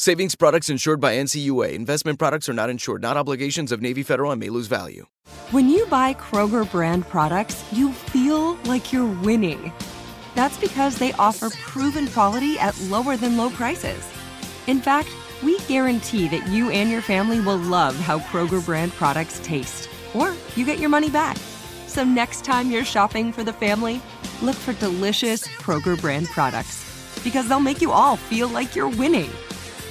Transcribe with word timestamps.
Savings 0.00 0.36
products 0.36 0.70
insured 0.70 1.00
by 1.00 1.16
NCUA. 1.16 1.72
Investment 1.72 2.20
products 2.20 2.48
are 2.48 2.52
not 2.52 2.70
insured, 2.70 3.02
not 3.02 3.16
obligations 3.16 3.72
of 3.72 3.82
Navy 3.82 4.04
Federal 4.04 4.30
and 4.30 4.38
may 4.38 4.48
lose 4.48 4.68
value. 4.68 5.06
When 5.50 5.68
you 5.68 5.86
buy 5.86 6.14
Kroger 6.14 6.70
brand 6.70 7.08
products, 7.08 7.64
you 7.72 7.90
feel 7.90 8.54
like 8.66 8.92
you're 8.92 9.12
winning. 9.22 9.72
That's 10.36 10.56
because 10.56 11.00
they 11.00 11.12
offer 11.14 11.50
proven 11.50 12.06
quality 12.06 12.60
at 12.60 12.80
lower 12.82 13.16
than 13.16 13.36
low 13.36 13.50
prices. 13.50 14.08
In 14.68 14.80
fact, 14.80 15.08
we 15.42 15.58
guarantee 15.66 16.28
that 16.28 16.46
you 16.46 16.70
and 16.70 16.92
your 16.92 17.02
family 17.02 17.40
will 17.40 17.56
love 17.56 17.96
how 17.96 18.20
Kroger 18.20 18.64
brand 18.64 18.92
products 18.92 19.40
taste, 19.42 19.88
or 20.14 20.32
you 20.54 20.64
get 20.64 20.78
your 20.78 20.90
money 20.90 21.10
back. 21.10 21.36
So 21.88 22.04
next 22.04 22.44
time 22.44 22.70
you're 22.70 22.84
shopping 22.84 23.32
for 23.32 23.42
the 23.42 23.52
family, 23.52 24.00
look 24.42 24.54
for 24.54 24.74
delicious 24.74 25.48
Kroger 25.48 26.00
brand 26.00 26.28
products 26.28 26.84
because 27.24 27.48
they'll 27.48 27.58
make 27.58 27.80
you 27.80 27.90
all 27.90 28.16
feel 28.16 28.46
like 28.46 28.76
you're 28.76 28.88
winning. 28.96 29.30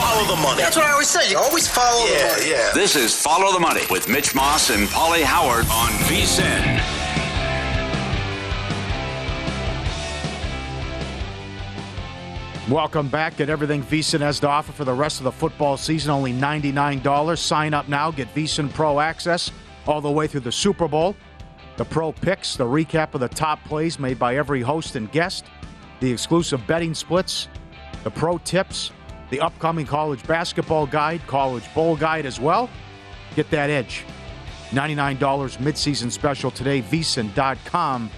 Follow 0.00 0.34
the 0.34 0.40
money. 0.40 0.62
That's 0.62 0.76
what 0.76 0.86
I 0.86 0.92
always 0.92 1.08
say. 1.08 1.30
You 1.30 1.36
always 1.36 1.68
follow 1.68 2.06
the 2.06 2.12
money. 2.14 2.50
yeah. 2.50 2.70
This 2.72 2.96
is 2.96 3.14
Follow 3.14 3.52
the 3.52 3.60
Money 3.60 3.82
with 3.90 4.08
Mitch 4.08 4.34
Moss 4.34 4.70
and 4.70 4.88
Pauly 4.88 5.22
Howard 5.22 5.66
on 5.66 5.90
VSIN. 6.08 6.80
Welcome 12.70 13.08
back. 13.08 13.36
Get 13.36 13.50
everything 13.50 13.82
VSiN 13.82 14.20
has 14.20 14.38
to 14.40 14.48
offer 14.48 14.70
for 14.72 14.84
the 14.84 14.94
rest 14.94 15.18
of 15.18 15.24
the 15.24 15.32
football 15.32 15.76
season. 15.76 16.10
Only 16.10 16.32
$99. 16.32 17.36
Sign 17.36 17.74
up 17.74 17.88
now. 17.88 18.10
Get 18.10 18.32
VSiN 18.34 18.72
Pro 18.72 19.00
access 19.00 19.50
all 19.86 20.00
the 20.00 20.10
way 20.10 20.26
through 20.26 20.40
the 20.40 20.52
Super 20.52 20.86
Bowl. 20.86 21.16
The 21.76 21.84
pro 21.84 22.12
picks, 22.12 22.56
the 22.56 22.64
recap 22.64 23.14
of 23.14 23.20
the 23.20 23.28
top 23.28 23.62
plays 23.64 23.98
made 23.98 24.18
by 24.18 24.36
every 24.36 24.60
host 24.60 24.96
and 24.96 25.10
guest, 25.10 25.46
the 26.00 26.10
exclusive 26.12 26.64
betting 26.66 26.94
splits, 26.94 27.48
the 28.04 28.10
pro 28.10 28.38
tips, 28.38 28.92
the 29.30 29.40
upcoming 29.40 29.86
college 29.86 30.26
basketball 30.26 30.86
guide, 30.86 31.24
college 31.26 31.64
bowl 31.74 31.96
guide 31.96 32.26
as 32.26 32.38
well. 32.38 32.68
Get 33.36 33.50
that 33.50 33.70
edge. 33.70 34.04
$99 34.70 35.18
midseason 35.58 36.10
special 36.10 36.50
today. 36.50 36.82
VSiN.com 36.82 38.10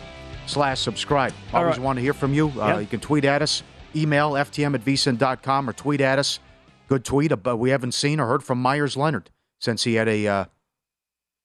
slash 0.47 0.81
subscribe. 0.81 1.33
Always 1.53 1.77
right. 1.77 1.84
want 1.84 1.97
to 1.97 2.03
hear 2.03 2.15
from 2.15 2.34
you. 2.34 2.49
Uh, 2.61 2.78
You 2.78 2.87
can 2.87 3.01
tweet 3.01 3.25
at 3.25 3.43
us, 3.43 3.62
email 3.95 4.33
ftm 4.33 4.75
at 4.75 4.84
vsin.com 4.84 5.69
or 5.69 5.72
tweet 5.72 6.01
at 6.01 6.19
us. 6.19 6.41
Good 6.89 7.05
tweet, 7.05 7.33
but 7.43 7.56
we 7.56 7.71
haven't 7.71 7.93
seen 7.93 8.21
or 8.21 8.27
heard 8.27 8.43
from 8.43 8.61
Meyers 8.61 8.97
Leonard 8.97 9.31
since 9.61 9.84
he 9.84 9.95
had 9.95 10.09
a 10.09 10.27
uh, 10.27 10.45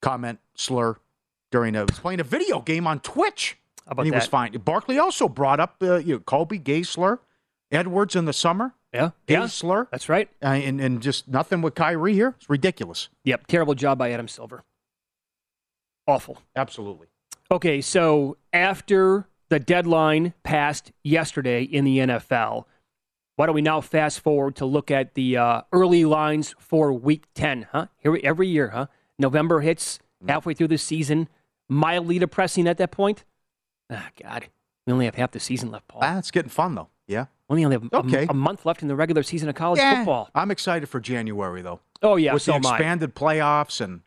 comment 0.01 0.39
slur 0.55 0.97
during 1.51 1.75
a, 1.75 1.79
he 1.79 1.85
was 1.85 1.99
playing 1.99 2.19
a 2.19 2.23
video 2.23 2.59
game 2.59 2.87
on 2.87 2.99
Twitch. 2.99 3.57
How 3.85 3.93
about 3.93 4.05
and 4.05 4.13
he 4.13 4.17
was 4.17 4.27
fine. 4.27 4.51
Barkley 4.53 4.99
also 4.99 5.29
brought 5.29 5.61
up 5.61 5.75
uh, 5.81 5.97
you 5.97 6.15
know, 6.15 6.19
Kobe 6.19 6.57
gay 6.57 6.83
slur, 6.83 7.19
Edwards 7.71 8.15
in 8.15 8.25
the 8.25 8.33
summer 8.33 8.73
Yeah, 8.97 9.11
yeah, 9.27 9.45
slur, 9.47 9.87
that's 9.91 10.09
right. 10.09 10.27
uh, 10.41 10.47
and, 10.47 10.81
and 10.81 11.01
just 11.01 11.27
nothing 11.27 11.61
with 11.61 11.75
Kyrie 11.75 12.13
here. 12.13 12.33
It's 12.37 12.49
ridiculous. 12.49 13.09
Yep, 13.25 13.47
terrible 13.47 13.75
job 13.75 13.97
by 13.97 14.11
Adam 14.11 14.27
Silver. 14.27 14.63
Awful. 16.07 16.37
Absolutely. 16.55 17.07
Okay, 17.51 17.81
so 17.81 18.37
after 18.53 19.27
the 19.49 19.59
deadline 19.59 20.33
passed 20.43 20.91
yesterday 21.03 21.63
in 21.63 21.85
the 21.85 21.99
NFL, 21.99 22.65
why 23.35 23.45
don't 23.45 23.55
we 23.55 23.61
now 23.61 23.81
fast 23.81 24.19
forward 24.21 24.55
to 24.55 24.65
look 24.65 24.89
at 24.89 25.13
the 25.13 25.37
uh, 25.37 25.61
early 25.71 26.05
lines 26.05 26.55
for 26.57 26.91
Week 26.91 27.25
10? 27.35 27.67
Huh? 27.71 27.87
Here 27.99 28.11
we, 28.11 28.21
every 28.21 28.47
year, 28.47 28.69
huh? 28.69 28.87
November 29.19 29.61
hits 29.61 29.99
halfway 30.27 30.53
through 30.53 30.69
the 30.69 30.77
season, 30.77 31.29
mildly 31.69 32.19
depressing 32.19 32.67
at 32.67 32.77
that 32.77 32.91
point. 32.91 33.23
Ah, 33.91 34.09
God, 34.21 34.47
we 34.87 34.93
only 34.93 35.05
have 35.05 35.13
half 35.15 35.31
the 35.31 35.39
season 35.39 35.69
left, 35.69 35.87
Paul. 35.87 35.99
Ah, 36.03 36.17
it's 36.17 36.31
getting 36.31 36.49
fun 36.49 36.73
though. 36.73 36.87
Yeah. 37.05 37.25
We 37.49 37.63
only 37.63 37.75
have 37.75 37.83
a- 37.91 37.97
Okay. 37.97 38.25
a, 38.29 38.33
month 38.33 38.65
left 38.65 38.81
in 38.81 38.87
the 38.87 38.95
regular 38.95 39.21
season 39.23 39.47
of 39.47 39.55
college 39.55 39.79
Yeah. 39.79 39.97
football. 39.97 40.29
I'm 40.33 40.49
excited 40.51 40.87
for 40.89 40.99
January 40.99 41.61
though. 41.61 41.79
Oh 42.01 42.15
yeah, 42.15 42.33
with 42.33 42.41
so 42.41 42.53
the 42.53 42.57
expanded 42.57 43.13
playoffs 43.15 43.79
and 43.79 44.01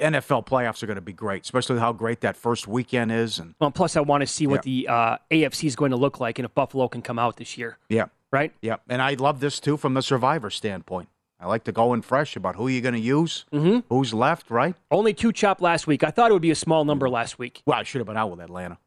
NFL 0.00 0.44
playoffs 0.44 0.82
are 0.82 0.86
going 0.86 0.96
to 0.96 1.00
be 1.00 1.12
great, 1.12 1.44
especially 1.44 1.78
how 1.78 1.92
great 1.92 2.20
that 2.22 2.36
first 2.36 2.66
weekend 2.66 3.12
is. 3.12 3.38
And 3.38 3.54
Well, 3.60 3.70
plus 3.70 3.96
I 3.96 4.00
want 4.00 4.22
to 4.22 4.26
see 4.26 4.46
what 4.46 4.62
the 4.62 4.88
uh, 4.88 5.16
AFC 5.30 5.64
is 5.64 5.76
going 5.76 5.92
to 5.92 5.96
look 5.96 6.18
like 6.20 6.38
and 6.38 6.44
if 6.46 6.54
Buffalo 6.54 6.88
can 6.88 7.00
come 7.00 7.18
out 7.18 7.36
this 7.36 7.56
year, 7.56 7.78
yeah, 7.88 8.06
right? 8.32 8.52
yeah, 8.60 8.76
and 8.88 9.00
I 9.00 9.14
love 9.14 9.40
this 9.40 9.60
too 9.60 9.76
from 9.76 9.94
the 9.94 10.02
survivor 10.02 10.50
standpoint. 10.50 11.08
I 11.40 11.46
like 11.46 11.64
to 11.64 11.72
go 11.72 11.92
in 11.94 12.02
fresh 12.02 12.36
about 12.36 12.56
who 12.56 12.68
you're 12.68 12.80
going 12.82 12.94
to 12.94 13.00
use, 13.00 13.44
Mm-hmm. 13.52 13.80
who's 13.88 14.12
left, 14.14 14.50
right? 14.50 14.74
Only 14.90 15.12
two 15.14 15.32
chopped 15.32 15.60
last 15.60 15.86
week. 15.86 16.02
I 16.02 16.10
thought 16.10 16.30
it 16.30 16.32
would 16.32 16.42
be 16.42 16.50
a 16.50 16.54
small 16.56 16.84
number 16.84 17.08
last 17.08 17.38
week. 17.38 17.62
Well, 17.66 17.78
I 17.78 17.82
should 17.82 17.98
have 18.00 18.06
been 18.06 18.16
out 18.16 18.30
with 18.30 18.40
Atlanta. 18.40 18.78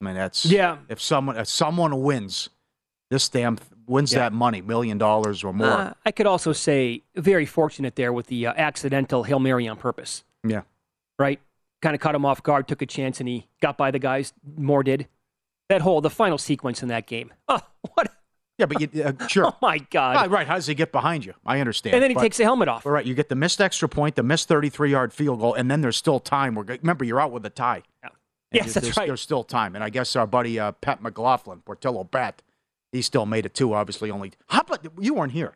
I 0.00 0.04
mean, 0.04 0.14
that's 0.14 0.44
Yeah. 0.46 0.78
If 0.88 1.00
someone 1.00 1.36
if 1.36 1.48
someone 1.48 2.02
wins, 2.02 2.48
this 3.10 3.28
damn 3.28 3.58
wins 3.86 4.12
Yeah. 4.12 4.20
that 4.20 4.32
money, 4.32 4.60
million 4.60 4.98
dollars 4.98 5.42
or 5.42 5.52
more. 5.52 5.66
Uh, 5.66 5.92
I 6.04 6.12
could 6.12 6.26
also 6.26 6.52
say 6.52 7.02
very 7.16 7.46
fortunate 7.46 7.96
there 7.96 8.12
with 8.12 8.26
the 8.28 8.46
uh, 8.46 8.52
accidental 8.56 9.24
Hail 9.24 9.38
Mary 9.40 9.66
on 9.66 9.76
purpose, 9.76 10.24
yeah, 10.44 10.62
right? 11.18 11.40
Kind 11.80 11.94
of 11.94 12.00
caught 12.00 12.14
him 12.14 12.24
off 12.26 12.42
guard, 12.42 12.68
took 12.68 12.82
a 12.82 12.86
chance, 12.86 13.18
and 13.20 13.28
he 13.28 13.46
got 13.62 13.76
by 13.78 13.90
the 13.90 13.98
guys. 13.98 14.32
More 14.56 14.82
did. 14.82 15.08
That 15.68 15.80
whole, 15.82 16.00
the 16.00 16.10
final 16.10 16.38
sequence 16.38 16.82
in 16.82 16.88
that 16.88 17.06
game. 17.06 17.32
Oh, 17.48 17.60
what? 17.94 18.10
yeah, 18.58 18.66
but 18.66 18.80
you, 18.80 19.02
uh, 19.04 19.26
sure, 19.28 19.46
Oh, 19.52 19.56
my 19.62 19.78
God. 19.78 20.16
right, 20.16 20.30
right. 20.30 20.46
How 20.46 20.56
does 20.56 20.66
he 20.66 20.74
get 20.74 20.90
behind 20.92 21.24
you? 21.24 21.34
I 21.46 21.60
understand. 21.60 21.94
and 21.94 22.02
then 22.02 22.10
he 22.10 22.14
but- 22.14 22.22
takes 22.22 22.36
the 22.38 22.44
helmet 22.44 22.68
off. 22.68 22.84
All 22.84 22.90
right, 22.92 23.06
you 23.06 23.14
get 23.14 23.28
the 23.28 23.34
missed 23.36 23.60
extra 23.60 23.88
point, 23.88 24.16
the 24.16 24.22
missed 24.24 24.48
33 24.48 24.90
yard 24.90 25.12
field 25.12 25.40
goal, 25.40 25.54
and 25.54 25.70
then 25.70 25.80
there's 25.80 25.96
still 25.96 26.18
time. 26.20 26.54
We're, 26.56 26.64
remember, 26.64 27.04
you're 27.04 27.20
out 27.20 27.30
with 27.32 27.46
a 27.46 27.50
tie. 27.50 27.82
Yeah. 28.02 28.10
And 28.50 28.64
Yes, 28.64 28.74
there's, 28.74 28.86
that's 28.86 28.96
right. 28.96 29.06
There's 29.06 29.20
still 29.20 29.44
time. 29.44 29.74
And 29.74 29.84
I 29.84 29.90
guess 29.90 30.16
our 30.16 30.26
buddy 30.26 30.58
uh, 30.58 30.72
Pat 30.72 31.02
McLaughlin, 31.02 31.60
Portillo 31.60 32.04
Bat, 32.04 32.42
he 32.92 33.02
still 33.02 33.26
made 33.26 33.44
it 33.46 33.54
too. 33.54 33.74
Obviously, 33.74 34.10
only 34.10 34.32
how 34.48 34.60
about 34.60 34.86
you 35.00 35.14
weren't 35.14 35.32
here? 35.32 35.54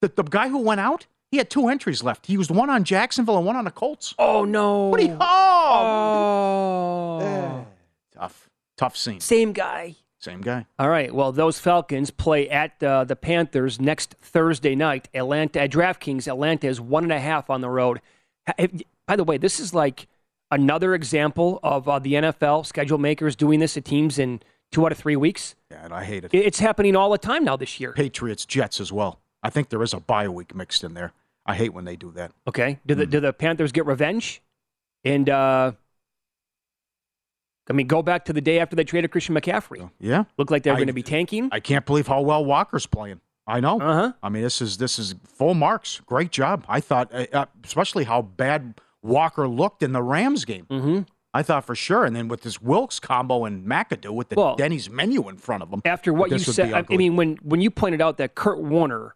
The, 0.00 0.08
the 0.08 0.24
guy 0.24 0.48
who 0.48 0.58
went 0.58 0.80
out, 0.80 1.06
he 1.30 1.38
had 1.38 1.48
two 1.48 1.68
entries 1.68 2.02
left. 2.02 2.26
He 2.26 2.32
used 2.32 2.50
one 2.50 2.68
on 2.68 2.82
Jacksonville 2.84 3.36
and 3.36 3.46
one 3.46 3.56
on 3.56 3.64
the 3.64 3.70
Colts. 3.70 4.14
Oh 4.18 4.44
no! 4.44 4.88
What 4.88 5.00
do 5.00 5.06
you? 5.06 5.16
Oh, 5.20 7.18
Oh. 7.22 7.66
tough, 8.12 8.50
tough 8.76 8.96
scene. 8.96 9.20
Same 9.20 9.52
guy. 9.52 9.96
Same 10.18 10.40
guy. 10.40 10.66
All 10.78 10.88
right. 10.88 11.12
Well, 11.12 11.32
those 11.32 11.58
Falcons 11.58 12.10
play 12.10 12.48
at 12.48 12.80
uh, 12.82 13.04
the 13.04 13.16
Panthers 13.16 13.80
next 13.80 14.14
Thursday 14.20 14.76
night. 14.76 15.08
Atlanta 15.14 15.62
at 15.62 15.70
DraftKings. 15.72 16.28
Atlanta 16.28 16.68
is 16.68 16.80
one 16.80 17.02
and 17.02 17.12
a 17.12 17.18
half 17.18 17.50
on 17.50 17.60
the 17.60 17.68
road. 17.68 18.00
By 19.06 19.16
the 19.16 19.24
way, 19.24 19.36
this 19.36 19.58
is 19.58 19.74
like 19.74 20.06
another 20.52 20.94
example 20.94 21.58
of 21.64 21.88
uh, 21.88 21.98
the 21.98 22.12
NFL 22.14 22.64
schedule 22.66 22.98
makers 22.98 23.34
doing 23.34 23.58
this 23.58 23.74
to 23.74 23.80
teams 23.80 24.18
in 24.20 24.40
two 24.70 24.86
out 24.86 24.92
of 24.92 24.98
three 24.98 25.16
weeks. 25.16 25.56
Yeah, 25.70 25.84
and 25.84 25.92
I 25.92 26.04
hate 26.04 26.24
it. 26.24 26.32
It- 26.32 26.46
It's 26.46 26.60
happening 26.60 26.94
all 26.94 27.10
the 27.10 27.18
time 27.18 27.42
now 27.44 27.56
this 27.56 27.80
year. 27.80 27.92
Patriots, 27.92 28.46
Jets 28.46 28.80
as 28.80 28.92
well. 28.92 29.18
I 29.42 29.50
think 29.50 29.70
there 29.70 29.82
is 29.82 29.92
a 29.92 29.98
bye 30.00 30.28
week 30.28 30.54
mixed 30.54 30.84
in 30.84 30.94
there. 30.94 31.12
I 31.44 31.56
hate 31.56 31.74
when 31.74 31.84
they 31.84 31.96
do 31.96 32.12
that. 32.12 32.30
Okay. 32.46 32.78
Do 32.86 32.94
the 32.94 33.04
do 33.06 33.18
the 33.18 33.32
Panthers 33.32 33.72
get 33.72 33.84
revenge? 33.84 34.40
And 35.04 35.28
uh, 35.28 35.72
I 37.68 37.72
mean, 37.72 37.86
go 37.86 38.02
back 38.02 38.24
to 38.26 38.32
the 38.32 38.40
day 38.40 38.58
after 38.60 38.76
they 38.76 38.84
traded 38.84 39.10
Christian 39.10 39.34
McCaffrey. 39.34 39.90
Yeah, 40.00 40.24
look 40.36 40.50
like 40.50 40.62
they're 40.62 40.74
going 40.74 40.86
to 40.88 40.92
be 40.92 41.02
tanking. 41.02 41.48
I 41.52 41.60
can't 41.60 41.86
believe 41.86 42.06
how 42.06 42.20
well 42.20 42.44
Walker's 42.44 42.86
playing. 42.86 43.20
I 43.46 43.60
know. 43.60 43.80
Uh 43.80 43.94
huh. 43.94 44.12
I 44.22 44.28
mean, 44.28 44.42
this 44.42 44.60
is 44.62 44.78
this 44.78 44.98
is 44.98 45.14
full 45.24 45.54
marks. 45.54 46.00
Great 46.06 46.30
job. 46.30 46.64
I 46.68 46.80
thought, 46.80 47.12
uh, 47.12 47.26
uh, 47.32 47.46
especially 47.64 48.04
how 48.04 48.22
bad 48.22 48.74
Walker 49.02 49.48
looked 49.48 49.82
in 49.82 49.92
the 49.92 50.02
Rams 50.02 50.44
game. 50.44 50.66
Mm-hmm. 50.70 51.00
I 51.34 51.42
thought 51.42 51.64
for 51.64 51.74
sure. 51.74 52.04
And 52.04 52.14
then 52.14 52.28
with 52.28 52.42
this 52.42 52.60
Wilks 52.60 53.00
combo 53.00 53.44
and 53.46 53.66
McAdoo 53.66 54.10
with 54.12 54.28
the 54.28 54.34
Well, 54.36 54.54
Denny's 54.56 54.90
menu 54.90 55.28
in 55.28 55.36
front 55.38 55.62
of 55.62 55.70
him. 55.72 55.80
After 55.84 56.12
what 56.12 56.30
you 56.30 56.38
said, 56.38 56.72
I- 56.72 56.84
mean, 56.94 57.16
when 57.16 57.36
when 57.42 57.60
you 57.60 57.70
pointed 57.70 58.00
out 58.00 58.18
that 58.18 58.34
Kurt 58.34 58.58
Warner 58.60 59.14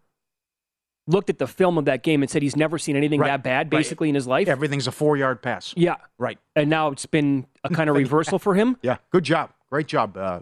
looked 1.06 1.30
at 1.30 1.38
the 1.38 1.46
film 1.46 1.78
of 1.78 1.84
that 1.84 2.02
game 2.02 2.22
and 2.22 2.30
said 2.30 2.42
he's 2.42 2.56
never 2.56 2.78
seen 2.78 2.96
anything 2.96 3.20
Right, 3.20 3.28
that 3.28 3.42
bad, 3.44 3.66
right. 3.66 3.78
basically 3.78 4.08
in 4.08 4.14
his 4.16 4.26
life. 4.26 4.48
everything's 4.48 4.86
a 4.88 4.92
four 4.92 5.16
yard 5.16 5.40
pass. 5.40 5.72
Yeah, 5.76 5.96
Right. 6.18 6.38
and 6.56 6.68
now 6.68 6.88
it's 6.88 7.06
been 7.06 7.46
a 7.62 7.68
kind 7.68 7.88
of 7.88 7.94
reversal 8.04 8.38
for 8.40 8.54
him. 8.54 8.76
Yeah. 8.82 8.96
Good 9.10 9.22
job. 9.24 9.50
Great 9.70 9.86
job. 9.86 10.16
Uh, 10.16 10.40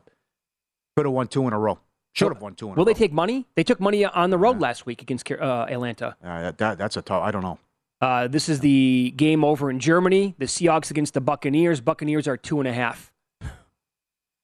Could 0.96 1.04
have 1.06 1.12
won 1.12 1.26
two 1.28 1.46
in 1.46 1.52
a 1.52 1.58
row. 1.58 1.80
Should 2.14 2.32
have 2.32 2.40
won 2.40 2.54
two 2.54 2.66
in 2.66 2.72
a 2.72 2.74
row. 2.76 2.78
Will 2.78 2.84
they 2.86 2.92
row. 2.92 2.98
take 2.98 3.12
money? 3.12 3.46
They 3.56 3.64
took 3.64 3.80
money 3.80 4.04
on 4.04 4.30
the 4.30 4.38
road 4.38 4.60
last 4.60 4.86
week 4.86 5.02
against 5.02 5.30
uh, 5.30 5.66
Atlanta. 5.68 6.16
Uh, 6.24 6.52
that, 6.56 6.78
that's 6.78 6.96
a 6.96 7.02
tough. 7.02 7.22
I 7.22 7.30
don't 7.32 7.42
know. 7.42 7.58
Uh, 8.04 8.28
this 8.28 8.50
is 8.50 8.60
the 8.60 9.14
game 9.16 9.42
over 9.44 9.70
in 9.70 9.80
Germany. 9.80 10.34
The 10.38 10.44
Seahawks 10.44 10.90
against 10.90 11.14
the 11.14 11.22
Buccaneers. 11.22 11.80
Buccaneers 11.80 12.28
are 12.28 12.36
two 12.36 12.58
and 12.60 12.68
a 12.68 12.72
half. 12.72 13.10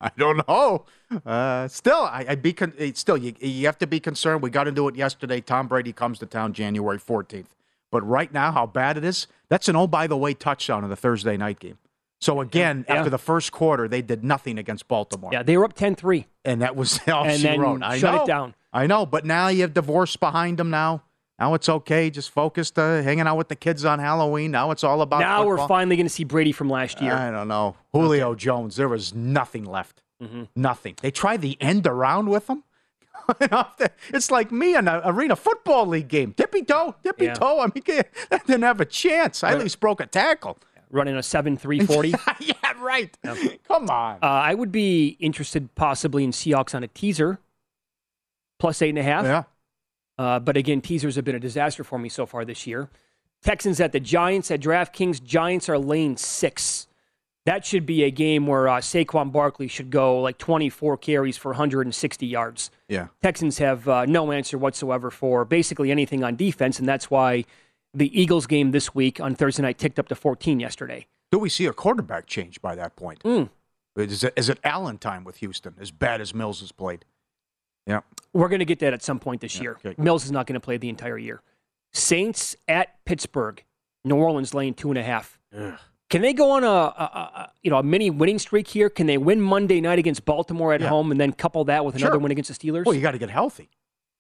I 0.01 0.11
don't 0.17 0.49
know. 0.49 0.87
Uh, 1.27 1.69
still, 1.69 1.99
I, 1.99 2.25
I'd 2.27 2.41
be 2.43 2.55
con- 2.55 2.73
still. 2.95 3.19
You, 3.19 3.35
you 3.39 3.67
have 3.67 3.77
to 3.81 3.87
be 3.87 4.01
concerned. 4.01 4.41
We 4.43 4.49
got 4.49 4.67
into 4.67 4.89
it 4.89 4.97
yesterday. 4.97 5.43
Tom 5.43 5.69
Brady 5.69 5.93
comes 5.93 6.19
to 6.21 6.27
town 6.27 6.55
January 6.55 6.99
14th. 6.99 7.49
But 7.91 8.01
right 8.09 8.33
now, 8.33 8.51
how 8.51 8.65
bad 8.67 8.97
it 8.97 9.05
is. 9.05 9.27
That's 9.51 9.69
an 9.69 9.77
oh 9.77 9.87
by 9.87 10.07
the 10.07 10.17
way 10.17 10.33
touchdown 10.33 10.85
in 10.85 10.89
the 10.91 10.97
Thursday 10.97 11.37
night 11.37 11.61
game. 11.61 11.77
So 12.21 12.41
again, 12.41 12.87
Yeah. 12.89 12.95
after 12.97 13.11
the 13.11 13.19
first 13.19 13.53
quarter, 13.53 13.89
they 13.89 14.01
did 14.01 14.25
nothing 14.25 14.57
against 14.59 14.89
Baltimore, 14.89 15.31
Yeah, 15.35 15.43
they 15.43 15.59
were 15.59 15.65
up 15.65 15.75
10-3. 15.75 16.25
and 16.47 16.63
that 16.63 16.77
was 16.77 16.99
all 17.09 17.25
And 17.25 17.37
she 17.37 17.43
then 17.43 17.61
wrote. 17.61 17.83
I 17.83 17.99
shut 17.99 18.23
it 18.23 18.27
down. 18.27 18.55
I 18.73 18.87
know, 18.87 19.05
but 19.05 19.27
now 19.27 19.49
you 19.49 19.63
have 19.63 19.75
divorce 19.75 20.17
behind 20.17 20.59
them. 20.59 20.71
Now, 20.71 21.03
now 21.41 21.55
it's 21.55 21.69
okay. 21.69 22.11
Just 22.11 22.31
focused, 22.31 22.79
uh, 22.79 23.03
hanging 23.03 23.27
out 23.27 23.37
with 23.39 23.49
the 23.49 23.57
kids 23.57 23.85
on 23.85 23.99
Halloween. 23.99 24.51
Now 24.51 24.71
it's 24.71 24.85
all 24.85 25.01
about. 25.03 25.21
Now 25.21 25.47
we're 25.47 25.67
finally 25.67 25.97
going 25.97 26.07
to 26.07 26.13
see 26.13 26.25
Brady 26.25 26.53
from 26.53 26.69
last 26.69 27.01
year. 27.01 27.15
I 27.15 27.31
don't 27.31 27.49
know. 27.49 27.77
Julio 27.93 28.35
Jones, 28.35 28.77
there 28.77 28.89
was 28.89 29.15
nothing 29.15 29.65
left. 29.65 30.03
Mm-hmm. 30.23 30.45
Nothing. 30.55 30.97
They 31.01 31.11
tried 31.11 31.41
the 31.41 31.57
end 31.61 31.87
around 31.87 32.29
with 32.29 32.49
him. 32.51 32.63
it's 34.09 34.31
like 34.31 34.51
me 34.51 34.75
in 34.75 34.89
an 34.89 35.01
arena 35.05 35.37
football 35.37 35.87
league 35.87 36.09
game. 36.09 36.33
Tippy 36.33 36.63
toe, 36.63 36.95
tippy 37.03 37.27
Yeah. 37.27 37.35
toe. 37.35 37.61
I 37.61 37.67
mean, 37.67 37.83
I 38.31 38.39
didn't 38.39 38.63
have 38.63 38.81
a 38.81 38.85
chance. 38.85 39.43
I 39.45 39.53
at 39.53 39.59
least 39.61 39.81
broke 39.81 40.01
a 40.01 40.07
tackle. 40.07 40.59
Running 40.91 41.15
a 41.15 41.21
7-3 41.21 41.87
40. 41.95 42.15
yeah, 42.41 42.55
right. 42.81 43.17
Come 43.69 43.89
on. 43.89 44.17
Uh, 44.23 44.27
I 44.27 44.55
would 44.55 44.73
be 44.73 45.17
interested 45.21 45.73
possibly 45.77 46.25
in 46.25 46.33
Seahawks 46.33 46.75
on 46.75 46.83
a 46.83 46.89
teaser, 46.89 47.39
plus 48.59 48.83
eight 48.83 48.89
and 48.91 48.99
a 48.99 49.03
half. 49.05 49.25
yeah. 49.25 49.45
Uh, 50.21 50.39
but 50.39 50.55
again, 50.55 50.83
teasers 50.83 51.17
have 51.17 51.25
been 51.25 51.35
a 51.35 51.41
disaster 51.41 51.83
for 51.83 51.99
me 51.99 52.11
so 52.11 52.27
far 52.27 52.45
this 52.45 52.67
year. 52.67 52.91
Texans 53.43 53.81
at 53.81 53.93
the 53.93 54.01
Giants 54.01 54.51
at 54.51 54.61
DraftKings. 54.61 55.25
Giants 55.25 55.67
are 55.71 55.79
lane 55.79 56.19
six. 56.19 56.89
That 57.47 57.65
should 57.65 57.87
be 57.87 58.05
a 58.05 58.11
game 58.11 58.47
where 58.47 58.69
uh, 58.69 58.81
Saquon 58.81 59.33
Barkley 59.33 59.67
should 59.67 59.89
go 59.89 60.21
like 60.21 60.37
24 60.37 60.99
carries 60.99 61.39
for 61.39 61.53
160 61.53 62.27
yards. 62.27 62.71
Yeah. 62.87 63.07
Texans 63.23 63.57
have 63.57 63.89
uh, 63.89 64.05
no 64.05 64.31
answer 64.31 64.59
whatsoever 64.59 65.11
for 65.11 65.47
basically 65.47 65.91
anything 65.91 66.23
on 66.23 66.37
defense, 66.37 66.79
and 66.79 66.87
that's 66.87 67.11
why 67.11 67.47
the 67.95 68.21
Eagles 68.21 68.47
game 68.47 68.73
this 68.73 68.95
week 68.95 69.21
on 69.21 69.35
Thursday 69.35 69.63
night 69.63 69.79
ticked 69.79 69.99
up 69.99 70.09
to 70.09 70.15
14 70.15 70.61
yesterday. 70.61 71.07
Do 71.33 71.39
we 71.39 71.49
see 71.49 71.65
a 71.65 71.73
quarterback 71.73 72.27
change 72.27 72.61
by 72.61 72.75
that 72.75 72.95
point? 72.95 73.23
Mm. 73.23 73.49
Is, 73.97 74.23
it, 74.23 74.35
is 74.37 74.51
it 74.51 74.59
Allen 74.65 74.99
time 74.99 75.25
with 75.25 75.39
Houston, 75.39 75.77
as 75.81 75.91
bad 75.91 76.21
as 76.21 76.35
Mills 76.35 76.61
has 76.61 76.73
played? 76.73 77.07
Yeah. 77.87 78.01
We're 78.33 78.49
going 78.49 78.61
to 78.61 78.65
get 78.65 78.79
that 78.81 78.93
at 78.93 79.03
some 79.03 79.19
point 79.19 79.41
this 79.41 79.57
Yeah, 79.57 79.63
year. 79.63 79.77
okay. 79.85 79.95
Mills 80.01 80.25
is 80.25 80.31
not 80.33 80.47
going 80.47 80.55
to 80.55 80.61
play 80.61 80.77
the 80.77 80.89
entire 80.89 81.19
year. 81.19 81.43
Saints 81.93 82.57
at 82.69 83.05
Pittsburgh. 83.05 83.63
New 84.05 84.17
Orleans 84.17 84.55
lane 84.55 84.75
two 84.75 84.89
and 84.91 84.99
a 84.99 85.03
half. 85.03 85.39
Ugh. 85.57 85.75
Can 86.09 86.23
they 86.23 86.33
go 86.33 86.51
on 86.53 86.65
a, 86.65 86.67
a, 86.67 86.71
a 86.73 87.53
you 87.63 87.71
know 87.71 87.79
a 87.79 87.83
mini 87.83 88.11
winning 88.11 88.39
streak 88.39 88.67
here? 88.69 88.89
Can 88.89 89.07
they 89.07 89.19
win 89.19 89.41
Monday 89.41 89.81
night 89.81 89.99
against 89.99 90.25
Baltimore 90.25 90.73
at 90.73 90.81
Yeah. 90.81 90.89
home 90.89 91.11
and 91.11 91.21
then 91.21 91.33
couple 91.33 91.65
that 91.65 91.85
with 91.85 91.97
another 91.97 92.13
Sure. 92.15 92.19
win 92.21 92.33
against 92.33 92.49
the 92.49 92.55
Steelers? 92.69 92.85
Well, 92.87 92.95
you 92.95 93.01
got 93.03 93.13
to 93.13 93.19
get 93.19 93.31
healthy. 93.31 93.69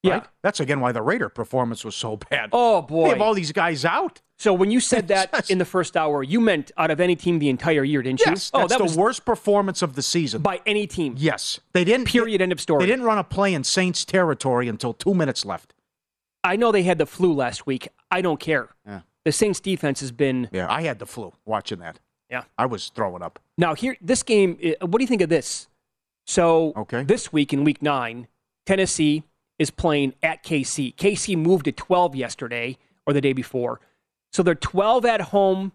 Yeah. 0.03 0.13
right? 0.15 0.27
That's 0.43 0.61
again 0.61 0.81
why 0.81 0.93
the 0.93 1.03
Raider 1.03 1.29
performance 1.29 1.85
was 1.85 1.95
so 1.95 2.17
bad. 2.31 2.51
oh 2.53 2.83
They 2.83 2.87
boy! 2.89 3.09
have 3.11 3.21
all 3.21 3.35
these 3.35 3.53
guys 3.53 3.85
out. 3.85 4.21
So 4.41 4.55
when 4.55 4.71
you 4.71 4.81
said 4.81 5.09
that 5.09 5.51
in 5.51 5.59
the 5.59 5.65
first 5.67 5.97
hour, 5.97 6.23
you 6.23 6.41
meant 6.41 6.73
out 6.79 6.91
of 6.91 6.99
any 6.99 7.15
team 7.15 7.39
the 7.39 7.51
entire 7.51 7.85
year, 7.85 8.03
didn't 8.03 8.21
you? 8.21 8.27
Yes, 8.31 8.51
oh, 8.55 8.61
that's 8.61 8.73
that 8.73 8.79
the 8.79 8.85
was 8.85 8.97
worst 8.97 9.25
performance 9.27 9.83
of 9.83 9.95
the 9.95 10.03
season. 10.03 10.41
by 10.41 10.61
any 10.65 10.87
team. 10.87 11.15
yes, 11.19 11.61
they 11.75 11.85
didn't. 11.85 12.07
Period. 12.07 12.41
End 12.41 12.51
of 12.53 12.61
story. 12.61 12.81
They 12.81 12.87
didn't 12.91 13.05
run 13.05 13.19
a 13.19 13.25
play 13.25 13.53
in 13.53 13.65
Saints 13.65 14.05
territory 14.05 14.67
until 14.69 14.95
two 14.95 15.13
minutes 15.15 15.45
left. 15.45 15.75
I 16.43 16.57
know 16.57 16.73
they 16.73 16.85
had 16.85 16.97
the 16.97 17.05
flu 17.07 17.35
last 17.35 17.67
week. 17.67 17.89
I 18.11 18.23
don't 18.23 18.41
care. 18.41 18.71
Yeah. 18.87 19.01
The 19.27 19.33
Saints 19.33 19.61
defense 19.61 20.01
has 20.01 20.11
been 20.13 20.49
Yeah, 20.53 20.67
I 20.71 20.83
had 20.83 20.99
the 20.99 21.07
flu 21.07 21.35
watching 21.45 21.81
that. 21.81 22.01
yeah. 22.31 22.45
I 22.57 22.65
was 22.65 22.89
throwing 22.89 23.23
up. 23.23 23.39
Now 23.59 23.75
here, 23.75 23.99
this 24.01 24.23
game. 24.23 24.59
uh, 24.65 24.87
What 24.87 24.99
do 25.01 25.05
you 25.05 25.09
think 25.09 25.21
of 25.21 25.29
this? 25.29 25.69
So 26.27 26.73
Okay. 26.77 27.03
this 27.05 27.31
week 27.33 27.53
in 27.53 27.63
Week 27.65 27.83
Nine, 27.83 28.27
Tennessee 28.65 29.25
is 29.59 29.71
playing 29.71 30.15
at 30.23 30.43
KC. 30.43 30.95
KC 30.97 31.37
moved 31.37 31.67
to 31.67 31.73
12 31.73 32.17
yesterday 32.17 32.79
or 33.07 33.13
the 33.13 33.21
day 33.21 33.33
before, 33.35 33.81
so 34.33 34.43
they're 34.43 34.55
12 34.55 35.05
at 35.05 35.21
home 35.21 35.73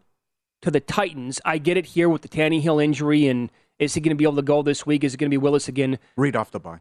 to 0.62 0.72
the 0.72 0.80
Titans. 0.80 1.42
I 1.46 1.58
get 1.58 1.78
it 1.78 1.88
here 1.88 2.10
with 2.10 2.22
the 2.22 2.28
Tannehill 2.30 2.84
injury, 2.84 3.28
and 3.28 3.50
is 3.80 3.94
he 3.94 4.02
going 4.02 4.12
to 4.12 4.16
be 4.16 4.24
able 4.24 4.36
to 4.38 4.42
go 4.42 4.62
this 4.62 4.86
week? 4.86 5.04
Is 5.04 5.14
it 5.14 5.18
going 5.18 5.30
to 5.30 5.34
be 5.34 5.38
Willis 5.38 5.68
again? 5.68 6.00
Read 6.18 6.36
off 6.36 6.52
the 6.52 6.60
bye. 6.60 6.80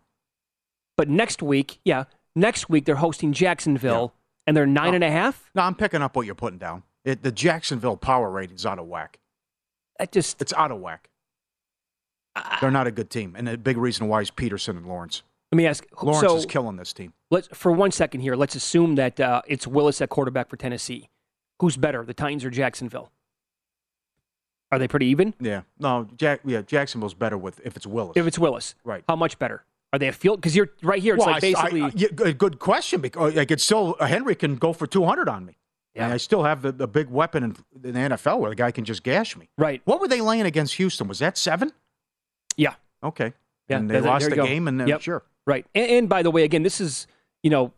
But 0.96 1.08
next 1.08 1.42
week, 1.42 1.80
yeah, 1.84 2.04
next 2.36 2.68
week 2.68 2.84
they're 2.84 2.94
hosting 2.96 3.32
Jacksonville, 3.32 4.14
and 4.46 4.56
they're 4.56 4.66
nine 4.66 4.92
Oh. 4.92 4.94
and 4.94 5.04
a 5.04 5.10
half. 5.10 5.50
No, 5.54 5.62
I'm 5.62 5.74
picking 5.74 6.02
up 6.02 6.14
what 6.16 6.26
you're 6.26 6.34
putting 6.36 6.58
down. 6.58 6.84
It, 7.04 7.22
the 7.22 7.32
Jacksonville 7.32 7.96
power 7.96 8.30
rating's 8.30 8.64
out 8.64 8.78
of 8.78 8.86
whack. 8.86 9.18
That 9.98 10.12
just 10.12 10.40
It's 10.40 10.52
out 10.54 10.70
of 10.70 10.80
whack. 10.80 11.10
They're 12.60 12.70
not 12.70 12.86
a 12.88 12.90
good 12.90 13.10
team, 13.10 13.34
and 13.36 13.48
a 13.48 13.56
big 13.56 13.76
reason 13.76 14.08
why 14.08 14.20
is 14.20 14.30
Pederson 14.30 14.70
and 14.76 14.86
Lawrence. 14.86 15.22
let 15.52 15.56
me 15.56 15.66
ask. 15.66 15.86
Lawrence 16.02 16.20
so 16.20 16.36
is 16.36 16.46
killing 16.46 16.76
this 16.76 16.92
team. 16.92 17.12
let's 17.30 17.46
for 17.52 17.70
one 17.70 17.92
second 17.92 18.22
here. 18.22 18.34
Let's 18.34 18.56
assume 18.56 18.96
that 18.96 19.20
uh, 19.20 19.42
it's 19.46 19.66
Willis 19.68 20.00
at 20.00 20.08
quarterback 20.08 20.48
for 20.48 20.56
Tennessee. 20.56 21.08
Who's 21.60 21.76
better, 21.76 22.04
the 22.04 22.14
Titans 22.14 22.44
or 22.44 22.50
Jacksonville? 22.50 23.10
Are 24.72 24.78
they 24.78 24.88
pretty 24.88 25.06
even? 25.06 25.34
Yeah, 25.40 25.62
no, 25.78 26.08
Jack. 26.16 26.40
Yeah, 26.44 26.62
Jacksonville's 26.62 27.14
better 27.14 27.38
with 27.38 27.60
if 27.64 27.76
it's 27.76 27.86
Willis. 27.86 28.16
If 28.16 28.26
it's 28.26 28.38
Willis, 28.38 28.74
Right. 28.84 29.04
How 29.08 29.14
much 29.16 29.38
better? 29.38 29.64
Are 29.92 29.98
they 29.98 30.08
a 30.08 30.12
field? 30.12 30.40
Because 30.40 30.56
you're 30.56 30.70
right 30.82 31.00
here. 31.00 31.14
It's 31.14 31.24
well, 31.24 31.34
like 31.34 31.44
I- 31.44 31.46
I- 31.48 31.52
basically. 31.52 31.82
I- 31.82 31.92
yeah, 31.94 32.32
good- 32.32 32.58
question 32.58 33.00
because 33.00 33.36
I 33.38 33.44
could 33.44 33.60
still 33.60 33.94
uh, 34.00 34.06
Henry 34.06 34.34
can 34.34 34.56
go 34.56 34.72
for 34.72 34.86
200 34.88 35.28
on 35.28 35.46
me. 35.46 35.56
Yeah. 35.94 36.04
And 36.06 36.12
I 36.12 36.16
still 36.16 36.42
have 36.42 36.62
the, 36.62 36.72
the 36.72 36.88
big 36.88 37.08
weapon 37.08 37.44
in, 37.44 37.56
in 37.84 37.92
the 37.94 38.00
NFL 38.16 38.40
where 38.40 38.50
the 38.50 38.56
guy 38.56 38.72
can 38.72 38.84
just 38.84 39.04
gash 39.04 39.36
me. 39.36 39.48
right. 39.56 39.80
What 39.84 40.00
were 40.00 40.08
they 40.08 40.20
laying 40.20 40.42
against 40.46 40.74
Houston? 40.74 41.06
Was 41.06 41.20
that 41.20 41.38
seven? 41.38 41.70
Yeah. 42.56 42.74
Okay. 43.04 43.32
Yeah, 43.68 43.76
and 43.78 43.88
they 43.88 44.00
lost 44.00 44.28
the 44.28 44.34
go. 44.34 44.44
game, 44.44 44.66
and 44.66 44.82
uh, 44.82 44.86
Yep. 44.86 45.00
sure. 45.02 45.22
Right. 45.46 45.64
And, 45.74 45.88
and 45.90 46.08
by 46.08 46.22
the 46.24 46.30
way, 46.32 46.42
again, 46.42 46.64
this 46.64 46.80
is 46.80 47.06
you 47.44 47.50
know, 47.50 47.72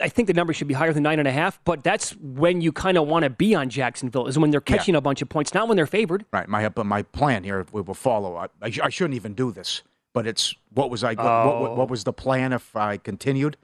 I 0.00 0.08
think 0.08 0.26
the 0.28 0.34
number 0.34 0.52
should 0.52 0.68
be 0.68 0.74
higher 0.74 0.92
than 0.92 1.02
nine 1.02 1.18
and 1.18 1.28
a 1.28 1.32
half. 1.32 1.58
But 1.64 1.82
that's 1.84 2.10
when 2.16 2.60
you 2.60 2.72
kind 2.72 2.96
of 2.98 3.06
want 3.06 3.22
to 3.24 3.30
be 3.30 3.54
on 3.54 3.68
Jacksonville 3.70 4.26
is 4.26 4.38
when 4.38 4.50
they're 4.50 4.62
Yeah. 4.66 4.76
catching 4.76 4.94
a 4.94 5.00
bunch 5.00 5.22
of 5.22 5.28
points, 5.28 5.54
not 5.54 5.68
when 5.68 5.76
they're 5.76 5.86
favored. 5.86 6.24
Right. 6.32 6.48
My 6.48 6.68
but 6.68 6.86
my 6.86 7.02
plan 7.02 7.44
here 7.44 7.64
we 7.72 7.80
will 7.82 7.94
follow. 7.94 8.36
I, 8.36 8.44
I, 8.62 8.70
I 8.84 8.88
shouldn't 8.88 9.14
even 9.14 9.34
do 9.34 9.52
this, 9.52 9.82
but 10.12 10.26
it's 10.26 10.54
what 10.72 10.90
was 10.90 11.02
I? 11.04 11.14
What, 11.14 11.24
what, 11.60 11.70
Oh. 11.70 11.74
what 11.74 11.88
was 11.90 12.04
the 12.04 12.12
plan 12.12 12.52
if 12.52 12.74
I 12.76 12.96
continued? 12.96 13.56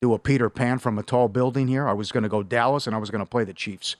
Do 0.00 0.14
a 0.14 0.18
Peter 0.18 0.50
Pan 0.50 0.78
from 0.78 0.98
a 0.98 1.02
tall 1.02 1.28
building 1.28 1.68
here. 1.68 1.86
I 1.88 1.92
was 1.92 2.10
going 2.10 2.24
to 2.24 2.28
go 2.28 2.42
Dallas, 2.42 2.86
and 2.88 2.96
I 2.96 2.98
was 2.98 3.10
going 3.10 3.20
to 3.24 3.28
play 3.30 3.44
the 3.44 3.54
Chiefs. 3.54 3.94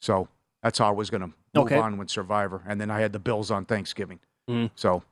So 0.00 0.28
that's 0.62 0.78
how 0.78 0.86
I 0.88 0.92
was 0.92 1.10
going 1.10 1.22
to 1.22 1.26
move 1.26 1.66
Okay. 1.66 1.76
on 1.76 1.98
with 1.98 2.08
Survivor, 2.08 2.62
and 2.66 2.80
then 2.80 2.88
I 2.90 3.00
had 3.00 3.12
the 3.12 3.18
Bills 3.18 3.50
on 3.50 3.64
Thanksgiving. 3.64 4.20
Mm. 4.48 4.70
So 4.76 5.02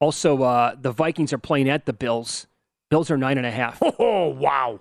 Also, 0.00 0.42
uh, 0.42 0.74
the 0.80 0.90
Vikings 0.92 1.32
are 1.32 1.38
playing 1.38 1.68
at 1.68 1.86
the 1.86 1.92
Bills. 1.92 2.46
Bills 2.90 3.10
are 3.10 3.16
nine 3.16 3.36
and 3.38 3.46
a 3.46 3.50
half. 3.50 3.80
Oh, 4.00 4.28
wow. 4.28 4.80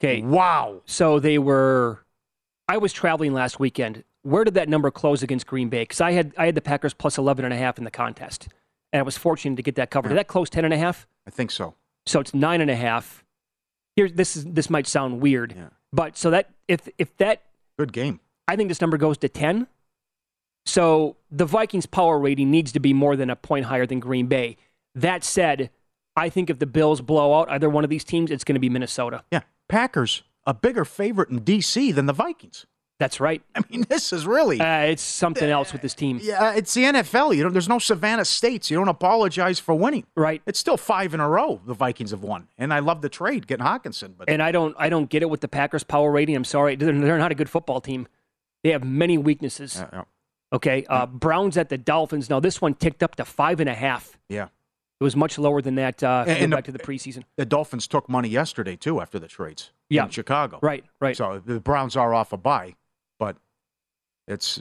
Okay. 0.00 0.22
Wow. 0.22 0.82
So 0.86 1.18
they 1.18 1.38
were. 1.38 2.04
I 2.68 2.78
was 2.78 2.92
traveling 2.92 3.32
last 3.32 3.58
weekend. 3.60 4.04
Where 4.22 4.42
did 4.44 4.54
that 4.54 4.68
number 4.68 4.90
close 4.90 5.22
against 5.22 5.46
Green 5.46 5.68
Bay? 5.68 5.82
Because 5.82 6.00
I 6.00 6.12
had 6.12 6.34
I 6.36 6.46
had 6.46 6.54
the 6.54 6.60
Packers 6.60 6.92
plus 6.94 7.16
11 7.18 7.44
and 7.44 7.54
a 7.54 7.56
half 7.56 7.78
in 7.78 7.84
the 7.84 7.90
contest, 7.90 8.48
and 8.92 8.98
I 9.00 9.02
was 9.02 9.16
fortunate 9.16 9.56
to 9.56 9.62
get 9.62 9.76
that 9.76 9.90
covered. 9.90 10.08
Did 10.08 10.18
that 10.18 10.26
close 10.26 10.50
10 10.50 10.64
and 10.64 10.74
a 10.74 10.78
half? 10.78 11.06
I 11.26 11.30
think 11.30 11.50
so. 11.50 11.74
So 12.06 12.20
it's 12.20 12.34
nine 12.34 12.60
and 12.60 12.70
a 12.70 12.76
half. 12.76 13.24
Here, 13.94 14.08
this 14.08 14.36
is 14.36 14.44
this 14.44 14.68
might 14.68 14.86
sound 14.86 15.20
weird, 15.20 15.54
Yeah. 15.56 15.68
but 15.92 16.16
so 16.16 16.30
that 16.30 16.50
if 16.68 16.88
if 16.98 17.16
that 17.18 17.42
Good 17.78 17.92
game. 17.92 18.20
I 18.48 18.56
think 18.56 18.68
this 18.68 18.80
number 18.80 18.96
goes 18.96 19.16
to 19.18 19.28
10. 19.28 19.66
So 20.64 21.16
the 21.30 21.44
Vikings 21.44 21.86
power 21.86 22.18
rating 22.18 22.50
needs 22.50 22.72
to 22.72 22.80
be 22.80 22.92
more 22.92 23.16
than 23.16 23.30
a 23.30 23.36
point 23.36 23.66
higher 23.66 23.86
than 23.86 24.00
Green 24.00 24.26
Bay. 24.26 24.56
That 24.94 25.22
said, 25.24 25.70
I 26.16 26.28
think 26.28 26.50
if 26.50 26.58
the 26.58 26.66
Bills 26.66 27.00
blow 27.00 27.38
out 27.38 27.50
either 27.50 27.68
one 27.70 27.84
of 27.84 27.90
these 27.90 28.02
teams, 28.04 28.30
it's 28.30 28.44
going 28.44 28.54
to 28.54 28.60
be 28.60 28.68
Minnesota. 28.68 29.22
Yeah. 29.30 29.42
Packers, 29.68 30.22
a 30.46 30.54
bigger 30.54 30.84
favorite 30.84 31.28
in 31.30 31.40
D.C. 31.40 31.92
than 31.92 32.06
the 32.06 32.12
Vikings. 32.12 32.66
That's 32.98 33.20
right. 33.20 33.42
I 33.54 33.60
mean, 33.70 33.84
this 33.90 34.10
is 34.12 34.26
really. 34.26 34.58
Uh, 34.58 34.80
it's 34.84 35.02
something 35.02 35.48
else 35.50 35.72
with 35.72 35.82
this 35.82 35.92
team. 35.92 36.18
yeah, 36.22 36.52
it's 36.54 36.72
the 36.72 36.84
NFL. 36.84 37.36
You 37.36 37.44
know, 37.44 37.50
there's 37.50 37.68
no 37.68 37.78
Savannah 37.78 38.24
States. 38.24 38.70
You 38.70 38.78
don't 38.78 38.88
apologize 38.88 39.58
for 39.58 39.74
winning. 39.74 40.06
Right. 40.16 40.40
It's 40.46 40.58
still 40.58 40.78
five 40.78 41.12
in 41.12 41.20
a 41.20 41.28
row 41.28 41.60
the 41.66 41.74
Vikings 41.74 42.12
have 42.12 42.22
won, 42.22 42.48
and 42.56 42.72
I 42.72 42.78
love 42.78 43.02
the 43.02 43.10
trade 43.10 43.46
getting 43.46 43.66
Hockenson. 43.66 44.14
But 44.16 44.30
And 44.30 44.42
I 44.42 44.50
don't 44.50 44.74
I 44.78 44.88
don't 44.88 45.10
get 45.10 45.22
it 45.22 45.28
with 45.28 45.42
the 45.42 45.48
Packers 45.48 45.84
power 45.84 46.10
rating. 46.10 46.36
I'm 46.36 46.44
sorry. 46.44 46.74
They're, 46.76 46.98
they're 46.98 47.18
not 47.18 47.32
a 47.32 47.34
good 47.34 47.50
football 47.50 47.82
team. 47.82 48.08
They 48.64 48.70
have 48.70 48.82
many 48.84 49.18
weaknesses. 49.18 49.76
Yeah, 49.92 50.04
Okay. 50.54 50.86
Uh, 50.88 51.04
Browns 51.04 51.58
at 51.58 51.68
the 51.68 51.76
Dolphins. 51.76 52.30
Now 52.30 52.40
this 52.40 52.62
one 52.62 52.72
ticked 52.74 53.02
up 53.02 53.16
to 53.16 53.26
five 53.26 53.60
and 53.60 53.68
a 53.68 53.74
half. 53.74 54.16
yeah. 54.30 54.48
It 54.98 55.04
was 55.04 55.14
much 55.14 55.38
lower 55.38 55.60
than 55.60 55.74
that 55.74 56.02
uh, 56.02 56.24
And- 56.26 56.38
and 56.38 56.52
the- 56.52 56.56
back 56.56 56.64
to 56.64 56.72
the 56.72 56.78
preseason. 56.78 57.24
the 57.36 57.44
Dolphins 57.44 57.86
took 57.86 58.08
money 58.08 58.28
yesterday 58.28 58.76
too 58.76 59.00
after 59.00 59.18
the 59.18 59.28
trades. 59.28 59.70
Yeah. 59.90 60.04
in 60.04 60.10
Chicago. 60.10 60.58
Right, 60.62 60.84
right. 61.00 61.16
So 61.16 61.40
the 61.44 61.60
Browns 61.60 61.96
are 61.96 62.12
off 62.14 62.32
a 62.32 62.36
bye, 62.36 62.74
but 63.18 63.36
it's 64.26 64.60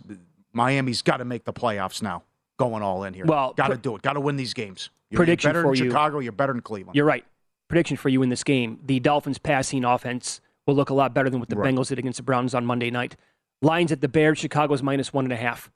Miami's 0.54 1.01
got 1.01 1.18
to 1.18 1.25
make 1.25 1.46
the 1.46 1.54
playoffs 1.54 2.01
now. 2.01 2.24
Going 2.58 2.84
all 2.84 3.04
in 3.04 3.13
here. 3.13 3.25
Well, 3.25 3.54
got 3.54 3.68
to 3.68 3.74
pre- 3.75 3.82
do 3.82 3.96
it. 3.96 4.01
Got 4.01 4.13
to 4.13 4.22
win 4.22 4.36
these 4.38 4.54
games. 4.54 4.89
You're, 5.10 5.18
Prediction 5.20 5.50
you're 5.50 5.54
better 5.63 5.74
for 5.74 5.75
than. 5.77 5.88
Chicago. 5.89 6.20
You're 6.20 6.32
better 6.32 6.54
than 6.54 6.62
Cleveland. 6.62 6.96
You're 6.96 7.06
right. 7.06 7.25
Prediction 7.68 7.98
for 7.98 8.08
you 8.10 8.22
in 8.24 8.30
this 8.30 8.44
game: 8.44 8.80
the 8.86 9.00
Dolphins' 9.01 9.38
passing 9.39 9.84
offense 9.84 10.39
will 10.65 10.75
look 10.75 10.89
a 10.89 10.94
lot 10.94 11.13
better 11.13 11.30
than 11.30 11.39
what 11.42 11.50
the 11.50 11.56
Right. 11.58 11.74
Bengals 11.74 11.88
did 11.89 12.00
against 12.00 12.18
the 12.18 12.24
Browns 12.24 12.54
on 12.56 12.65
Monday 12.65 12.89
night. 12.92 13.15
Lions 13.62 13.92
at 13.92 14.00
the 14.01 14.08
Bears. 14.08 14.38
Chicago's 14.38 14.82
minus 14.84 15.12
one 15.12 15.25
and 15.25 15.34
a 15.34 15.38
half. 15.38 15.70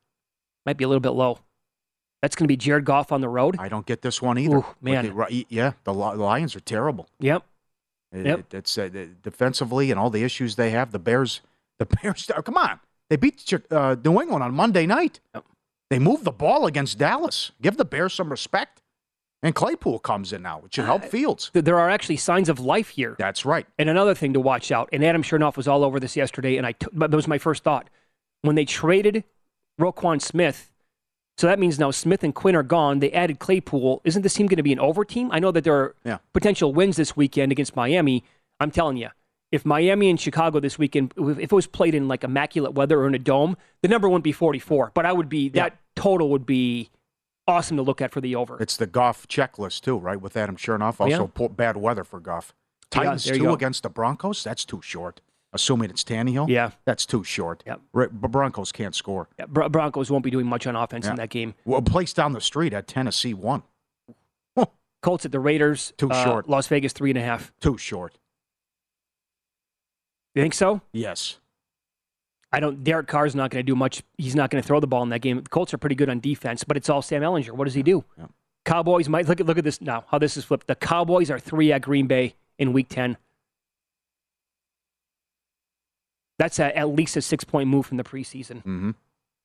Might 0.65 0.77
be 0.77 0.83
a 0.83 0.87
little 0.87 0.99
bit 1.01 1.09
low. 1.11 1.39
That's 2.21 2.35
going 2.35 2.45
to 2.45 2.47
be 2.49 2.57
Jared 2.57 2.83
Goff 2.85 3.11
on 3.11 3.21
the 3.21 3.29
road. 3.29 3.55
I 3.59 3.69
don't 3.69 3.85
get 3.85 4.01
this 4.01 4.21
one 4.21 4.37
either. 4.37 4.57
Ooh, 4.57 4.65
man. 4.81 5.05
the- 5.15 5.45
yeah, 5.49 5.73
the 5.85 5.93
Lions 5.93 6.55
are 6.55 6.59
terrible. 6.59 7.07
Yep. 7.19 7.43
It- 8.11 8.25
Yep. 8.25 8.39
it- 8.39 8.53
it's 8.53 8.77
uh, 8.77 8.89
defensively 9.21 9.91
and 9.91 9.99
all 9.99 10.09
the 10.09 10.23
issues 10.23 10.55
they 10.55 10.71
have. 10.71 10.91
The 10.91 10.99
Bears, 10.99 11.41
the 11.77 11.85
Bears. 12.01 12.29
Come 12.43 12.57
on, 12.57 12.79
they 13.09 13.15
beat 13.15 13.51
uh, 13.71 13.95
New 14.03 14.21
England 14.21 14.43
on 14.43 14.53
Monday 14.53 14.85
night. 14.85 15.19
Yep. 15.33 15.45
They 15.89 15.99
moved 15.99 16.23
the 16.23 16.31
ball 16.31 16.65
against 16.67 16.97
Dallas. 16.99 17.51
Give 17.61 17.77
the 17.77 17.85
Bears 17.85 18.13
some 18.13 18.29
respect. 18.29 18.81
And 19.41 19.55
Claypool 19.55 19.99
comes 19.99 20.33
in 20.33 20.41
now, 20.41 20.59
which 20.59 20.75
should 20.75 20.83
help 20.85 21.05
Fields. 21.05 21.49
Th- 21.53 21.63
There 21.63 21.79
are 21.79 21.89
actually 21.89 22.17
signs 22.17 22.49
of 22.49 22.59
life 22.59 22.89
here. 22.89 23.15
That's 23.17 23.45
right. 23.45 23.65
And 23.79 23.89
another 23.89 24.13
thing 24.13 24.33
to 24.33 24.39
watch 24.41 24.69
out, 24.69 24.89
and 24.91 25.01
Adam 25.03 25.23
Chernoff 25.23 25.55
was 25.55 25.65
all 25.65 25.85
over 25.85 25.97
this 25.97 26.17
yesterday, 26.17 26.57
and 26.57 26.67
I 26.67 26.73
took, 26.73 26.91
but 26.93 27.09
that 27.09 27.15
was 27.15 27.25
my 27.27 27.37
first 27.37 27.63
thought. 27.63 27.89
When 28.41 28.55
they 28.55 28.65
traded 28.65 29.23
Roquan 29.79 30.21
Smith, 30.21 30.71
so 31.39 31.47
that 31.47 31.57
means 31.57 31.79
now 31.79 31.89
Smith 31.89 32.21
and 32.23 32.35
Quinn 32.35 32.53
are 32.55 32.63
gone. 32.63 32.99
They 32.99 33.11
added 33.13 33.39
Claypool. 33.39 34.01
Isn't 34.03 34.23
this 34.23 34.33
team 34.33 34.47
going 34.47 34.57
to 34.57 34.63
be 34.63 34.73
an 34.73 34.79
over 34.79 35.05
team? 35.05 35.29
I 35.31 35.39
know 35.39 35.51
that 35.51 35.63
there 35.63 35.73
are 35.75 35.95
Yeah. 36.03 36.17
potential 36.33 36.73
wins 36.73 36.97
this 36.97 37.15
weekend 37.15 37.53
against 37.53 37.75
Miami. 37.77 38.25
I'm 38.59 38.71
telling 38.71 38.97
you, 38.97 39.07
if 39.49 39.65
Miami 39.65 40.09
and 40.09 40.19
Chicago 40.19 40.59
this 40.59 40.77
weekend, 40.77 41.13
if 41.17 41.39
it 41.39 41.51
was 41.53 41.65
played 41.65 41.95
in 41.95 42.09
like 42.09 42.25
immaculate 42.25 42.73
weather 42.73 42.99
or 42.99 43.07
in 43.07 43.15
a 43.15 43.19
dome, 43.19 43.55
the 43.81 43.87
number 43.87 44.09
wouldn't 44.09 44.25
be 44.25 44.33
44. 44.33 44.91
But 44.93 45.05
I 45.05 45.13
would 45.13 45.29
be 45.29 45.49
Yeah. 45.53 45.63
that 45.69 45.77
total 45.95 46.29
would 46.29 46.45
be 46.45 46.89
awesome 47.47 47.77
to 47.77 47.83
look 47.83 48.01
at 48.01 48.11
for 48.11 48.19
the 48.19 48.35
over. 48.35 48.61
It's 48.61 48.75
the 48.75 48.85
Goff 48.85 49.25
checklist 49.29 49.81
too, 49.81 49.97
right? 49.97 50.19
With 50.21 50.35
Adam 50.35 50.57
Chernoff, 50.57 50.97
Oh, 50.99 51.05
yeah. 51.07 51.15
also 51.19 51.27
poor, 51.33 51.47
bad 51.49 51.77
weather 51.77 52.03
for 52.03 52.19
Goff. 52.19 52.53
Titans 52.91 53.25
you 53.27 53.35
two 53.37 53.43
go. 53.43 53.53
against 53.53 53.83
the 53.83 53.89
Broncos. 53.89 54.43
That's 54.43 54.65
too 54.65 54.81
short. 54.83 55.21
Assuming 55.51 55.89
it's 55.89 56.03
Tannehill. 56.03 56.47
Yeah. 56.47 56.71
that's 56.85 57.05
too 57.07 57.23
short. 57.23 57.63
Yep. 57.65 57.81
Right, 57.91 58.09
but 58.21 58.29
Broncos 58.29 58.71
can't 58.71 58.93
score. 58.93 59.27
Yeah, 59.39 59.45
Bro- 59.47 59.69
Broncos 59.69 60.11
won't 60.11 60.23
be 60.23 60.29
doing 60.29 60.45
much 60.45 60.67
on 60.67 60.75
offense 60.75 61.07
in 61.07 61.15
that 61.15 61.29
game. 61.29 61.55
Well, 61.65 61.79
a 61.79 61.81
place 61.81 62.13
down 62.13 62.33
the 62.33 62.41
street 62.41 62.71
at 62.73 62.87
Tennessee 62.87 63.33
one. 63.33 63.63
Colts 65.01 65.25
at 65.25 65.31
the 65.31 65.39
Raiders. 65.39 65.93
Too 65.97 66.09
uh, 66.11 66.23
short. 66.23 66.49
Las 66.49 66.67
Vegas 66.67 66.93
three 66.93 67.09
and 67.09 67.17
a 67.17 67.21
half. 67.21 67.53
Too 67.61 67.77
short. 67.77 68.17
You 70.35 70.41
think 70.41 70.53
so? 70.53 70.81
Yes. 70.91 71.39
I 72.51 72.59
don't. 72.59 72.83
Derek 72.83 73.07
Carr's 73.07 73.35
not 73.35 73.51
going 73.51 73.63
to 73.63 73.65
do 73.65 73.75
much. 73.75 74.03
He's 74.17 74.35
not 74.35 74.49
going 74.49 74.61
to 74.61 74.67
throw 74.67 74.79
the 74.79 74.87
ball 74.87 75.03
in 75.03 75.09
that 75.09 75.19
game. 75.19 75.41
The 75.41 75.49
Colts 75.49 75.73
are 75.73 75.77
pretty 75.77 75.95
good 75.95 76.09
on 76.09 76.19
defense, 76.19 76.63
but 76.63 76.77
it's 76.77 76.89
all 76.89 77.01
Sam 77.01 77.21
Ehlinger. 77.21 77.51
What 77.51 77.65
does 77.65 77.75
he 77.75 77.83
do? 77.83 78.03
Yeah. 78.17 78.25
Cowboys 78.65 79.07
might 79.07 79.27
look 79.27 79.39
at 79.39 79.45
look 79.45 79.57
at 79.57 79.63
this 79.63 79.79
now. 79.81 80.03
How 80.07 80.17
this 80.19 80.35
is 80.35 80.43
flipped. 80.45 80.67
The 80.67 80.75
Cowboys 80.75 81.31
are 81.31 81.39
three 81.39 81.71
at 81.71 81.81
Green 81.81 82.07
Bay 82.07 82.35
in 82.57 82.73
Week 82.73 82.89
Ten. 82.89 83.17
That's 86.39 86.57
a, 86.57 86.75
at 86.75 86.89
least 86.89 87.15
a 87.17 87.21
six 87.21 87.43
point 87.43 87.69
move 87.69 87.85
from 87.85 87.97
the 87.97 88.03
preseason, 88.03 88.57
Mm-hmm. 88.63 88.91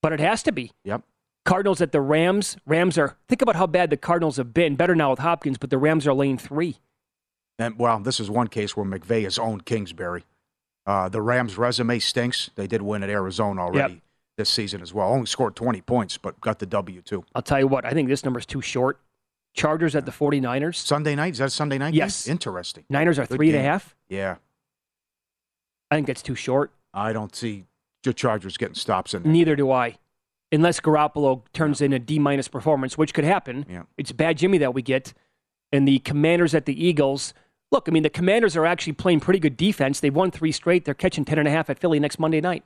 but 0.01 0.13
it 0.15 0.21
has 0.21 0.43
to 0.45 0.53
be. 0.53 0.73
Yep. 0.85 1.03
Cardinals 1.45 1.83
at 1.83 1.93
the 1.93 2.01
Rams. 2.01 2.57
Rams 2.65 2.97
are. 2.97 3.19
Think 3.29 3.43
about 3.43 3.57
how 3.57 3.67
bad 3.67 3.91
the 3.91 3.99
Cardinals 3.99 4.39
have 4.39 4.55
been. 4.55 4.77
Better 4.77 4.95
now 4.95 5.11
with 5.11 5.19
Hopkins, 5.19 5.59
but 5.59 5.69
the 5.69 5.77
Rams 5.77 6.07
are 6.07 6.15
laying 6.15 6.39
three. 6.39 6.79
And 7.59 7.79
well, 7.79 8.01
this 8.01 8.19
is 8.19 8.31
one 8.31 8.47
case 8.49 8.75
where 8.77 8.87
McVay 8.87 9.25
has 9.25 9.39
owned 9.39 9.67
Kingsbury. 9.67 10.25
Uh, 10.87 11.09
the 11.11 11.21
Rams' 11.21 11.59
resume 11.59 11.99
stinks. 11.99 12.51
They 12.55 12.67
did 12.67 12.81
win 12.83 13.03
at 13.03 13.11
Arizona 13.11 13.61
already 13.63 14.01
this 14.37 14.49
season 14.51 14.81
as 14.83 14.93
well. 14.95 15.09
Only 15.13 15.27
scored 15.27 15.55
20 15.57 15.81
points, 15.83 16.17
but 16.19 16.41
got 16.41 16.59
the 16.61 16.67
W 16.67 17.01
too. 17.03 17.25
I'll 17.35 17.43
tell 17.43 17.59
you 17.61 17.69
what. 17.69 17.85
I 17.85 17.91
think 17.91 18.09
this 18.09 18.25
number 18.25 18.39
is 18.41 18.47
too 18.47 18.61
short. 18.63 18.99
Chargers 19.55 19.95
at 19.95 20.05
the 20.07 20.11
49ers. 20.13 20.75
Sunday 20.77 21.15
night 21.15 21.35
is 21.35 21.39
that 21.39 21.47
a 21.47 21.51
Sunday 21.51 21.79
night? 21.79 21.93
game? 21.93 21.99
Yes. 21.99 22.27
Interesting. 22.27 22.85
Niners 22.89 23.19
are 23.19 23.27
Good 23.27 23.37
three 23.37 23.51
and 23.51 23.59
a 23.59 23.63
half. 23.63 23.95
Yeah, 24.09 24.37
I 25.91 25.95
think 25.97 26.07
that's 26.07 26.23
too 26.23 26.35
short. 26.35 26.73
I 26.95 27.13
don't 27.13 27.35
see 27.35 27.67
the 28.05 28.15
Chargers 28.15 28.57
getting 28.57 28.77
stops 28.77 29.13
in 29.13 29.25
there. 29.25 29.33
Neither 29.33 29.57
do 29.57 29.71
I. 29.71 29.99
Unless 30.53 30.81
Garoppolo 30.81 31.43
turns 31.53 31.81
in 31.81 31.93
a 31.93 31.99
D 31.99 32.19
minus 32.19 32.47
performance, 32.47 32.97
which 32.97 33.13
could 33.13 33.25
happen. 33.25 33.67
Yeah. 33.69 33.83
It's 33.99 34.13
bad 34.13 34.39
Jimmy 34.39 34.59
that 34.59 34.73
we 34.73 34.83
get. 34.83 35.13
And 35.73 35.89
the 35.89 35.99
Commanders 35.99 36.55
at 36.55 36.67
the 36.67 36.87
Eagles. 36.87 37.35
Look, 37.73 37.89
I 37.89 37.91
mean, 37.91 38.05
the 38.05 38.11
Commanders 38.11 38.57
are 38.57 38.65
actually 38.65 38.93
playing 38.93 39.21
pretty 39.21 39.41
good 39.41 39.57
defense. 39.57 39.99
They've 39.99 40.15
won 40.15 40.31
three 40.31 40.53
straight. 40.53 40.85
They're 40.85 40.95
catching 40.95 41.25
10.5 41.25 41.71
at 41.71 41.79
Philly 41.81 41.99
next 41.99 42.21
Monday 42.21 42.41
night. 42.41 42.63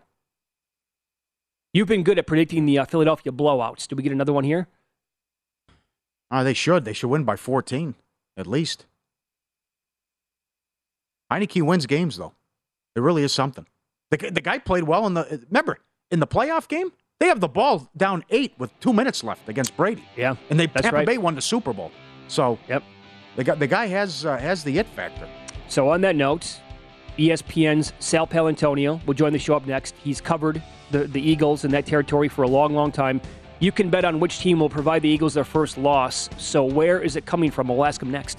You've 1.72 1.88
been 1.88 2.02
good 2.02 2.18
at 2.18 2.26
predicting 2.26 2.66
the 2.66 2.78
uh, 2.78 2.84
Philadelphia 2.84 3.32
blowouts. 3.32 3.88
Do 3.88 3.96
we 3.96 4.02
get 4.02 4.12
another 4.12 4.32
one 4.32 4.44
here? 4.44 4.68
Uh, 6.30 6.42
they 6.42 6.54
should. 6.54 6.84
They 6.84 6.92
should 6.92 7.08
win 7.08 7.24
by 7.24 7.36
14 7.36 7.94
at 8.36 8.46
least. 8.46 8.86
Heineke 11.32 11.62
wins 11.62 11.86
games 11.86 12.16
though. 12.16 12.34
It 12.94 13.00
really 13.00 13.22
is 13.22 13.32
something. 13.32 13.66
The, 14.10 14.16
the 14.30 14.40
guy 14.40 14.58
played 14.58 14.84
well 14.84 15.06
in 15.06 15.14
the. 15.14 15.44
Remember 15.50 15.78
in 16.10 16.20
the 16.20 16.26
playoff 16.26 16.68
game, 16.68 16.92
they 17.20 17.26
have 17.26 17.40
the 17.40 17.48
ball 17.48 17.90
down 17.96 18.24
eight 18.30 18.54
with 18.58 18.78
two 18.80 18.92
minutes 18.92 19.22
left 19.22 19.48
against 19.48 19.76
Brady, 19.76 20.04
Yeah. 20.16 20.36
and 20.50 20.58
they 20.58 20.66
Tampa 20.66 20.90
right. 20.96 21.06
Bay 21.06 21.18
won 21.18 21.34
the 21.34 21.42
Super 21.42 21.72
Bowl. 21.72 21.90
So 22.28 22.58
Yep. 22.68 22.82
the 23.36 23.44
guy 23.44 23.54
the 23.54 23.66
guy 23.66 23.86
has 23.86 24.24
uh, 24.24 24.36
has 24.38 24.64
the 24.64 24.78
it 24.78 24.86
factor. 24.88 25.28
So 25.68 25.90
on 25.90 26.00
that 26.02 26.16
note, 26.16 26.58
ESPN's 27.18 27.92
Sal 27.98 28.26
Paolantonio 28.26 29.04
will 29.06 29.14
join 29.14 29.32
the 29.32 29.38
show 29.38 29.54
up 29.54 29.66
next. 29.66 29.94
He's 30.02 30.20
covered 30.20 30.62
the, 30.90 31.00
the 31.00 31.20
Eagles 31.20 31.64
in 31.64 31.70
that 31.72 31.84
territory 31.84 32.28
for 32.28 32.44
a 32.44 32.48
long, 32.48 32.74
long 32.74 32.90
time. 32.92 33.20
You 33.60 33.72
can 33.72 33.90
bet 33.90 34.04
on 34.04 34.20
which 34.20 34.38
team 34.38 34.60
will 34.60 34.70
provide 34.70 35.02
the 35.02 35.08
Eagles 35.08 35.34
their 35.34 35.44
first 35.44 35.76
loss. 35.76 36.30
So 36.38 36.64
where 36.64 37.02
is 37.02 37.16
it 37.16 37.26
coming 37.26 37.50
from? 37.50 37.68
We'll 37.68 37.84
ask 37.84 38.00
him 38.00 38.10
next. 38.10 38.38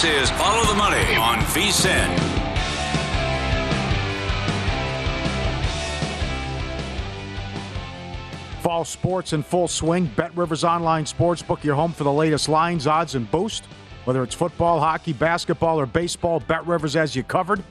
This 0.00 0.30
is 0.30 0.30
Follow 0.38 0.64
the 0.64 0.74
Money 0.74 1.16
on 1.16 1.38
VSIN. 1.38 2.18
Fall 8.62 8.84
sports 8.84 9.32
in 9.32 9.42
full 9.42 9.66
swing. 9.66 10.06
Bet 10.14 10.36
Rivers 10.36 10.62
Online 10.62 11.04
Sportsbook, 11.04 11.64
your 11.64 11.74
home 11.74 11.90
for 11.90 12.04
the 12.04 12.12
latest 12.12 12.48
lines, 12.48 12.86
odds, 12.86 13.16
and 13.16 13.28
boost. 13.28 13.64
Whether 14.04 14.22
it's 14.22 14.36
football, 14.36 14.78
hockey, 14.78 15.14
basketball, 15.14 15.80
or 15.80 15.86
baseball, 15.86 16.38
Bet 16.38 16.64
Rivers 16.64 16.94
has 16.94 17.16
you 17.16 17.24
covered. 17.24 17.64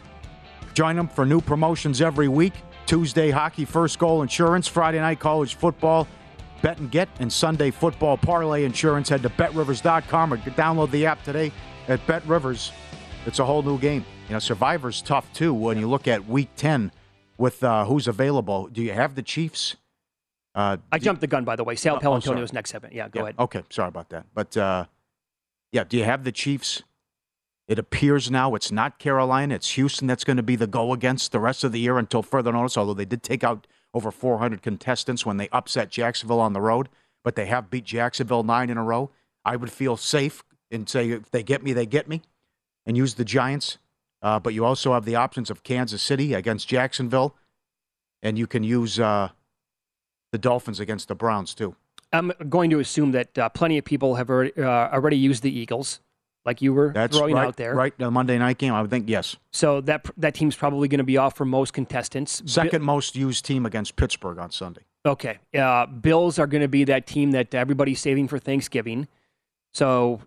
Join 0.73 0.97
them 0.97 1.07
for 1.07 1.25
new 1.25 1.39
promotions 1.39 2.01
every 2.01 2.27
week. 2.27 2.55
Tuesday, 2.87 3.29
hockey 3.29 3.63
first 3.63 3.99
goal 3.99 4.21
insurance. 4.21 4.67
Friday 4.67 4.99
night, 4.99 5.21
college 5.21 5.55
football, 5.55 6.05
bet 6.61 6.77
and 6.79 6.91
get. 6.91 7.07
And 7.21 7.31
Sunday, 7.31 7.71
football 7.71 8.17
parlay 8.17 8.65
insurance. 8.65 9.07
Head 9.07 9.23
to 9.23 9.29
betrivers.com 9.29 10.33
or 10.33 10.37
download 10.39 10.91
the 10.91 11.05
app 11.05 11.23
today 11.23 11.53
at 11.87 12.05
Bet 12.07 12.25
Rivers. 12.25 12.71
It's 13.25 13.39
a 13.39 13.45
whole 13.45 13.61
new 13.61 13.77
game. 13.77 14.05
You 14.27 14.33
know, 14.33 14.39
Survivor's 14.39 15.01
tough 15.01 15.31
too 15.33 15.53
when 15.53 15.77
you 15.77 15.87
look 15.87 16.07
at 16.07 16.27
week 16.27 16.49
10 16.55 16.91
with 17.37 17.63
uh, 17.63 17.85
who's 17.85 18.07
available. 18.07 18.67
Do 18.67 18.81
you 18.81 18.93
have 18.93 19.15
the 19.15 19.21
Chiefs? 19.21 19.75
Uh, 20.55 20.77
I 20.91 20.97
jumped 20.97 21.21
the 21.21 21.27
gun, 21.27 21.43
by 21.43 21.55
the 21.55 21.63
way. 21.63 21.75
Sal 21.75 21.95
Oh, 21.95 21.99
oh, 21.99 22.01
Paolantonio's 22.01 22.51
next 22.51 22.71
seven. 22.71 22.91
Yeah, 22.93 23.09
go 23.09 23.19
yeah, 23.19 23.23
ahead. 23.23 23.35
Okay, 23.39 23.63
sorry 23.69 23.89
about 23.89 24.09
that. 24.09 24.25
But 24.33 24.57
uh, 24.57 24.85
yeah, 25.71 25.83
do 25.83 25.97
you 25.97 26.03
have 26.03 26.23
the 26.23 26.31
Chiefs? 26.31 26.83
It 27.67 27.77
appears 27.77 28.31
now 28.31 28.55
it's 28.55 28.71
not 28.71 28.97
Carolina, 28.97 29.55
it's 29.55 29.71
Houston 29.71 30.07
that's 30.07 30.23
going 30.23 30.37
to 30.37 30.43
be 30.43 30.55
the 30.55 30.67
go 30.67 30.93
against 30.93 31.33
the 31.33 31.39
rest 31.39 31.65
of 31.65 31.73
the 31.73 31.79
year 31.81 31.97
until 31.97 32.23
further 32.23 32.53
notice, 32.53 32.77
although 32.77 32.93
they 32.93 33.05
did 33.05 33.23
take 33.23 33.43
out 33.43 33.67
over 33.93 34.09
400 34.09 34.61
contestants 34.61 35.25
when 35.25 35.35
they 35.35 35.49
upset 35.49 35.89
Jacksonville 35.89 36.39
on 36.39 36.53
the 36.53 36.61
road, 36.61 36.87
but 37.25 37.35
they 37.35 37.45
have 37.47 37.69
beat 37.69 37.83
Jacksonville 37.83 38.43
nine 38.43 38.69
in 38.69 38.77
a 38.77 38.83
row. 38.83 39.11
I 39.43 39.57
would 39.57 39.71
feel 39.71 39.97
safe 39.97 40.43
and 40.71 40.87
say 40.87 41.09
if 41.09 41.31
they 41.31 41.43
get 41.43 41.63
me, 41.63 41.73
they 41.73 41.85
get 41.85 42.07
me, 42.07 42.21
and 42.85 42.97
use 42.97 43.15
the 43.15 43.25
Giants. 43.25 43.77
Uh, 44.21 44.39
but 44.39 44.53
you 44.53 44.65
also 44.65 44.93
have 44.93 45.05
the 45.05 45.15
options 45.15 45.49
of 45.49 45.63
Kansas 45.63 46.01
City 46.01 46.33
against 46.33 46.67
Jacksonville, 46.67 47.35
and 48.21 48.37
you 48.37 48.47
can 48.47 48.63
use 48.63 48.99
uh, 48.99 49.29
the 50.31 50.37
Dolphins 50.37 50.79
against 50.79 51.07
the 51.07 51.15
Browns 51.15 51.53
too. 51.53 51.75
I'm 52.13 52.31
going 52.49 52.69
to 52.69 52.79
assume 52.79 53.11
that 53.11 53.37
uh, 53.37 53.49
plenty 53.49 53.77
of 53.77 53.85
people 53.85 54.15
have 54.15 54.29
already, 54.29 54.53
uh, 54.61 54.89
already 54.89 55.17
used 55.17 55.43
the 55.43 55.51
Eagles, 55.51 55.99
like 56.45 56.61
you 56.61 56.73
were 56.73 56.93
That's 56.93 57.15
throwing 57.15 57.35
right, 57.35 57.45
out 57.45 57.57
there. 57.57 57.75
Right, 57.75 57.93
the 57.97 58.09
Monday 58.09 58.37
night 58.37 58.57
game, 58.57 58.73
I 58.73 58.81
would 58.81 58.89
think 58.89 59.09
yes. 59.09 59.35
So 59.51 59.81
that 59.81 60.09
that 60.17 60.33
team's 60.33 60.55
probably 60.55 60.87
going 60.87 60.99
to 60.99 61.03
be 61.03 61.17
off 61.17 61.35
for 61.35 61.45
most 61.45 61.73
contestants. 61.73 62.41
Second 62.45 62.83
most 62.83 63.15
used 63.15 63.45
team 63.45 63.65
against 63.65 63.97
Pittsburgh 63.97 64.39
on 64.39 64.51
Sunday. 64.51 64.81
Okay. 65.05 65.37
Uh, 65.57 65.85
Bills 65.85 66.39
are 66.39 66.47
going 66.47 66.61
to 66.61 66.67
be 66.67 66.83
that 66.85 67.05
team 67.07 67.31
that 67.31 67.53
everybody's 67.53 67.99
saving 67.99 68.27
for 68.27 68.39
Thanksgiving. 68.39 69.07
So 69.73 70.21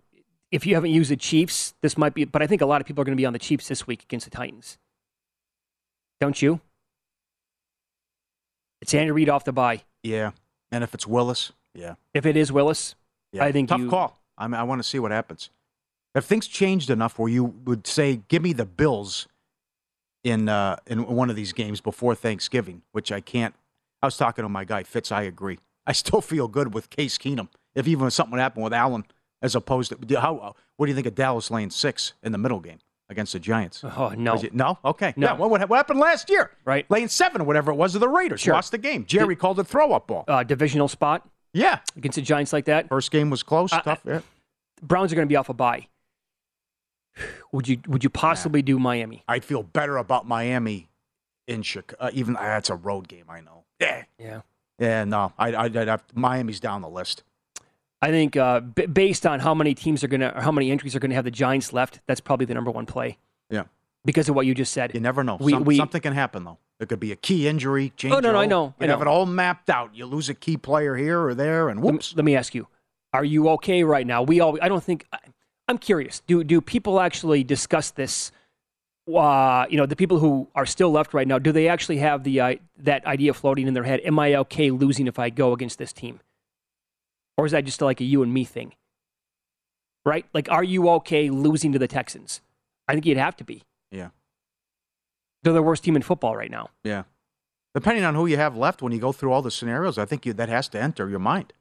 if 0.51 0.65
you 0.65 0.75
haven't 0.75 0.91
used 0.91 1.09
the 1.11 1.15
Chiefs, 1.17 1.73
this 1.81 1.97
might 1.97 2.13
be, 2.13 2.25
but 2.25 2.41
I 2.41 2.47
think 2.47 2.61
a 2.61 2.65
lot 2.65 2.81
of 2.81 2.87
people 2.87 3.01
are 3.01 3.05
going 3.05 3.15
to 3.15 3.21
be 3.21 3.25
on 3.25 3.33
the 3.33 3.39
Chiefs 3.39 3.67
this 3.67 3.87
week 3.87 4.03
against 4.03 4.25
the 4.25 4.35
Titans. 4.35 4.77
Don't 6.19 6.41
you? 6.41 6.59
It's 8.81 8.93
Andy 8.93 9.11
Reid 9.11 9.29
off 9.29 9.43
the 9.45 9.51
bye. 9.51 9.83
Yeah, 10.03 10.31
and 10.71 10.83
if 10.83 10.93
it's 10.93 11.05
Willis, 11.07 11.51
yeah, 11.73 11.95
If 12.13 12.25
it 12.25 12.35
is 12.35 12.51
Willis, 12.51 12.95
yeah. 13.31 13.43
I 13.43 13.51
think 13.51 13.69
tough 13.69 13.79
you- 13.79 13.89
call. 13.89 14.19
I 14.37 14.47
mean, 14.47 14.55
I 14.55 14.63
want 14.63 14.79
to 14.81 14.87
see 14.87 14.97
what 14.99 15.11
happens. 15.11 15.49
If 16.15 16.25
things 16.25 16.47
changed 16.47 16.89
enough 16.89 17.19
where 17.19 17.29
you 17.29 17.43
would 17.43 17.85
say, 17.87 18.21
"Give 18.27 18.41
me 18.41 18.53
the 18.53 18.65
Bills," 18.65 19.27
in 20.23 20.49
uh, 20.49 20.77
in 20.87 21.05
one 21.05 21.29
of 21.29 21.35
these 21.35 21.53
games 21.53 21.79
before 21.79 22.15
Thanksgiving, 22.15 22.81
which 22.91 23.11
I 23.11 23.21
can't. 23.21 23.55
I 24.01 24.07
was 24.07 24.17
talking 24.17 24.43
to 24.43 24.49
my 24.49 24.65
guy 24.65 24.83
Fitz. 24.83 25.11
I 25.11 25.21
agree. 25.23 25.59
I 25.85 25.93
still 25.93 26.21
feel 26.21 26.47
good 26.47 26.73
with 26.73 26.89
Case 26.89 27.17
Keenum. 27.17 27.47
If 27.75 27.87
even 27.87 28.07
if 28.07 28.13
something 28.13 28.31
would 28.31 28.41
happen 28.41 28.63
with 28.63 28.73
Allen, 28.73 29.05
as 29.41 29.55
opposed 29.55 29.93
to 30.07 30.19
how, 30.21 30.55
what 30.77 30.85
do 30.85 30.89
you 30.91 30.95
think 30.95 31.07
of 31.07 31.15
Dallas 31.15 31.49
laying 31.51 31.69
six 31.69 32.13
in 32.23 32.31
the 32.31 32.37
middle 32.37 32.59
game 32.59 32.79
against 33.09 33.33
the 33.33 33.39
Giants? 33.39 33.83
oh 33.83 34.13
no, 34.17 34.35
it- 34.35 34.53
no? 34.53 34.77
Okay. 34.85 35.13
No. 35.15 35.27
Yeah, 35.27 35.33
what, 35.33 35.49
what 35.69 35.77
happened 35.77 35.99
last 35.99 36.29
year? 36.29 36.51
Right. 36.65 36.89
Laying 36.89 37.07
seven 37.07 37.41
or 37.41 37.43
whatever 37.45 37.71
it 37.71 37.75
was 37.75 37.95
of 37.95 38.01
the 38.01 38.09
Raiders. 38.09 38.41
Sure. 38.41 38.53
Lost 38.53 38.71
the 38.71 38.77
game. 38.77 39.05
Jerry 39.05 39.35
called 39.35 39.59
it 39.59 39.67
throw 39.67 39.91
up 39.93 40.07
ball. 40.07 40.25
uh, 40.27 40.43
divisional 40.43 40.87
spot 40.87 41.27
yeah. 41.53 41.79
against 41.97 42.15
the 42.15 42.21
Giants 42.21 42.53
like 42.53 42.65
that. 42.65 42.87
First 42.87 43.11
game 43.11 43.29
was 43.29 43.43
close. 43.43 43.73
I- 43.73 43.81
tough. 43.81 44.01
Yeah. 44.05 44.21
Browns 44.81 45.11
are 45.11 45.15
going 45.15 45.27
to 45.27 45.31
be 45.31 45.35
off 45.35 45.49
a 45.49 45.53
bye. 45.53 45.87
Would 47.51 47.67
you 47.67 47.79
would 47.87 48.03
you 48.03 48.09
possibly 48.09 48.61
do 48.61 48.79
Miami? 48.79 49.23
I'd 49.27 49.43
feel 49.43 49.63
better 49.63 49.97
about 49.97 50.27
Miami 50.27 50.89
in 51.47 51.61
Chicago. 51.61 51.97
Uh, 52.01 52.09
even 52.13 52.37
uh, 52.37 52.41
that's 52.41 52.69
a 52.69 52.75
road 52.75 53.07
game, 53.09 53.25
I 53.29 53.41
know. 53.41 53.65
Yeah. 53.79 54.03
Yeah. 54.17 54.41
Yeah, 54.79 55.03
no. 55.03 55.33
I, 55.37 55.53
I, 55.53 55.63
I'd 55.65 55.75
have, 55.75 56.03
Miami's 56.15 56.59
down 56.59 56.81
the 56.81 56.89
list. 56.89 57.23
I 58.01 58.09
think 58.09 58.35
uh, 58.35 58.61
b- 58.61 58.87
based 58.87 59.25
on 59.25 59.39
how 59.39 59.53
many 59.53 59.73
teams 59.75 60.03
are 60.03 60.07
going 60.07 60.21
to, 60.21 60.33
how 60.35 60.51
many 60.51 60.71
entries 60.71 60.95
are 60.95 60.99
going 60.99 61.11
to 61.11 61.15
have 61.15 61.25
the 61.25 61.31
Giants 61.31 61.71
left, 61.71 61.99
that's 62.07 62.19
probably 62.21 62.45
the 62.45 62.53
number 62.55 62.71
one 62.71 62.85
play 62.87 63.17
Yeah. 63.49 63.63
because 64.05 64.27
of 64.27 64.35
what 64.35 64.45
you 64.47 64.55
just 64.55 64.73
said. 64.73 64.91
You 64.93 64.99
never 64.99 65.23
know. 65.23 65.37
We- 65.39 65.51
Some- 65.51 65.63
we- 65.65 65.77
something 65.77 66.01
can 66.01 66.13
happen, 66.13 66.43
though. 66.43 66.57
There 66.79 66.87
could 66.87 66.99
be 66.99 67.11
a 67.11 67.15
key 67.15 67.47
injury. 67.47 67.93
Change 67.95 68.13
Oh, 68.15 68.19
no, 68.19 68.31
no, 68.31 68.39
I 68.39 68.47
know, 68.47 68.73
I 68.79 68.85
You 68.85 68.89
have 68.89 68.99
know. 68.99 69.03
it 69.03 69.07
all 69.07 69.27
mapped 69.27 69.69
out. 69.69 69.93
You 69.95 70.07
lose 70.07 70.29
a 70.29 70.33
key 70.33 70.57
player 70.57 70.95
here 70.95 71.21
or 71.23 71.35
there, 71.35 71.69
and 71.69 71.79
Let 71.79 71.85
me- 71.85 71.91
whoops. 71.91 72.15
Let 72.15 72.25
me 72.25 72.35
ask 72.35 72.55
you: 72.55 72.67
Are 73.13 73.23
you 73.23 73.49
okay 73.49 73.83
right 73.83 74.07
now? 74.07 74.23
We 74.23 74.39
all. 74.39 74.57
I 74.61 74.67
don't 74.67 74.83
think. 74.83 75.05
I- 75.13 75.19
I'm 75.67 75.77
curious. 75.77 76.21
Do 76.25 76.43
do 76.43 76.59
people 76.59 76.99
actually 76.99 77.43
discuss 77.43 77.91
this? 77.91 78.31
Uh, 79.13 79.65
you 79.69 79.77
know, 79.77 79.85
the 79.85 79.95
people 79.95 80.19
who 80.19 80.47
are 80.55 80.65
still 80.65 80.91
left 80.91 81.13
right 81.13 81.27
now. 81.27 81.37
Do 81.39 81.51
they 81.51 81.67
actually 81.67 81.97
have 81.97 82.23
the 82.23 82.39
uh, 82.39 82.55
that 82.79 83.05
idea 83.05 83.33
floating 83.33 83.67
in 83.67 83.73
their 83.75 83.83
head? 83.83 83.99
Am 84.03 84.17
I 84.17 84.35
okay 84.35 84.71
losing 84.71 85.05
if 85.07 85.19
I 85.19 85.29
go 85.29 85.53
against 85.53 85.77
this 85.77 85.91
team? 85.93 86.19
Or 87.37 87.45
is 87.45 87.51
that 87.51 87.65
just 87.65 87.81
like 87.81 88.01
a 88.01 88.03
you 88.03 88.23
and 88.23 88.33
me 88.33 88.43
thing? 88.43 88.73
Right? 90.05 90.25
Like, 90.33 90.49
are 90.49 90.63
you 90.63 90.89
okay 90.89 91.29
losing 91.29 91.71
to 91.73 91.79
the 91.79 91.87
Texans? 91.87 92.41
I 92.87 92.93
think 92.93 93.05
you'd 93.05 93.17
have 93.17 93.35
to 93.37 93.43
be. 93.43 93.63
Yeah. 93.91 94.09
They're 95.43 95.53
the 95.53 95.61
worst 95.61 95.83
team 95.83 95.95
in 95.95 96.01
football 96.01 96.35
right 96.35 96.51
now. 96.51 96.69
Yeah. 96.83 97.03
Depending 97.73 98.03
on 98.03 98.15
who 98.15 98.25
you 98.25 98.37
have 98.37 98.57
left 98.57 98.81
when 98.81 98.91
you 98.91 98.99
go 98.99 99.11
through 99.11 99.31
all 99.31 99.41
the 99.41 99.51
scenarios, 99.51 99.97
I 99.97 100.05
think 100.05 100.25
you, 100.25 100.33
that 100.33 100.49
has 100.49 100.67
to 100.69 100.81
enter 100.81 101.09
your 101.09 101.19
mind 101.19 101.53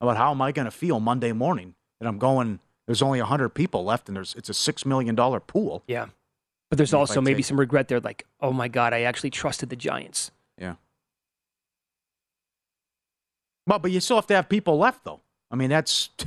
about 0.00 0.16
how 0.16 0.30
am 0.30 0.42
I 0.42 0.52
going 0.52 0.66
to 0.66 0.70
feel 0.70 1.00
Monday 1.00 1.32
morning 1.32 1.74
that 2.00 2.06
I'm 2.06 2.18
going. 2.18 2.60
There's 2.86 3.00
only 3.00 3.18
hundred 3.20 3.50
people 3.50 3.82
left, 3.82 4.08
and 4.08 4.16
there's 4.16 4.34
it's 4.34 4.50
a 4.50 4.54
six 4.54 4.84
million 4.84 5.14
dollar 5.14 5.40
pool. 5.40 5.82
Yeah. 5.86 6.08
But 6.68 6.76
there's 6.76 6.92
also 6.92 7.20
maybe 7.22 7.36
take- 7.38 7.46
some 7.46 7.58
regret 7.58 7.88
there, 7.88 8.00
like, 8.00 8.26
oh 8.40 8.52
my 8.52 8.68
God, 8.68 8.92
I 8.92 9.02
actually 9.02 9.30
trusted 9.30 9.70
the 9.70 9.76
Giants. 9.76 10.30
Yeah. 10.58 10.74
Well, 13.66 13.78
but 13.78 13.90
you 13.90 14.00
still 14.00 14.16
have 14.16 14.26
to 14.28 14.34
have 14.34 14.48
people 14.48 14.78
left, 14.78 15.04
though. 15.04 15.20
I 15.50 15.56
mean, 15.56 15.70
that's 15.70 16.10
you 16.20 16.26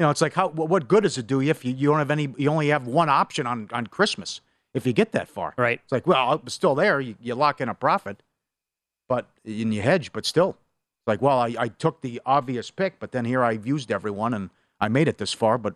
know, 0.00 0.10
it's 0.10 0.20
like 0.20 0.34
how 0.34 0.48
what 0.48 0.88
good 0.88 1.02
does 1.02 1.18
it 1.18 1.26
do 1.26 1.40
you 1.40 1.50
if 1.50 1.64
you, 1.64 1.72
you 1.74 1.88
don't 1.88 1.98
have 1.98 2.10
any? 2.10 2.32
You 2.36 2.50
only 2.50 2.68
have 2.68 2.86
one 2.86 3.08
option 3.08 3.46
on 3.46 3.68
on 3.72 3.86
Christmas 3.86 4.40
if 4.74 4.86
you 4.86 4.92
get 4.92 5.12
that 5.12 5.28
far. 5.28 5.54
Right. 5.56 5.80
It's 5.82 5.92
like, 5.92 6.06
well, 6.06 6.40
it's 6.44 6.54
still 6.54 6.74
there. 6.74 7.00
You, 7.00 7.14
you 7.20 7.34
lock 7.34 7.60
in 7.60 7.68
a 7.68 7.74
profit, 7.74 8.22
but 9.08 9.26
and 9.44 9.74
you 9.74 9.82
hedge, 9.82 10.12
but 10.12 10.24
still, 10.24 10.50
it's 10.50 11.06
like, 11.08 11.20
well, 11.20 11.38
I, 11.38 11.54
I 11.58 11.68
took 11.68 12.00
the 12.00 12.20
obvious 12.24 12.70
pick, 12.70 12.98
but 12.98 13.12
then 13.12 13.24
here 13.24 13.44
I've 13.44 13.66
used 13.66 13.90
everyone 13.92 14.32
and 14.34 14.50
I 14.80 14.88
made 14.88 15.08
it 15.08 15.18
this 15.18 15.32
far, 15.32 15.58
but 15.58 15.74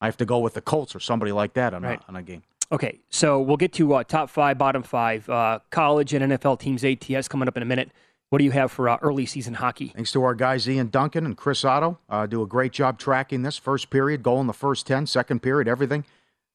I 0.00 0.06
have 0.06 0.16
to 0.16 0.24
go 0.24 0.38
with 0.38 0.54
the 0.54 0.60
Colts 0.62 0.94
or 0.96 1.00
somebody 1.00 1.32
like 1.32 1.52
that 1.54 1.74
on, 1.74 1.82
Right. 1.82 2.00
a, 2.00 2.08
on 2.08 2.16
a 2.16 2.22
game. 2.22 2.42
Okay, 2.72 3.00
so 3.10 3.40
we'll 3.40 3.58
get 3.58 3.72
to 3.74 3.92
uh, 3.94 4.02
top 4.04 4.30
five, 4.30 4.56
bottom 4.56 4.82
five, 4.82 5.28
uh, 5.28 5.58
college 5.70 6.14
and 6.14 6.32
NFL 6.32 6.58
teams 6.58 6.82
ATS 6.84 7.28
coming 7.28 7.46
up 7.46 7.56
in 7.56 7.62
a 7.62 7.66
minute. 7.66 7.90
What 8.32 8.38
do 8.38 8.46
you 8.46 8.52
have 8.52 8.72
for 8.72 8.88
uh, 8.88 8.96
early 9.02 9.26
season 9.26 9.52
hockey? 9.52 9.88
Thanks 9.88 10.10
to 10.12 10.24
our 10.24 10.34
guys 10.34 10.66
Ian 10.66 10.86
Duncan 10.86 11.26
and 11.26 11.36
Chris 11.36 11.66
Otto. 11.66 11.98
Uh, 12.08 12.24
do 12.24 12.40
a 12.40 12.46
great 12.46 12.72
job 12.72 12.98
tracking 12.98 13.42
this. 13.42 13.58
First 13.58 13.90
period, 13.90 14.22
goal 14.22 14.40
in 14.40 14.46
the 14.46 14.54
first 14.54 14.86
10. 14.86 15.06
Second 15.06 15.42
period, 15.42 15.68
everything. 15.68 16.06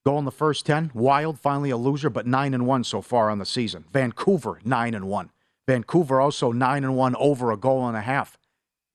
Goal 0.04 0.18
in 0.18 0.26
the 0.26 0.32
first 0.32 0.66
10. 0.66 0.90
Wild, 0.96 1.40
finally 1.40 1.70
a 1.70 1.78
loser, 1.78 2.10
but 2.10 2.26
9 2.26 2.56
and 2.56 2.66
1 2.66 2.84
so 2.84 3.04
far 3.04 3.30
on 3.30 3.38
the 3.38 3.46
season. 3.46 3.86
Vancouver, 3.94 4.60
9 4.66 4.96
and 4.96 5.08
1. 5.08 5.30
Vancouver 5.68 6.20
also 6.20 6.52
9 6.52 6.84
and 6.84 6.96
1 6.96 7.16
over 7.18 7.52
a 7.52 7.58
goal 7.58 7.88
and 7.88 7.96
a 7.96 8.02
half 8.02 8.40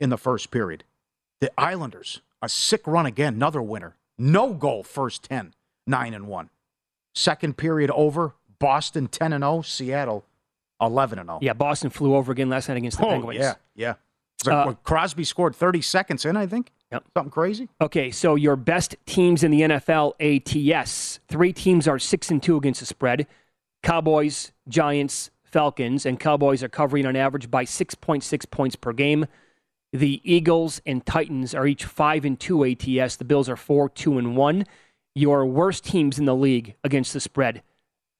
in 0.00 0.10
the 0.10 0.18
first 0.18 0.50
period. 0.50 0.82
The 1.40 1.52
Islanders, 1.56 2.20
a 2.42 2.48
sick 2.48 2.84
run 2.88 3.06
again, 3.06 3.34
another 3.34 3.62
winner. 3.62 3.94
No 4.18 4.54
goal 4.54 4.82
first 4.82 5.22
10, 5.22 5.54
9 5.86 6.14
and 6.14 6.26
1. 6.26 6.50
Second 7.14 7.56
period 7.56 7.92
over, 7.92 8.34
Boston 8.58 9.06
10 9.06 9.32
and 9.32 9.44
0, 9.44 9.62
Seattle 9.62 10.24
11 10.82 11.18
and 11.18 11.28
0. 11.28 11.38
Yeah, 11.42 11.52
Boston 11.54 11.90
flew 11.90 12.14
over 12.14 12.32
again 12.32 12.48
last 12.50 12.68
night 12.68 12.76
against 12.76 12.98
the 12.98 13.06
Oh, 13.06 13.10
Penguins. 13.10 13.38
yeah, 13.40 13.54
yeah. 13.74 13.94
Like, 14.44 14.66
Uh, 14.68 14.72
Crosby 14.82 15.24
scored 15.24 15.54
30 15.54 15.80
seconds 15.80 16.24
in, 16.24 16.36
I 16.36 16.46
think. 16.46 16.72
Yep. 16.90 17.04
Something 17.16 17.30
crazy. 17.30 17.68
Okay, 17.80 18.10
so 18.10 18.34
your 18.34 18.56
best 18.56 18.96
teams 19.06 19.42
in 19.44 19.50
the 19.50 19.62
NFL 19.62 20.14
ATS. 20.20 21.20
Three 21.28 21.52
teams 21.52 21.86
are 21.88 21.98
six 21.98 22.30
and 22.30 22.42
two 22.42 22.56
against 22.56 22.80
the 22.80 22.86
spread: 22.86 23.26
Cowboys, 23.82 24.52
Giants, 24.68 25.30
Falcons, 25.44 26.04
and 26.06 26.18
Cowboys 26.20 26.62
are 26.62 26.68
covering 26.68 27.06
on 27.06 27.16
average 27.16 27.50
by 27.50 27.64
six 27.64 27.94
point 27.94 28.22
six 28.24 28.44
points 28.44 28.76
per 28.76 28.92
game. 28.92 29.26
The 29.92 30.20
Eagles 30.24 30.80
and 30.86 31.04
Titans 31.04 31.54
are 31.54 31.66
each 31.66 31.84
five 31.84 32.24
and 32.24 32.38
two 32.38 32.64
ATS. 32.64 33.16
The 33.16 33.24
Bills 33.24 33.48
are 33.48 33.56
four, 33.56 33.88
two 33.88 34.18
and 34.18 34.36
one. 34.36 34.64
Your 35.14 35.44
worst 35.44 35.84
teams 35.84 36.18
in 36.18 36.24
the 36.24 36.34
league 36.34 36.74
against 36.82 37.12
the 37.12 37.20
spread. 37.20 37.62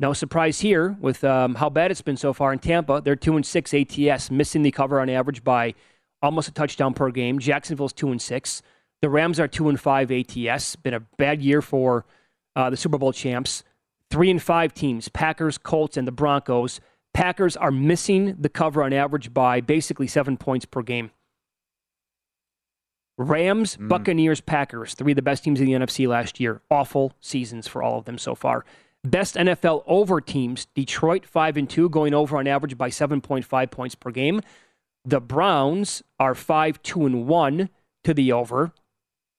No 0.02 0.12
surprise 0.12 0.58
here 0.58 0.96
with 1.00 1.22
um, 1.22 1.54
how 1.54 1.70
bad 1.70 1.92
it's 1.92 2.02
been 2.02 2.16
so 2.16 2.32
far 2.32 2.52
in 2.52 2.58
Tampa. 2.58 3.00
They're 3.04 3.14
two 3.14 3.36
and 3.36 3.46
six 3.46 3.72
ATS, 3.72 4.32
missing 4.32 4.62
the 4.62 4.72
cover 4.72 5.00
on 5.00 5.08
average 5.08 5.44
by 5.44 5.74
almost 6.20 6.48
a 6.48 6.52
touchdown 6.52 6.92
per 6.92 7.12
game. 7.12 7.38
Jacksonville's 7.38 7.92
two 7.92 8.10
and 8.10 8.20
six. 8.20 8.62
The 9.00 9.08
Rams 9.08 9.38
are 9.38 9.46
two 9.46 9.68
and 9.68 9.78
five 9.78 10.10
ATS. 10.10 10.74
Been 10.74 10.94
a 10.94 11.00
bad 11.18 11.40
year 11.40 11.62
for 11.62 12.04
uh, 12.56 12.68
the 12.68 12.76
Super 12.76 12.98
Bowl 12.98 13.12
champs. 13.12 13.62
Three 14.10 14.28
and 14.28 14.42
five 14.42 14.74
teams: 14.74 15.08
Packers, 15.08 15.56
Colts, 15.56 15.96
and 15.96 16.06
the 16.06 16.12
Broncos. 16.12 16.80
Packers 17.14 17.56
are 17.56 17.70
missing 17.70 18.34
the 18.40 18.48
cover 18.48 18.82
on 18.82 18.92
average 18.92 19.32
by 19.32 19.60
basically 19.60 20.08
seven 20.08 20.36
points 20.36 20.64
per 20.64 20.82
game. 20.82 21.12
Rams, 23.18 23.76
Buccaneers, 23.76 24.40
Packers, 24.40 24.94
three 24.94 25.12
of 25.12 25.16
the 25.16 25.22
best 25.22 25.44
teams 25.44 25.60
in 25.60 25.66
the 25.66 25.74
NFC 25.74 26.08
last 26.08 26.40
year. 26.40 26.60
Awful 26.72 27.12
seasons 27.20 27.68
for 27.68 27.84
all 27.84 28.00
of 28.00 28.04
them 28.04 28.18
so 28.18 28.34
far. 28.34 28.64
Best 29.04 29.34
NFL 29.34 29.82
over 29.86 30.20
teams: 30.20 30.66
Detroit 30.74 31.26
five 31.26 31.56
and 31.56 31.68
two, 31.68 31.88
going 31.88 32.14
over 32.14 32.36
on 32.38 32.46
average 32.46 32.78
by 32.78 32.88
seven 32.88 33.20
point 33.20 33.44
five 33.44 33.70
points 33.70 33.94
per 33.94 34.10
game. 34.10 34.40
The 35.04 35.20
Browns 35.20 36.02
are 36.20 36.34
five 36.36 36.80
two 36.82 37.04
and 37.04 37.26
one 37.26 37.68
to 38.04 38.14
the 38.14 38.30
over. 38.32 38.72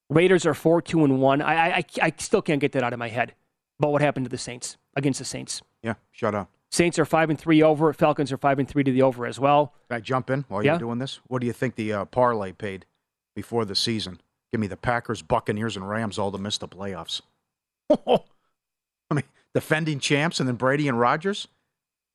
Raiders 0.10 0.46
are 0.46 0.54
four 0.54 0.82
two 0.82 1.06
and 1.06 1.22
one. 1.22 1.42
I, 1.42 1.78
I 1.78 1.84
I 2.02 2.14
still 2.18 2.42
can't 2.42 2.60
get 2.60 2.74
that 2.74 2.84
out 2.84 2.92
of 2.92 3.00
my 3.00 3.08
head. 3.08 3.36
But 3.80 3.92
what 3.92 4.02
happened 4.02 4.26
to 4.26 4.30
the 4.30 4.38
Saints 4.38 4.78
against 4.96 5.20
the 5.20 5.26
Saints? 5.26 5.62
Yeah, 5.82 5.94
shut 6.12 6.36
up. 6.36 6.50
Saints 6.70 7.00
are 7.00 7.06
five 7.06 7.30
and 7.30 7.40
three 7.40 7.64
over. 7.64 7.94
Falcons 7.94 8.32
are 8.34 8.38
five 8.38 8.60
and 8.60 8.68
three 8.68 8.84
to 8.84 8.92
the 8.92 9.02
over 9.02 9.26
as 9.26 9.40
well. 9.40 9.74
Can 9.90 9.98
I 9.98 10.00
jump 10.02 10.30
in 10.30 10.44
while 10.50 10.64
Yeah. 10.64 10.74
you're 10.74 10.80
doing 10.80 11.00
this? 11.00 11.22
What 11.28 11.40
do 11.40 11.48
you 11.48 11.54
think 11.54 11.76
the 11.76 11.94
uh, 11.94 12.06
parlay 12.06 12.52
paid 12.52 12.86
before 13.36 13.64
the 13.64 13.76
season? 13.76 14.20
Give 14.52 14.60
me 14.60 14.68
the 14.68 14.78
Packers, 14.78 15.22
Buccaneers, 15.22 15.76
and 15.78 15.88
Rams 15.88 16.20
all 16.20 16.32
to 16.32 16.38
miss 16.38 16.58
the 16.58 16.68
playoffs. 16.68 17.22
I 17.90 19.14
mean, 19.14 19.24
defending 19.54 20.00
champs 20.00 20.40
and 20.40 20.48
then 20.48 20.56
Brady 20.56 20.88
and 20.88 21.00
Rodgers. 21.00 21.48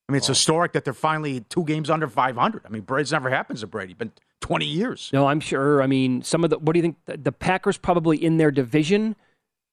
I 0.09 0.12
mean, 0.12 0.18
it's 0.18 0.27
historic 0.27 0.72
that 0.72 0.85
they're 0.85 0.94
finally 0.94 1.40
two 1.51 1.64
games 1.64 1.90
under 1.90 2.09
500. 2.09 2.62
I 2.64 2.68
mean, 2.70 2.83
Brady's 2.83 3.12
never 3.12 3.29
happens 3.29 3.61
to 3.61 3.66
Brady. 3.66 3.92
Been 3.92 4.12
20 4.40 4.64
years. 4.64 5.11
No, 5.12 5.27
I'm 5.27 5.40
sure. 5.40 5.83
I 5.83 5.87
mean, 5.87 6.22
some 6.22 6.44
of 6.44 6.51
the. 6.51 6.59
What 6.59 6.72
do 6.72 6.79
you 6.79 6.83
think? 6.83 6.96
The, 7.05 7.16
the 7.18 7.33
Packers 7.33 7.77
probably 7.77 8.22
in 8.22 8.38
their 8.38 8.51
division 8.51 9.16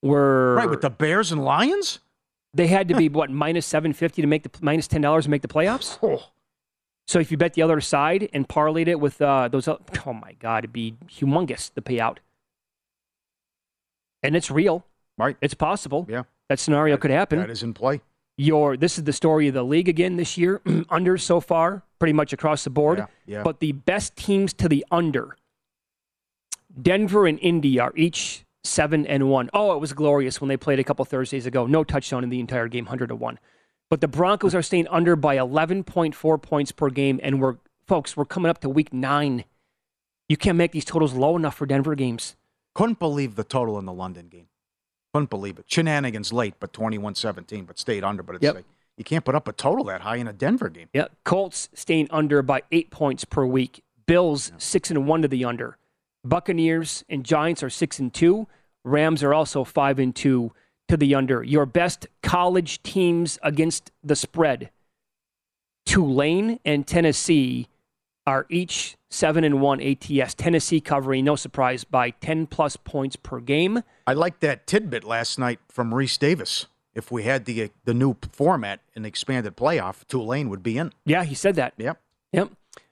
were 0.01 0.55
Right, 0.55 0.69
with 0.69 0.81
the 0.81 0.89
Bears 0.89 1.31
and 1.31 1.43
Lions? 1.43 1.99
They 2.53 2.67
had 2.67 2.87
to 2.89 2.95
be 2.95 3.07
what 3.09 3.29
minus 3.29 3.65
seven 3.65 3.93
fifty 3.93 4.21
to 4.21 4.27
make 4.27 4.43
the 4.43 4.49
minus 4.61 4.87
ten 4.87 5.01
dollars 5.01 5.25
to 5.25 5.29
make 5.29 5.41
the 5.41 5.47
playoffs. 5.47 5.97
Oh, 6.03 6.23
So 7.07 7.19
if 7.19 7.29
you 7.31 7.37
bet 7.37 7.53
the 7.53 7.61
other 7.61 7.79
side 7.81 8.29
and 8.33 8.47
parlayed 8.47 8.87
it 8.87 8.99
with 8.99 9.21
uh, 9.21 9.47
those, 9.47 9.67
oh 9.67 9.79
my 10.13 10.33
god, 10.39 10.59
it'd 10.65 10.73
be 10.73 10.95
humongous 11.09 11.71
the 11.73 11.81
payout. 11.81 12.17
And 14.23 14.35
it's 14.35 14.49
real. 14.49 14.85
right. 15.17 15.37
It's 15.41 15.53
possible. 15.53 16.07
Yeah. 16.09 16.23
That 16.49 16.59
scenario 16.59 16.97
could 16.97 17.11
happen. 17.11 17.39
That 17.39 17.49
is 17.49 17.63
in 17.63 17.73
play. 17.73 18.01
Your 18.37 18.75
this 18.75 18.97
is 18.97 19.05
the 19.05 19.13
story 19.13 19.47
of 19.47 19.53
the 19.53 19.63
league 19.63 19.87
again 19.87 20.17
this 20.17 20.37
year. 20.37 20.61
under 20.89 21.17
so 21.17 21.39
far, 21.39 21.83
pretty 21.99 22.13
much 22.13 22.33
across 22.33 22.63
the 22.63 22.69
board. 22.69 22.99
Yeah, 22.99 23.05
yeah. 23.25 23.43
But 23.43 23.59
the 23.59 23.71
best 23.71 24.15
teams 24.15 24.53
to 24.55 24.67
the 24.67 24.85
under. 24.91 25.37
Denver 26.79 27.25
and 27.25 27.39
Indy 27.39 27.79
are 27.79 27.93
each 27.95 28.45
seven 28.65 29.07
and 29.07 29.29
one. 29.29 29.49
Oh, 29.53 29.73
it 29.73 29.79
was 29.79 29.93
glorious 29.93 30.41
when 30.41 30.49
they 30.49 30.57
played 30.57 30.79
a 30.79 30.83
couple 30.83 31.05
Thursdays 31.05 31.45
ago. 31.45 31.65
No 31.65 31.83
touchdown 31.83 32.23
in 32.23 32.29
the 32.29 32.39
entire 32.41 32.67
game, 32.67 32.87
hundred 32.87 33.07
to 33.07 33.15
one. 33.15 33.39
But 33.89 34.01
the 34.01 34.07
Broncos 34.07 34.53
are 34.53 34.61
staying 34.61 34.87
under 34.89 35.15
by 35.15 35.35
eleven 35.35 35.83
point 35.83 36.13
four 36.13 36.37
points 36.37 36.71
per 36.71 36.89
game, 36.89 37.19
and 37.23 37.41
we're 37.41 37.55
folks, 37.87 38.17
we're 38.17 38.25
coming 38.25 38.49
up 38.49 38.59
to 38.61 38.69
week 38.69 38.91
nine. 38.91 39.45
You 40.27 40.37
can't 40.37 40.57
make 40.57 40.71
these 40.71 40.85
totals 40.85 41.13
low 41.13 41.35
enough 41.37 41.55
for 41.55 41.65
Denver 41.65 41.95
games. 41.95 42.35
Couldn't 42.73 42.99
believe 42.99 43.35
the 43.35 43.43
total 43.43 43.79
in 43.79 43.85
the 43.85 43.93
London 43.93 44.27
game. 44.27 44.47
Couldn't 45.15 45.29
believe 45.29 45.57
it. 45.57 45.63
Shenanigans 45.69 46.33
late, 46.33 46.55
but 46.59 46.73
21 46.73 47.15
17, 47.15 47.63
but 47.63 47.79
stayed 47.79 48.03
under. 48.03 48.21
But 48.21 48.35
it's 48.35 48.43
Yep. 48.43 48.55
like, 48.55 48.65
you 48.97 49.05
can't 49.05 49.23
put 49.23 49.33
up 49.33 49.47
a 49.47 49.53
total 49.53 49.85
that 49.85 50.01
high 50.01 50.17
in 50.17 50.27
a 50.27 50.33
Denver 50.33 50.67
game. 50.67 50.89
Yeah, 50.93 51.07
Colts 51.23 51.69
staying 51.73 52.09
under 52.11 52.41
by 52.41 52.63
eight 52.73 52.91
points 52.91 53.23
per 53.23 53.45
week. 53.45 53.81
Bills 54.07 54.51
six 54.57 54.91
and 54.91 55.07
one 55.07 55.21
to 55.21 55.29
the 55.29 55.45
under. 55.45 55.77
Buccaneers 56.25 57.05
and 57.07 57.23
Giants 57.23 57.63
are 57.63 57.69
six 57.69 57.97
and 57.97 58.13
two. 58.13 58.47
Rams 58.83 59.23
are 59.23 59.33
also 59.33 59.63
five 59.63 59.99
and 59.99 60.13
two 60.13 60.51
to 60.89 60.97
the 60.97 61.15
under. 61.15 61.41
Your 61.41 61.65
best 61.65 62.07
college 62.21 62.83
teams 62.83 63.39
against 63.41 63.91
the 64.03 64.17
spread. 64.17 64.69
Tulane 65.85 66.59
and 66.65 66.85
Tennessee 66.85 67.69
are 68.27 68.45
each 68.49 68.97
seven 69.09 69.43
and 69.43 69.61
one 69.61 69.81
ATS. 69.81 70.33
Tennessee 70.33 70.81
covering, 70.81 71.25
no 71.25 71.35
surprise, 71.35 71.83
by 71.83 72.09
ten 72.11 72.47
plus 72.47 72.75
points 72.75 73.15
per 73.15 73.39
game. 73.39 73.81
I 74.07 74.13
liked 74.13 74.41
that 74.41 74.67
tidbit 74.67 75.03
last 75.03 75.37
night 75.39 75.59
from 75.69 75.91
Rece 75.91 76.17
Davis. 76.19 76.67
If 76.93 77.11
we 77.11 77.23
had 77.23 77.45
the 77.45 77.71
the 77.83 77.93
new 77.93 78.15
format 78.31 78.79
and 78.95 79.05
expanded 79.05 79.55
playoff, 79.57 80.05
Tulane 80.07 80.49
would 80.49 80.63
be 80.63 80.77
in. 80.77 80.91
Yeah, 81.05 81.23
he 81.23 81.35
said 81.35 81.55
that. 81.55 81.73
Yep. 81.77 81.99
Yep. 82.31 82.51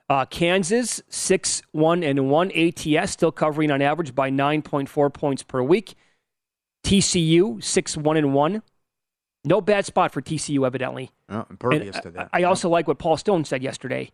Uh, 0.10 0.26
Kansas 0.26 1.02
six 1.10 1.62
one 1.72 2.04
and 2.04 2.30
one 2.30 2.52
ATS 2.52 3.12
still 3.12 3.32
covering 3.32 3.72
on 3.72 3.82
average 3.82 4.14
by 4.14 4.30
nine 4.30 4.62
point 4.62 4.90
four 4.90 5.10
points 5.10 5.42
per 5.42 5.64
week. 5.64 5.96
TCU 6.86 7.64
six 7.64 7.96
one 7.96 8.18
and 8.18 8.34
one. 8.34 8.62
No 9.46 9.62
bad 9.62 9.86
spot 9.86 10.12
for 10.12 10.22
TCU 10.22 10.66
evidently. 10.66 11.12
Oh, 11.30 11.40
And 11.40 11.46
impervious 11.52 12.00
to 12.02 12.12
that. 12.12 12.30
I, 12.34 12.42
I 12.42 12.44
also 12.44 12.70
like 12.70 12.88
what 12.88 12.98
Paul 13.00 13.18
Stone 13.18 13.46
said 13.46 13.64
yesterday. 13.64 14.12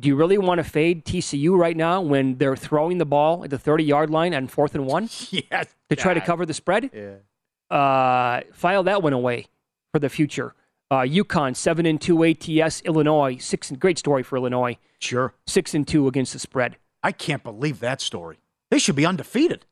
Do 0.00 0.08
you 0.08 0.16
really 0.16 0.38
want 0.38 0.58
to 0.58 0.64
fade 0.64 1.04
TCU 1.04 1.56
right 1.56 1.76
now 1.76 2.00
when 2.00 2.36
they're 2.38 2.56
throwing 2.56 2.98
the 2.98 3.06
ball 3.06 3.44
at 3.44 3.50
the 3.50 3.58
thirty 3.58 3.84
yard 3.84 4.10
line 4.10 4.34
on 4.34 4.48
fourth 4.48 4.74
and 4.74 4.86
one 4.86 5.08
yes. 5.30 5.74
to 5.88 5.96
try 5.96 6.14
to 6.14 6.20
cover 6.20 6.44
the 6.44 6.54
spread? 6.54 6.90
Yeah. 6.92 7.76
uh, 7.76 8.40
file 8.52 8.82
that 8.84 9.02
one 9.02 9.12
away 9.12 9.46
for 9.92 9.98
the 10.00 10.08
future. 10.08 10.54
Uh, 10.90 10.98
UConn 11.00 11.54
seven 11.56 11.86
and 11.86 12.00
two 12.00 12.24
ATS. 12.24 12.82
Illinois 12.82 13.36
six. 13.38 13.70
and 13.70 13.78
Great 13.78 13.98
story 13.98 14.22
for 14.22 14.36
Illinois. 14.36 14.76
Sure. 14.98 15.32
Six 15.46 15.74
and 15.74 15.86
two 15.86 16.08
against 16.08 16.32
the 16.32 16.38
spread. 16.38 16.76
I 17.02 17.12
can't 17.12 17.42
believe 17.44 17.80
that 17.80 18.00
story. 18.00 18.38
They 18.70 18.78
should 18.78 18.96
be 18.96 19.06
undefeated. 19.06 19.64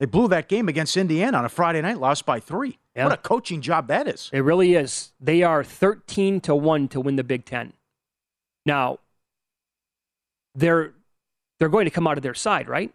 They 0.00 0.06
blew 0.06 0.28
that 0.28 0.48
game 0.48 0.68
against 0.68 0.96
Indiana 0.96 1.38
on 1.38 1.44
a 1.44 1.48
Friday 1.48 1.80
night, 1.80 1.98
lost 1.98 2.24
by 2.26 2.38
three. 2.38 2.78
Yeah. 2.94 3.04
What 3.04 3.14
a 3.14 3.16
coaching 3.16 3.60
job 3.62 3.88
that 3.88 4.06
is. 4.06 4.28
It 4.32 4.40
really 4.40 4.74
is. 4.74 5.12
They 5.20 5.42
are 5.42 5.64
13 5.64 6.40
to 6.42 6.54
1 6.54 6.88
to 6.88 7.00
win 7.00 7.16
the 7.16 7.24
Big 7.24 7.44
10. 7.44 7.72
Now, 8.66 8.98
they're 10.58 10.92
they're 11.58 11.68
going 11.68 11.84
to 11.86 11.90
come 11.90 12.06
out 12.06 12.16
of 12.18 12.22
their 12.22 12.34
side, 12.34 12.68
right? 12.68 12.92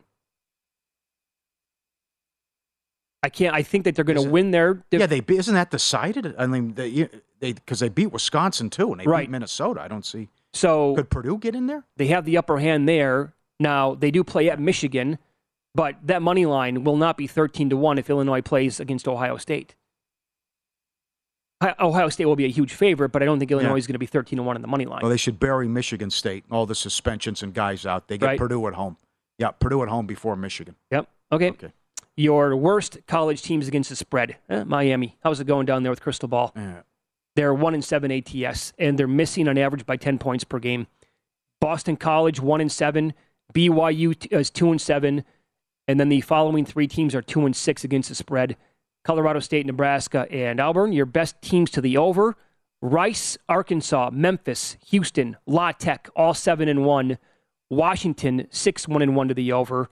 I 3.21 3.29
can't 3.29 3.55
I 3.55 3.63
think 3.63 3.85
that 3.85 3.95
they're 3.95 4.03
going 4.05 4.21
to 4.21 4.29
win 4.29 4.51
their 4.51 4.83
Yeah, 4.91 5.05
they 5.05 5.21
isn't 5.27 5.53
that 5.55 5.71
decided? 5.71 6.35
I 6.37 6.45
mean, 6.45 6.73
they 6.73 7.07
they 7.39 7.53
because 7.53 7.79
they 7.79 7.89
beat 7.89 8.11
Wisconsin 8.11 8.69
too, 8.69 8.91
and 8.91 8.99
they 8.99 9.05
Right. 9.05 9.21
beat 9.27 9.31
Minnesota. 9.31 9.81
I 9.81 9.87
don't 9.87 10.05
see. 10.05 10.29
so 10.51 10.95
Could 10.95 11.09
Purdue 11.09 11.37
get 11.37 11.55
in 11.55 11.67
there? 11.67 11.85
they 11.97 12.07
have 12.07 12.25
the 12.25 12.37
upper 12.37 12.59
hand 12.59 12.87
there. 12.87 13.33
Now, 13.59 13.95
they 13.95 14.11
do 14.11 14.23
play 14.25 14.49
at 14.49 14.59
Michigan, 14.59 15.19
but 15.73 15.95
that 16.03 16.21
money 16.21 16.45
line 16.45 16.83
will 16.83 16.97
not 16.97 17.17
be 17.17 17.27
13 17.27 17.69
to 17.69 17.77
1 17.77 17.97
if 17.97 18.09
Illinois 18.09 18.41
plays 18.41 18.79
against 18.79 19.07
Ohio 19.07 19.37
State. 19.37 19.75
Hi- 21.63 21.75
Ohio 21.79 22.09
State 22.09 22.25
will 22.25 22.35
be 22.35 22.45
a 22.45 22.49
huge 22.49 22.73
favorite, 22.73 23.09
but 23.09 23.21
I 23.21 23.25
don't 23.25 23.39
think 23.39 23.51
Illinois 23.51 23.77
is 23.77 23.87
going 23.87 23.93
to 23.93 23.99
be 23.99 24.05
13 24.05 24.37
to 24.37 24.43
1 24.43 24.55
in 24.55 24.61
the 24.61 24.67
money 24.67 24.85
line. 24.85 24.99
Well, 25.01 25.09
they 25.09 25.17
should 25.17 25.39
bury 25.39 25.67
Michigan 25.67 26.09
State. 26.09 26.43
All 26.51 26.65
the 26.65 26.75
suspensions 26.75 27.41
and 27.41 27.53
guys 27.53 27.85
out. 27.85 28.07
They 28.07 28.17
get 28.17 28.25
Right. 28.25 28.37
Purdue 28.39 28.67
at 28.67 28.73
home. 28.73 28.97
Yeah, 29.39 29.51
Purdue 29.51 29.81
at 29.81 29.89
home 29.89 30.05
before 30.05 30.35
Michigan. 30.35 30.75
Yep. 30.91 31.07
Okay. 31.31 31.49
Okay. 31.51 31.71
Your 32.15 32.55
worst 32.55 32.99
college 33.07 33.41
teams 33.41 33.67
against 33.67 33.89
the 33.89 33.95
spread. 33.95 34.35
Eh, 34.49 34.63
Miami. 34.65 35.17
How's 35.23 35.39
it 35.39 35.47
going 35.47 35.65
down 35.65 35.83
there 35.83 35.91
with 35.91 36.01
Cristobal? 36.01 36.51
Yeah. 36.55 36.81
They're 37.35 37.53
one 37.53 37.73
and 37.73 37.83
seven 37.83 38.11
ATS, 38.11 38.73
and 38.77 38.99
they're 38.99 39.07
missing 39.07 39.47
on 39.47 39.57
average 39.57 39.85
by 39.87 39.97
ten 39.97 40.19
points 40.19 40.43
per 40.43 40.59
game. 40.59 40.85
Boston 41.59 41.95
College 41.97 42.39
one 42.39 42.61
and 42.61 42.71
seven. 42.71 43.13
BYU 43.53 44.13
t- 44.19 44.29
is 44.31 44.49
two 44.49 44.69
and 44.69 44.79
seven, 44.81 45.23
and 45.87 45.99
then 45.99 46.09
the 46.09 46.21
following 46.21 46.65
three 46.65 46.87
teams 46.87 47.15
are 47.15 47.21
two 47.21 47.45
and 47.45 47.55
six 47.55 47.83
against 47.83 48.09
the 48.09 48.15
spread. 48.15 48.55
Colorado 49.03 49.39
State, 49.39 49.65
Nebraska, 49.65 50.27
and 50.31 50.59
Auburn. 50.59 50.93
Your 50.93 51.05
best 51.05 51.41
teams 51.41 51.69
to 51.71 51.81
the 51.81 51.97
over. 51.97 52.35
Rice, 52.81 53.37
Arkansas, 53.47 54.09
Memphis, 54.11 54.77
Houston, 54.87 55.37
La 55.45 55.71
Tech, 55.71 56.09
all 56.15 56.33
seven 56.33 56.67
and 56.67 56.85
one. 56.85 57.17
Washington, 57.69 58.47
six 58.49 58.87
one 58.87 59.01
and 59.01 59.15
one 59.15 59.27
to 59.29 59.33
the 59.33 59.51
over. 59.51 59.89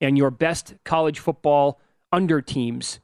And 0.00 0.16
your 0.16 0.30
best 0.30 0.74
college 0.84 1.18
football 1.18 1.80
under 2.12 2.40
teams. 2.40 3.00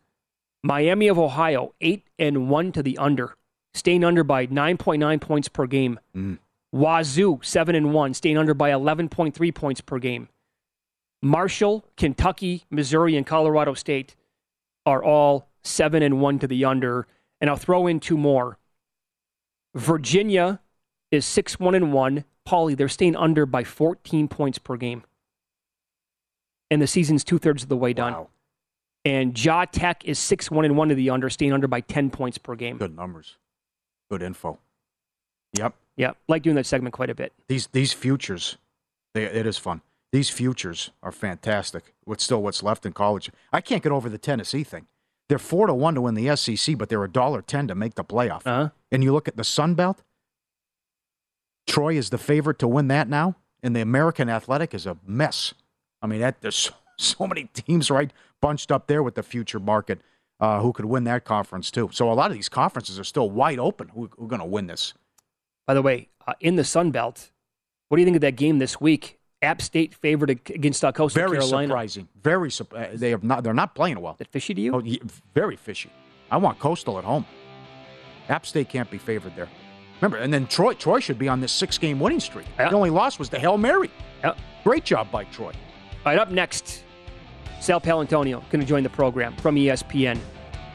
Miami 0.62 1.06
of 1.08 1.18
Ohio, 1.18 1.74
eight 1.80 2.08
and 2.18 2.48
one 2.50 2.72
to 2.72 2.82
the 2.82 2.98
under, 2.98 3.36
staying 3.74 4.02
under 4.02 4.24
by 4.24 4.46
nine 4.46 4.76
point 4.76 5.00
nine 5.00 5.20
points 5.20 5.48
per 5.48 5.66
game. 5.66 6.00
Mm. 6.16 6.38
Wazoo, 6.72 7.38
seven 7.42 7.74
and 7.74 7.92
one, 7.92 8.14
staying 8.14 8.36
under 8.36 8.54
by 8.54 8.72
eleven 8.72 9.08
point 9.08 9.34
three 9.34 9.52
points 9.52 9.80
per 9.80 9.98
game. 9.98 10.28
Marshall, 11.22 11.84
Kentucky, 11.96 12.64
Missouri, 12.70 13.16
and 13.16 13.26
Colorado 13.26 13.74
State 13.74 14.16
are 14.86 15.04
all 15.04 15.48
seven 15.62 16.02
and 16.02 16.20
one 16.20 16.38
to 16.38 16.46
the 16.46 16.64
under. 16.64 17.06
And 17.40 17.50
I'll 17.50 17.56
throw 17.56 17.86
in 17.86 18.00
two 18.00 18.16
more. 18.16 18.56
Virginia 19.74 20.60
is 21.10 21.26
six 21.26 21.60
one 21.60 21.74
and 21.74 21.92
one. 21.92 22.24
Pauly, 22.48 22.74
they're 22.76 22.88
staying 22.88 23.16
under 23.16 23.44
by 23.44 23.64
fourteen 23.64 24.28
points 24.28 24.58
per 24.58 24.76
game. 24.76 25.02
And 26.70 26.80
the 26.80 26.86
season's 26.86 27.24
two 27.24 27.38
thirds 27.38 27.62
of 27.64 27.68
the 27.68 27.76
way 27.76 27.92
done. 27.92 28.12
Wow. 28.14 28.28
And 29.04 29.44
Ja 29.44 29.66
Tech 29.66 30.04
is 30.04 30.18
six 30.18 30.50
one 30.50 30.64
and 30.64 30.76
one 30.76 30.88
to 30.88 30.94
the 30.94 31.10
under, 31.10 31.28
staying 31.28 31.52
under 31.52 31.68
by 31.68 31.80
ten 31.80 32.10
points 32.10 32.38
per 32.38 32.54
game. 32.54 32.78
Good 32.78 32.96
numbers. 32.96 33.36
Good 34.10 34.22
info. 34.22 34.58
Yep. 35.52 35.74
Yeah, 35.96 36.12
like 36.28 36.42
doing 36.42 36.56
that 36.56 36.66
segment 36.66 36.92
quite 36.92 37.10
a 37.10 37.14
bit. 37.14 37.32
These 37.48 37.68
these 37.68 37.92
futures, 37.92 38.58
they, 39.14 39.24
it 39.24 39.46
is 39.46 39.58
fun. 39.58 39.80
These 40.12 40.30
futures 40.30 40.90
are 41.02 41.12
fantastic. 41.12 41.94
With 42.04 42.20
still 42.20 42.42
what's 42.42 42.62
left 42.62 42.86
in 42.86 42.92
college, 42.92 43.30
I 43.52 43.60
can't 43.60 43.82
get 43.82 43.92
over 43.92 44.08
the 44.08 44.18
Tennessee 44.18 44.64
thing. 44.64 44.86
They're 45.28 45.38
four 45.38 45.66
to 45.66 45.74
one 45.74 45.94
to 45.94 46.00
win 46.00 46.14
the 46.14 46.36
SEC, 46.36 46.78
but 46.78 46.88
they're 46.88 47.02
a 47.02 47.10
dollar 47.10 47.42
ten 47.42 47.66
to 47.68 47.74
make 47.74 47.94
the 47.96 48.04
playoff. 48.04 48.42
Uh-huh. 48.46 48.70
And 48.92 49.02
you 49.02 49.12
look 49.12 49.28
at 49.28 49.36
the 49.36 49.44
Sun 49.44 49.74
Belt. 49.74 50.02
Troy 51.66 51.96
is 51.96 52.10
the 52.10 52.18
favorite 52.18 52.60
to 52.60 52.68
win 52.68 52.86
that 52.88 53.08
now, 53.08 53.34
and 53.62 53.74
the 53.74 53.80
American 53.80 54.28
Athletic 54.28 54.72
is 54.72 54.86
a 54.86 54.96
mess. 55.04 55.52
I 56.00 56.06
mean, 56.06 56.20
that, 56.20 56.40
there's 56.40 56.56
so, 56.56 56.74
so 56.96 57.26
many 57.26 57.50
teams 57.54 57.90
right 57.90 58.12
bunched 58.40 58.70
up 58.70 58.86
there 58.86 59.02
with 59.02 59.16
the 59.16 59.24
future 59.24 59.58
market 59.58 60.00
uh, 60.38 60.60
who 60.60 60.72
could 60.72 60.84
win 60.84 61.04
that 61.04 61.24
conference 61.24 61.70
too. 61.70 61.90
So 61.92 62.10
a 62.10 62.14
lot 62.14 62.30
of 62.30 62.36
these 62.36 62.48
conferences 62.48 62.98
are 62.98 63.04
still 63.04 63.30
wide 63.30 63.58
open. 63.58 63.88
Who, 63.88 64.08
who's 64.16 64.28
going 64.28 64.40
to 64.40 64.46
win 64.46 64.68
this? 64.68 64.94
By 65.66 65.74
the 65.74 65.82
way, 65.82 66.08
uh, 66.26 66.34
in 66.40 66.56
the 66.56 66.64
Sun 66.64 66.92
Belt, 66.92 67.30
what 67.88 67.96
do 67.96 68.00
you 68.00 68.06
think 68.06 68.16
of 68.16 68.20
that 68.20 68.36
game 68.36 68.58
this 68.58 68.80
week? 68.80 69.18
App 69.46 69.62
State 69.62 69.94
favored 69.94 70.28
against 70.30 70.84
uh, 70.84 70.92
Coastal 70.92 71.20
Very 71.22 71.38
Carolina. 71.38 71.68
surprising. 71.68 72.08
Very 72.22 72.50
sup- 72.50 72.74
uh, 72.74 72.86
they 72.92 73.10
have 73.10 73.24
not. 73.24 73.42
They're 73.44 73.54
not 73.54 73.74
playing 73.74 74.00
well. 74.00 74.12
Is 74.12 74.18
that 74.18 74.28
fishy 74.28 74.52
to 74.54 74.60
you? 74.60 74.74
Oh, 74.74 74.82
very 75.34 75.56
fishy. 75.56 75.90
I 76.30 76.36
want 76.36 76.58
Coastal 76.58 76.98
at 76.98 77.04
home. 77.04 77.24
App 78.28 78.44
State 78.44 78.68
can't 78.68 78.90
be 78.90 78.98
favored 78.98 79.34
there. 79.36 79.48
Remember, 80.00 80.18
and 80.18 80.32
then 80.34 80.46
Troy. 80.46 80.74
Troy 80.74 81.00
should 81.00 81.18
be 81.18 81.28
on 81.28 81.40
this 81.40 81.52
six-game 81.52 82.00
winning 82.00 82.20
streak. 82.20 82.46
Yeah. 82.58 82.68
The 82.68 82.76
only 82.76 82.90
loss 82.90 83.18
was 83.18 83.30
the 83.30 83.38
Hail 83.38 83.56
Mary. 83.56 83.90
Yeah. 84.22 84.34
Great 84.64 84.84
job 84.84 85.10
by 85.10 85.24
Troy. 85.24 85.46
All 85.52 85.52
right, 86.12 86.18
up 86.18 86.30
next, 86.30 86.82
Sal 87.60 87.80
Paolantonio 87.80 88.42
going 88.50 88.60
to 88.60 88.66
join 88.66 88.82
the 88.82 88.90
program 88.90 89.34
from 89.36 89.54
ESPN. 89.56 90.18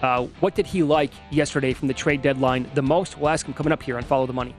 Uh, 0.01 0.25
what 0.39 0.55
did 0.55 0.65
he 0.65 0.81
like 0.81 1.11
yesterday 1.29 1.73
from 1.73 1.87
the 1.87 1.93
trade 1.93 2.21
deadline 2.23 2.67
the 2.73 2.81
most? 2.81 3.17
We'll 3.19 3.29
ask 3.29 3.45
him 3.45 3.53
coming 3.53 3.71
up 3.71 3.83
here 3.83 3.97
on 3.97 4.03
Follow 4.03 4.25
the 4.25 4.33
Money. 4.33 4.55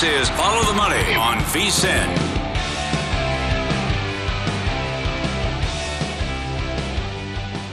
This 0.00 0.28
is 0.28 0.30
Follow 0.36 0.64
the 0.64 0.74
Money 0.74 1.14
on 1.14 1.38
VSIN. 1.38 2.16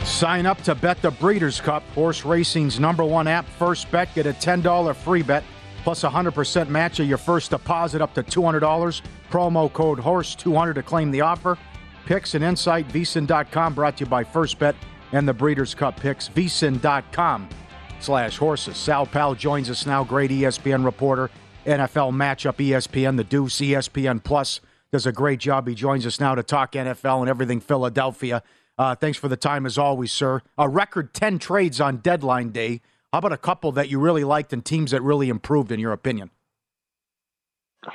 Sign 0.03 0.47
up 0.47 0.59
to 0.63 0.73
bet 0.73 0.99
the 1.03 1.11
Breeders' 1.11 1.61
Cup, 1.61 1.83
horse 1.89 2.25
racing's 2.25 2.79
number 2.79 3.03
one 3.03 3.27
app. 3.27 3.45
First 3.59 3.91
bet, 3.91 4.11
get 4.15 4.25
a 4.25 4.33
$10 4.33 4.95
free 4.95 5.21
bet 5.21 5.43
plus 5.83 6.01
100% 6.01 6.67
match 6.67 6.99
of 6.99 7.07
your 7.07 7.19
first 7.19 7.51
deposit 7.51 8.01
up 8.01 8.15
to 8.15 8.23
$200. 8.23 9.03
Promo 9.29 9.71
code 9.71 9.99
HORSE200 9.99 10.73
to 10.73 10.81
claim 10.81 11.11
the 11.11 11.21
offer. 11.21 11.59
Picks 12.07 12.33
and 12.33 12.43
insight, 12.43 12.87
vsin.com, 12.87 13.75
brought 13.75 13.97
to 13.97 14.05
you 14.05 14.09
by 14.09 14.23
First 14.23 14.57
Bet 14.57 14.75
and 15.11 15.27
the 15.27 15.33
Breeders' 15.33 15.75
Cup 15.75 15.99
picks. 15.99 16.27
vsin.com 16.29 17.47
slash 17.99 18.37
horses. 18.37 18.77
Sal 18.77 19.05
Pal 19.05 19.35
joins 19.35 19.69
us 19.69 19.85
now, 19.85 20.03
great 20.03 20.31
ESPN 20.31 20.83
reporter, 20.83 21.29
NFL 21.65 22.13
matchup 22.13 22.57
ESPN, 22.57 23.17
the 23.17 23.23
Deuce, 23.23 23.57
ESPN 23.59 24.23
Plus 24.23 24.61
does 24.91 25.05
a 25.05 25.11
great 25.11 25.39
job. 25.39 25.67
He 25.67 25.75
joins 25.75 26.05
us 26.05 26.19
now 26.19 26.35
to 26.35 26.43
talk 26.43 26.73
NFL 26.73 27.21
and 27.21 27.29
everything 27.29 27.59
Philadelphia. 27.59 28.43
Uh, 28.77 28.93
thanks 28.93 29.17
for 29.17 29.27
the 29.27 29.37
time 29.37 29.65
as 29.65 29.77
always, 29.77 30.11
sir. 30.11 30.41
A 30.57 30.69
record 30.69 31.13
10 31.13 31.39
trades 31.39 31.81
on 31.81 31.97
deadline 31.97 32.51
day. 32.51 32.81
How 33.11 33.19
about 33.19 33.33
a 33.33 33.37
couple 33.37 33.71
that 33.73 33.89
you 33.89 33.99
really 33.99 34.23
liked 34.23 34.53
and 34.53 34.63
teams 34.63 34.91
that 34.91 35.01
really 35.01 35.29
improved, 35.29 35.71
in 35.71 35.79
your 35.79 35.91
opinion? 35.91 36.29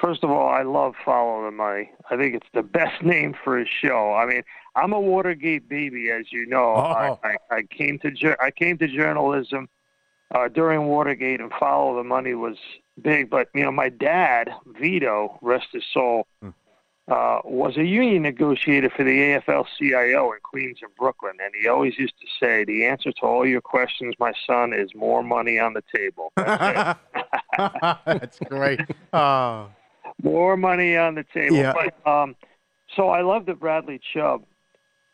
First 0.01 0.25
of 0.25 0.31
all, 0.31 0.49
I 0.49 0.63
love 0.63 0.95
Follow 1.05 1.45
the 1.45 1.51
Money. 1.51 1.91
I 2.11 2.17
think 2.17 2.35
it's 2.35 2.47
the 2.55 2.63
best 2.63 3.03
name 3.05 3.35
for 3.45 3.61
a 3.61 3.67
show. 3.67 4.15
I 4.15 4.27
mean, 4.27 4.43
I'm 4.77 4.93
a 4.93 5.01
Watergate 5.01 5.69
baby, 5.69 6.11
as 6.11 6.33
you 6.33 6.47
know. 6.47 6.75
Oh. 6.77 7.19
I, 7.23 7.29
I, 7.29 7.37
I 7.51 7.63
came 7.63 7.99
to 8.01 8.37
I 8.41 8.51
came 8.51 8.79
to 8.79 8.89
journalism 8.89 9.69
uh, 10.35 10.49
during 10.49 10.87
Watergate, 10.87 11.41
and 11.41 11.53
Follow 11.59 11.97
the 11.97 12.05
Money 12.05 12.35
was 12.35 12.57
big. 13.03 13.31
But 13.31 13.49
you 13.55 13.63
know, 13.63 13.73
my 13.73 13.89
dad, 13.89 14.51
Vito, 14.79 15.39
rest 15.43 15.69
his 15.73 15.85
soul, 15.93 16.27
uh, 16.43 17.41
was 17.45 17.77
a 17.77 17.85
union 17.85 18.23
negotiator 18.23 18.91
for 18.91 19.03
the 19.03 19.19
AFL-CIO 19.19 20.33
in 20.33 20.39
Queens 20.43 20.79
and 20.83 20.95
Brooklyn, 20.97 21.35
and 21.43 21.53
he 21.61 21.69
always 21.69 21.99
used 21.99 22.15
to 22.21 22.27
say, 22.39 22.65
"The 22.65 22.87
answer 22.87 23.13
to 23.13 23.23
all 23.23 23.47
your 23.47 23.61
questions, 23.61 24.15
my 24.19 24.33
son, 24.47 24.73
is 24.73 24.95
more 24.95 25.23
money 25.23 25.59
on 25.59 25.75
the 25.75 25.83
table." 25.95 26.33
That's. 26.37 27.01
That's 28.07 28.39
great. 28.41 28.81
Uh, 29.13 29.67
more 30.23 30.57
money 30.57 30.97
on 30.97 31.15
the 31.15 31.25
table. 31.35 31.57
Yeah. 31.57 31.73
But, 31.73 32.11
um, 32.11 32.37
so 32.97 33.09
I 33.09 33.23
love 33.23 33.47
the 33.47 33.55
Bradley 33.55 34.01
Chubb 34.13 34.45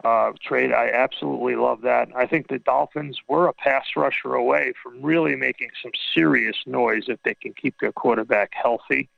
uh, 0.05 0.33
trade. 0.43 0.73
I 0.73 0.91
absolutely 0.91 1.57
love 1.57 1.83
that. 1.83 2.09
I 2.15 2.27
think 2.27 2.49
the 2.49 2.59
Dolphins 2.59 3.19
were 3.29 3.49
a 3.49 3.53
pass 3.53 3.85
rusher 3.97 4.35
away 4.35 4.73
from 4.83 5.03
really 5.03 5.37
making 5.37 5.71
some 5.83 5.93
serious 6.15 6.57
noise 6.67 7.05
if 7.09 7.23
they 7.23 7.35
can 7.35 7.55
keep 7.55 7.75
their 7.81 7.93
quarterback 7.93 8.53
healthy. 8.55 9.09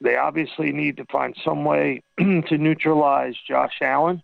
They 0.00 0.16
obviously 0.16 0.72
need 0.72 0.96
to 0.96 1.04
find 1.06 1.36
some 1.44 1.64
way 1.64 2.02
to 2.18 2.58
neutralize 2.58 3.34
Josh 3.46 3.78
Allen. 3.82 4.22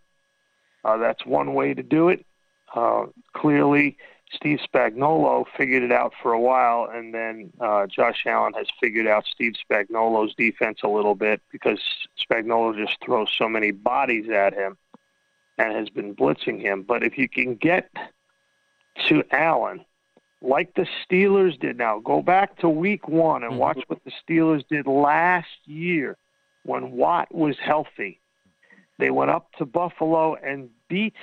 Uh, 0.83 0.97
that's 0.97 1.25
one 1.25 1.53
way 1.53 1.73
to 1.73 1.83
do 1.83 2.09
it. 2.09 2.25
Uh, 2.73 3.05
clearly, 3.33 3.97
Steve 4.31 4.59
Spagnuolo 4.59 5.45
figured 5.55 5.83
it 5.83 5.91
out 5.91 6.13
for 6.21 6.33
a 6.33 6.39
while, 6.39 6.89
and 6.91 7.13
then 7.13 7.51
uh, 7.61 7.87
Josh 7.87 8.25
Allen 8.25 8.53
has 8.53 8.67
figured 8.81 9.07
out 9.07 9.25
Steve 9.25 9.53
Spagnuolo's 9.69 10.33
defense 10.35 10.79
a 10.83 10.87
little 10.87 11.15
bit 11.15 11.41
because 11.51 11.79
Spagnuolo 12.19 12.75
just 12.75 12.97
throws 13.03 13.31
so 13.37 13.47
many 13.47 13.71
bodies 13.71 14.29
at 14.29 14.53
him 14.53 14.77
and 15.57 15.73
has 15.73 15.89
been 15.89 16.15
blitzing 16.15 16.61
him. 16.61 16.83
But 16.83 17.03
if 17.03 17.17
you 17.17 17.27
can 17.27 17.55
get 17.55 17.89
to 19.07 19.23
Allen 19.31 19.85
like 20.41 20.75
the 20.75 20.87
Steelers 21.03 21.59
did 21.59 21.77
now. 21.77 21.99
Go 21.99 22.21
back 22.21 22.57
to 22.59 22.69
week 22.69 23.07
one 23.07 23.43
and 23.43 23.53
mm-hmm. 23.53 23.61
watch 23.61 23.79
what 23.87 24.03
the 24.03 24.11
Steelers 24.11 24.67
did 24.67 24.87
last 24.87 25.47
year 25.65 26.17
when 26.63 26.91
Watt 26.91 27.33
was 27.33 27.57
healthy. 27.59 28.19
They 28.99 29.11
went 29.11 29.31
up 29.31 29.51
to 29.57 29.65
Buffalo 29.65 30.35
and 30.35 30.69
beat 30.89 31.15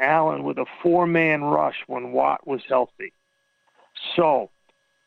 Allen 0.00 0.44
with 0.44 0.58
a 0.58 0.66
four 0.82 1.06
man 1.06 1.42
rush 1.42 1.76
when 1.86 2.12
Watt 2.12 2.46
was 2.46 2.62
healthy. 2.68 3.12
So, 4.14 4.50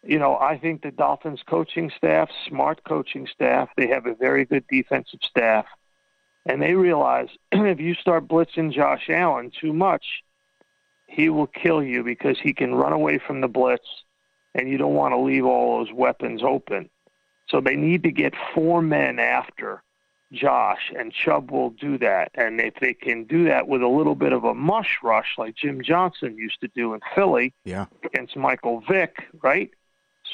you 0.04 0.20
know, 0.20 0.38
I 0.38 0.58
think 0.58 0.82
the 0.82 0.92
Dolphins 0.92 1.42
coaching 1.46 1.92
staff, 1.96 2.30
smart 2.48 2.84
coaching 2.84 3.28
staff, 3.28 3.70
they 3.78 3.88
have 3.88 4.06
a 4.06 4.16
very 4.16 4.46
good 4.46 4.66
defensive 4.70 5.22
staff. 5.24 5.66
And 6.46 6.62
they 6.62 6.74
realize 6.74 7.30
if 7.52 7.80
you 7.80 7.94
start 7.96 8.28
blitzing 8.28 8.72
Josh 8.72 9.10
Allen 9.10 9.52
too 9.60 9.74
much, 9.74 10.24
he 11.08 11.30
will 11.30 11.48
kill 11.48 11.84
you 11.84 12.04
because 12.04 12.40
he 12.40 12.54
can 12.54 12.74
run 12.74 12.94
away 12.94 13.18
from 13.20 13.42
the 13.42 13.48
blitz 13.48 13.86
and 14.56 14.70
you 14.70 14.78
don't 14.78 14.94
want 14.94 15.14
to 15.14 15.18
leave 15.20 15.46
all 15.46 15.80
those 15.80 15.94
weapons 15.94 16.42
open. 16.44 16.90
So 17.50 17.62
they 17.62 17.76
need 17.76 18.04
to 18.04 18.12
get 18.12 18.34
four 18.54 18.82
men 18.82 19.20
after 19.20 19.84
Josh, 20.32 20.94
and 20.98 21.12
Chubb 21.12 21.52
will 21.52 21.72
do 21.72 21.98
that. 21.98 22.32
And 22.36 22.62
if 22.62 22.76
they 22.80 22.94
can 22.94 23.26
do 23.26 23.46
that 23.46 23.68
with 23.68 23.82
a 23.82 23.88
little 23.88 24.16
bit 24.16 24.32
of 24.32 24.46
a 24.46 24.54
mush 24.54 25.00
rush 25.04 25.36
like 25.38 25.56
Jim 25.56 25.82
Johnson 25.84 26.38
used 26.38 26.62
to 26.62 26.70
do 26.70 26.94
in 26.94 27.02
Philly 27.14 27.54
Yeah. 27.66 27.88
against 28.06 28.38
Michael 28.38 28.82
Vick, 28.88 29.26
right? 29.42 29.70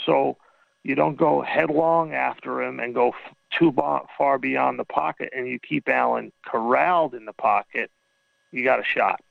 So 0.05 0.37
you 0.83 0.93
don't 0.93 1.17
go 1.17 1.41
headlong 1.41 2.13
after 2.13 2.61
him 2.61 2.79
and 2.79 2.93
go 2.93 3.13
too 3.57 3.73
far 4.17 4.37
beyond 4.37 4.79
the 4.79 4.85
pocket, 4.85 5.29
and 5.35 5.47
you 5.47 5.59
keep 5.59 5.87
Allen 5.89 6.31
corralled 6.45 7.13
in 7.13 7.25
the 7.25 7.33
pocket, 7.33 7.91
you 8.51 8.63
got 8.63 8.79
a 8.79 8.83
shot. 8.83 9.21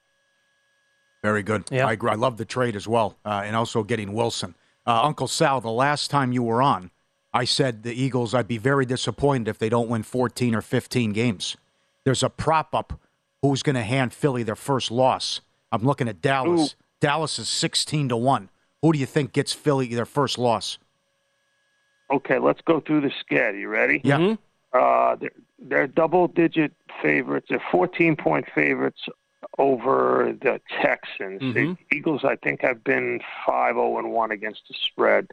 Very 1.22 1.42
good. 1.42 1.64
I 1.72 1.92
agree. 1.92 2.11
I 2.11 2.14
love 2.14 2.37
the 2.37 2.44
trade 2.44 2.76
as 2.76 2.87
well, 2.87 3.16
uh, 3.24 3.42
and 3.44 3.57
also 3.57 3.83
getting 3.83 4.12
Wilson. 4.12 4.55
Uh, 4.87 5.02
Uncle 5.02 5.26
Sal, 5.26 5.61
the 5.61 5.70
last 5.70 6.11
time 6.11 6.33
you 6.33 6.42
were 6.42 6.62
on, 6.62 6.90
I 7.35 7.44
said 7.44 7.83
the 7.83 7.92
Eagles. 7.92 8.35
I'd 8.35 8.48
be 8.48 8.59
very 8.59 8.87
disappointed 8.87 9.48
if 9.48 9.59
they 9.59 9.68
don't 9.68 9.88
win 9.88 10.02
14 10.02 10.55
or 10.55 10.62
15 10.62 11.12
games. 11.12 11.57
There's 12.05 12.22
a 12.22 12.31
prop 12.31 12.74
up. 12.74 13.00
Who's 13.42 13.62
going 13.62 13.74
to 13.74 13.83
hand 13.83 14.14
Philly 14.14 14.42
their 14.42 14.57
first 14.57 14.90
loss? 14.90 15.40
I'm 15.70 15.83
looking 15.83 16.09
at 16.09 16.22
Dallas. 16.22 16.76
Dallas 17.00 17.38
is 17.38 17.48
16 17.48 18.09
to 18.11 18.16
one. 18.16 18.48
Who 18.81 18.92
do 18.92 18.98
you 18.98 19.07
think 19.07 19.33
gets 19.33 19.52
Philly 19.52 19.88
their 19.88 20.07
first 20.07 20.38
loss? 20.38 20.79
Okay, 22.11 22.38
let's 22.38 22.61
go 22.62 22.81
through 22.81 23.03
the 23.03 23.11
sked. 23.11 23.59
You 23.59 23.69
ready? 23.69 24.01
Yeah. 24.05 24.19
Mm-hmm. 24.19 24.35
Uh, 24.73 25.16
they're, 25.16 25.31
they're 25.59 25.87
double-digit 25.87 26.73
favorites. 27.03 27.47
They're 27.49 27.62
14-point 27.73 28.47
favorites 28.55 29.01
over 29.59 30.35
the 30.40 30.61
Texans. 30.83 31.40
The 31.40 31.61
mm-hmm. 31.61 31.97
Eagles, 31.97 32.25
I 32.25 32.37
think, 32.37 32.61
have 32.62 32.85
been 32.85 33.21
5-0 33.47 33.99
and 33.99 34.12
one 34.12 34.31
against 34.31 34.62
the 34.69 34.75
spread. 34.85 35.29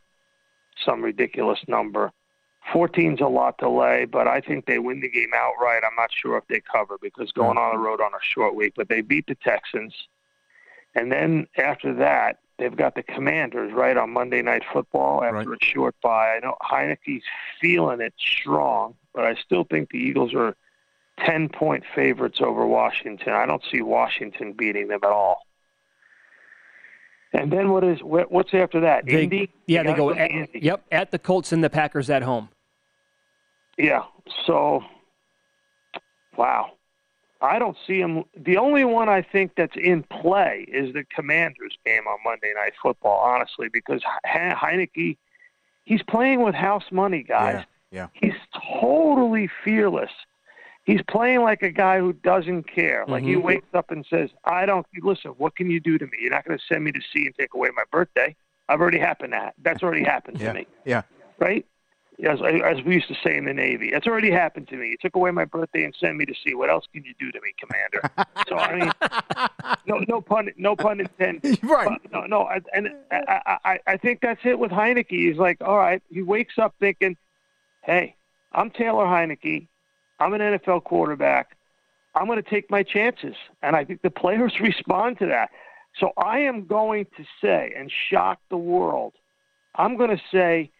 Some 0.86 1.02
ridiculous 1.02 1.60
number. 1.68 2.12
14's 2.72 3.22
a 3.22 3.28
lot 3.28 3.58
to 3.60 3.70
lay, 3.70 4.06
but 4.06 4.28
I 4.28 4.40
think 4.40 4.66
they 4.66 4.80
win 4.80 5.02
the 5.02 5.10
game 5.10 5.32
outright. 5.36 5.84
I'm 5.86 5.96
not 5.98 6.12
sure 6.14 6.38
if 6.38 6.48
they 6.48 6.62
cover 6.62 6.98
because 7.02 7.32
going 7.32 7.58
mm. 7.58 7.62
on 7.62 7.76
the 7.76 7.80
road 7.80 8.00
on 8.00 8.14
a 8.14 8.22
short 8.22 8.56
week, 8.56 8.74
but 8.76 8.88
they 8.88 9.02
beat 9.02 9.28
the 9.28 9.36
Texans. 9.36 9.94
And 10.96 11.12
then 11.12 11.48
after 11.58 11.94
that, 11.96 12.40
they've 12.58 12.76
got 12.76 12.96
the 12.96 13.04
Commanders 13.04 13.74
right 13.74 13.98
on 13.98 14.12
Monday 14.12 14.42
Night 14.42 14.64
Football 14.72 15.24
after 15.24 15.54
a 15.54 15.58
short 15.62 15.96
bye. 16.02 16.36
I 16.36 16.40
know 16.40 16.56
Heinicke's 16.62 17.24
feeling 17.60 18.02
it 18.02 18.14
strong, 18.18 18.96
but 19.14 19.26
I 19.26 19.36
still 19.36 19.64
think 19.64 19.90
the 19.90 19.98
Eagles 19.98 20.34
are 20.34 20.56
10 21.26 21.50
point 21.50 21.84
favorites 21.96 22.40
over 22.42 22.66
Washington. 22.66 23.34
I 23.34 23.46
don't 23.46 23.64
see 23.72 23.82
Washington 23.82 24.54
beating 24.54 24.88
them 24.88 25.00
at 25.04 25.10
all. 25.10 25.46
And 27.34 27.52
then 27.52 27.72
what 27.72 27.84
is 27.84 28.04
what- 28.04 28.32
what's 28.32 28.54
after 28.54 28.82
that? 28.82 29.06
They- 29.06 29.24
Indy? 29.24 29.50
Yeah, 29.66 29.84
they 29.84 29.94
go. 29.94 30.12
At, 30.12 30.30
Indy. 30.32 30.60
yep, 30.60 30.84
at 30.92 31.12
the 31.12 31.18
Colts 31.20 31.52
and 31.52 31.64
the 31.64 31.70
Packers 31.70 32.10
at 32.10 32.22
home. 32.22 32.50
Yeah. 33.78 34.04
So, 34.46 34.84
wow. 36.38 36.74
I 37.44 37.60
don't 37.60 37.78
see 37.86 38.00
him. 38.00 38.24
The 38.36 38.58
only 38.58 38.86
one 38.86 39.10
I 39.10 39.22
think 39.22 39.52
that's 39.58 39.76
in 39.76 40.04
play 40.04 40.66
is 40.70 40.94
the 40.94 41.04
Commanders 41.14 41.78
game 41.86 42.08
on 42.08 42.18
Monday 42.24 42.54
Night 42.56 42.72
Football, 42.82 43.20
honestly, 43.20 43.68
because 43.72 44.02
He- 44.26 44.30
Heinicke, 44.40 45.18
he's 45.84 46.02
playing 46.04 46.42
with 46.42 46.56
house 46.56 46.86
money, 46.90 47.22
guys. 47.22 47.66
Yeah. 47.92 48.08
yeah. 48.14 48.30
He's 48.30 48.40
totally 48.80 49.50
fearless. 49.64 50.10
He's 50.86 51.02
playing 51.10 51.42
like 51.42 51.62
a 51.64 51.70
guy 51.70 52.00
who 52.00 52.14
doesn't 52.14 52.64
care. 52.64 53.04
Like 53.08 53.24
he 53.24 53.36
Mhm. 53.36 53.44
wakes 53.44 53.68
up 53.74 53.92
and 53.92 54.06
says, 54.10 54.30
"I 54.46 54.66
don't 54.66 54.86
listen. 55.02 55.32
What 55.32 55.56
can 55.58 55.70
you 55.70 55.80
do 55.82 55.98
to 55.98 56.06
me? 56.06 56.14
You're 56.22 56.32
not 56.32 56.46
going 56.46 56.58
to 56.58 56.64
send 56.66 56.84
me 56.84 56.92
to 56.94 57.02
sea 57.14 57.26
and 57.26 57.36
take 57.36 57.54
away 57.54 57.70
my 57.76 57.84
birthday. 57.92 58.36
I've 58.70 58.80
already 58.82 59.00
happened 59.00 59.34
that. 59.34 59.54
That's 59.62 59.84
already 59.84 60.04
happened 60.04 60.40
to 60.40 60.46
Yeah. 60.46 60.54
me." 60.54 60.68
Yeah. 60.86 61.02
right? 61.40 61.66
As, 62.24 62.40
as 62.42 62.84
we 62.86 62.94
used 62.96 63.08
to 63.08 63.16
say 63.24 63.36
in 63.36 63.46
the 63.46 63.54
Navy, 63.54 63.90
that's 63.92 64.06
already 64.08 64.30
happened 64.32 64.68
to 64.70 64.76
me. 64.78 64.90
You 64.90 64.98
took 65.02 65.16
away 65.16 65.32
my 65.32 65.46
birthday 65.46 65.84
and 65.84 65.96
sent 66.00 66.16
me 66.16 66.26
to 66.26 66.34
sea. 66.46 66.54
What 66.54 66.70
else 66.70 66.86
can 66.94 67.04
you 67.04 67.14
do 67.20 67.32
to 67.32 67.40
me, 67.42 67.54
Commander? 67.60 68.30
so 68.48 68.56
I 68.56 68.80
mean, 68.80 68.92
no, 69.88 70.04
no 70.08 70.22
pun, 70.22 70.50
no 70.58 70.76
pun 70.76 71.00
intended. 71.00 71.60
Right? 71.64 72.00
no, 72.12 72.26
no, 72.26 72.44
I- 72.44 72.62
and 72.74 72.90
I, 73.12 73.58
I, 73.66 73.80
I 73.88 73.98
think 73.98 74.22
that's 74.22 74.42
it 74.46 74.60
with 74.60 74.72
Heinicke. 74.72 75.10
He's 75.10 75.38
like, 75.38 75.58
all 75.62 75.78
right. 75.78 76.02
He 76.10 76.22
wakes 76.22 76.60
up 76.60 76.76
thinking, 76.80 77.18
hey, 77.84 78.16
I'm 78.52 78.70
Taylor 78.70 79.06
Heinicke. 79.06 79.68
I'm 80.20 80.34
an 80.34 80.42
NFL 80.42 80.84
quarterback. 80.84 81.58
I'm 82.16 82.28
going 82.28 82.42
to 82.42 82.48
take 82.50 82.70
my 82.70 82.84
chances, 82.84 83.36
and 83.64 83.76
I 83.76 83.84
think 83.86 84.04
the 84.04 84.12
players 84.12 84.54
respond 84.62 85.18
to 85.20 85.26
that. 85.28 85.50
So 86.00 86.12
I 86.18 86.40
am 86.40 86.66
going 86.66 87.06
to 87.18 87.26
say 87.42 87.74
and 87.76 87.92
shock 88.10 88.40
the 88.50 88.58
world. 88.58 89.14
I'm 89.76 89.98
going 89.98 90.12
to 90.12 90.22
say 90.32 90.72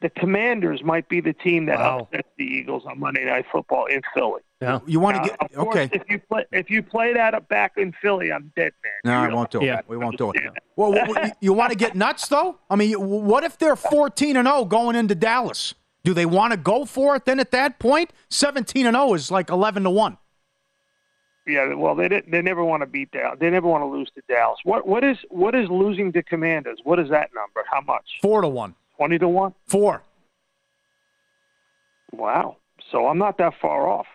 the 0.00 0.10
Commanders 0.10 0.82
might 0.84 1.08
be 1.08 1.20
the 1.20 1.32
team 1.32 1.66
that 1.66 1.78
wow. 1.78 2.00
upsets 2.00 2.28
the 2.36 2.44
Eagles 2.44 2.84
on 2.86 3.00
Monday 3.00 3.24
Night 3.24 3.46
Football 3.50 3.86
in 3.86 4.02
Philly. 4.14 4.42
Yeah, 4.60 4.80
you 4.86 5.00
want 5.00 5.22
to 5.22 5.28
get 5.28 5.56
uh, 5.56 5.62
okay. 5.62 5.90
if 5.92 6.02
you 6.08 6.18
play 6.18 6.44
if 6.52 6.70
you 6.70 6.82
play 6.82 7.12
that 7.12 7.34
up 7.34 7.48
back 7.48 7.72
in 7.76 7.92
Philly, 8.00 8.32
I'm 8.32 8.52
dead 8.56 8.72
man. 8.82 8.92
No, 9.04 9.30
I 9.30 9.34
won't 9.34 9.50
do 9.50 9.62
it. 9.62 9.66
Yeah. 9.66 9.80
we 9.88 9.96
won't 9.96 10.16
do 10.16 10.30
it. 10.30 10.40
Yeah. 10.42 10.50
Well, 10.76 10.92
well, 10.92 11.32
you 11.40 11.52
want 11.52 11.72
to 11.72 11.78
get 11.78 11.94
nuts 11.94 12.28
though? 12.28 12.58
I 12.70 12.76
mean, 12.76 12.94
what 12.94 13.44
if 13.44 13.58
they're 13.58 13.76
14 13.76 14.36
and 14.36 14.46
0 14.46 14.64
going 14.66 14.96
into 14.96 15.14
Dallas? 15.14 15.74
Do 16.02 16.12
they 16.12 16.26
want 16.26 16.52
to 16.52 16.58
go 16.58 16.84
for 16.84 17.16
it 17.16 17.24
then? 17.24 17.40
At 17.40 17.50
that 17.52 17.78
point, 17.78 18.10
17 18.30 18.86
and 18.86 18.94
0 18.94 19.14
is 19.14 19.30
like 19.30 19.50
11 19.50 19.84
to 19.84 19.90
one. 19.90 20.18
Yeah, 21.46 21.74
well, 21.74 21.94
they 21.94 22.08
didn't, 22.08 22.30
they 22.30 22.40
never 22.40 22.64
want 22.64 22.82
to 22.82 22.86
beat 22.86 23.10
Dallas. 23.10 23.38
They 23.38 23.50
never 23.50 23.68
want 23.68 23.82
to 23.82 23.86
lose 23.86 24.10
to 24.14 24.22
Dallas. 24.28 24.58
What 24.64 24.86
what 24.86 25.04
is 25.04 25.18
what 25.28 25.54
is 25.54 25.68
losing 25.68 26.12
to 26.12 26.22
Commanders? 26.22 26.80
What 26.84 26.98
is 26.98 27.10
that 27.10 27.30
number? 27.34 27.64
How 27.70 27.82
much? 27.82 28.04
Four 28.22 28.40
to 28.40 28.48
one. 28.48 28.74
20 28.96 29.18
to 29.18 29.28
1? 29.28 29.54
Four. 29.66 30.02
Wow. 32.12 32.56
So 32.90 33.06
I'm 33.06 33.18
not 33.18 33.38
that 33.38 33.54
far 33.60 33.88
off. 33.88 34.06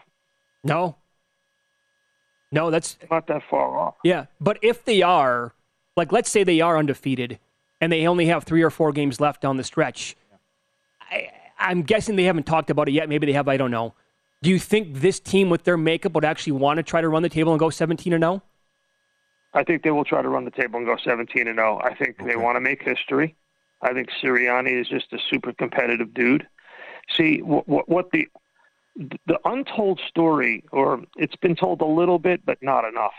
No. 0.63 0.95
No, 2.51 2.71
that's 2.71 2.97
not 3.11 3.27
that 3.27 3.41
far 3.49 3.77
off. 3.77 3.95
Yeah. 4.03 4.25
But 4.39 4.57
if 4.61 4.83
they 4.85 5.01
are, 5.01 5.53
like, 5.95 6.11
let's 6.11 6.29
say 6.29 6.43
they 6.43 6.61
are 6.61 6.77
undefeated 6.77 7.39
and 7.79 7.91
they 7.91 8.07
only 8.07 8.25
have 8.27 8.43
three 8.43 8.63
or 8.63 8.69
four 8.69 8.91
games 8.91 9.19
left 9.19 9.45
on 9.45 9.57
the 9.57 9.63
stretch, 9.63 10.15
I, 11.11 11.29
I'm 11.59 11.83
guessing 11.83 12.15
they 12.15 12.23
haven't 12.23 12.45
talked 12.45 12.69
about 12.69 12.87
it 12.87 12.93
yet. 12.93 13.09
Maybe 13.09 13.27
they 13.27 13.33
have. 13.33 13.47
I 13.47 13.57
don't 13.57 13.71
know. 13.71 13.93
Do 14.41 14.49
you 14.49 14.57
think 14.57 14.95
this 14.95 15.19
team 15.19 15.49
with 15.49 15.63
their 15.63 15.77
makeup 15.77 16.13
would 16.13 16.25
actually 16.25 16.53
want 16.53 16.77
to 16.77 16.83
try 16.83 17.01
to 17.01 17.09
run 17.09 17.23
the 17.23 17.29
table 17.29 17.51
and 17.51 17.59
go 17.59 17.69
17 17.69 18.13
or 18.13 18.15
oh? 18.15 18.19
no? 18.19 18.41
I 19.53 19.63
think 19.63 19.83
they 19.83 19.91
will 19.91 20.05
try 20.05 20.21
to 20.21 20.29
run 20.29 20.45
the 20.45 20.51
table 20.51 20.77
and 20.77 20.85
go 20.85 20.95
17 21.03 21.47
and 21.47 21.57
0. 21.57 21.81
I 21.83 21.93
think 21.95 22.19
okay. 22.19 22.29
they 22.29 22.35
want 22.35 22.55
to 22.55 22.61
make 22.61 22.83
history. 22.83 23.35
I 23.81 23.93
think 23.93 24.09
Sirianni 24.21 24.79
is 24.79 24.87
just 24.87 25.13
a 25.13 25.19
super 25.29 25.53
competitive 25.53 26.13
dude. 26.13 26.47
See 27.15 27.41
what, 27.41 27.67
what, 27.67 27.89
what 27.89 28.11
the 28.11 28.27
the 28.95 29.39
untold 29.45 30.01
story, 30.07 30.63
or 30.71 31.01
it's 31.15 31.35
been 31.37 31.55
told 31.55 31.81
a 31.81 31.85
little 31.85 32.19
bit 32.19 32.45
but 32.45 32.61
not 32.61 32.83
enough, 32.85 33.13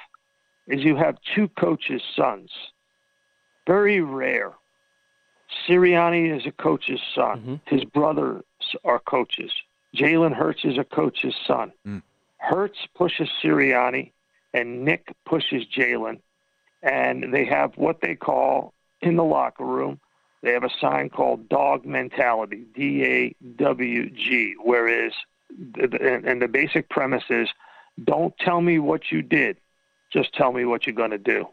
is 0.67 0.85
you 0.85 0.97
have 0.97 1.17
two 1.35 1.49
coaches' 1.49 2.03
sons. 2.15 2.51
Very 3.67 4.01
rare. 4.01 4.53
Sirianni 5.67 6.37
is 6.37 6.47
a 6.47 6.53
coach's 6.53 7.01
son. 7.15 7.39
Mm-hmm. 7.39 7.55
His 7.75 7.85
brothers 7.85 8.45
are 8.85 8.99
coaches. 8.99 9.53
Jalen 9.97 10.35
Hurts 10.35 10.65
is 10.65 10.79
a 10.79 10.85
coach's 10.85 11.35
son. 11.47 11.73
Mm. 11.87 12.03
Hurts 12.37 12.79
pushes 12.95 13.29
Sirianni, 13.43 14.13
and 14.55 14.85
Nick 14.85 15.15
pushes 15.25 15.65
Jalen, 15.67 16.21
and 16.83 17.35
they 17.35 17.45
have 17.45 17.77
what 17.77 18.01
they 18.01 18.15
call 18.15 18.73
in 19.01 19.17
the 19.17 19.25
locker 19.25 19.65
room. 19.65 19.99
They 20.43 20.53
have 20.53 20.65
a 20.65 20.71
sign 20.81 21.11
called 21.11 21.49
dog 21.49 21.85
mentality, 21.85 22.65
D 22.75 23.05
A 23.05 23.35
W 23.57 24.11
G, 24.11 24.55
whereas, 24.63 25.13
and 25.51 26.41
the 26.41 26.49
basic 26.49 26.89
premise 26.89 27.25
is 27.29 27.49
don't 28.03 28.37
tell 28.39 28.61
me 28.61 28.79
what 28.79 29.11
you 29.11 29.21
did, 29.21 29.59
just 30.13 30.33
tell 30.35 30.53
me 30.53 30.65
what 30.65 30.87
you're 30.87 30.95
going 30.95 31.11
to 31.11 31.19
do. 31.19 31.47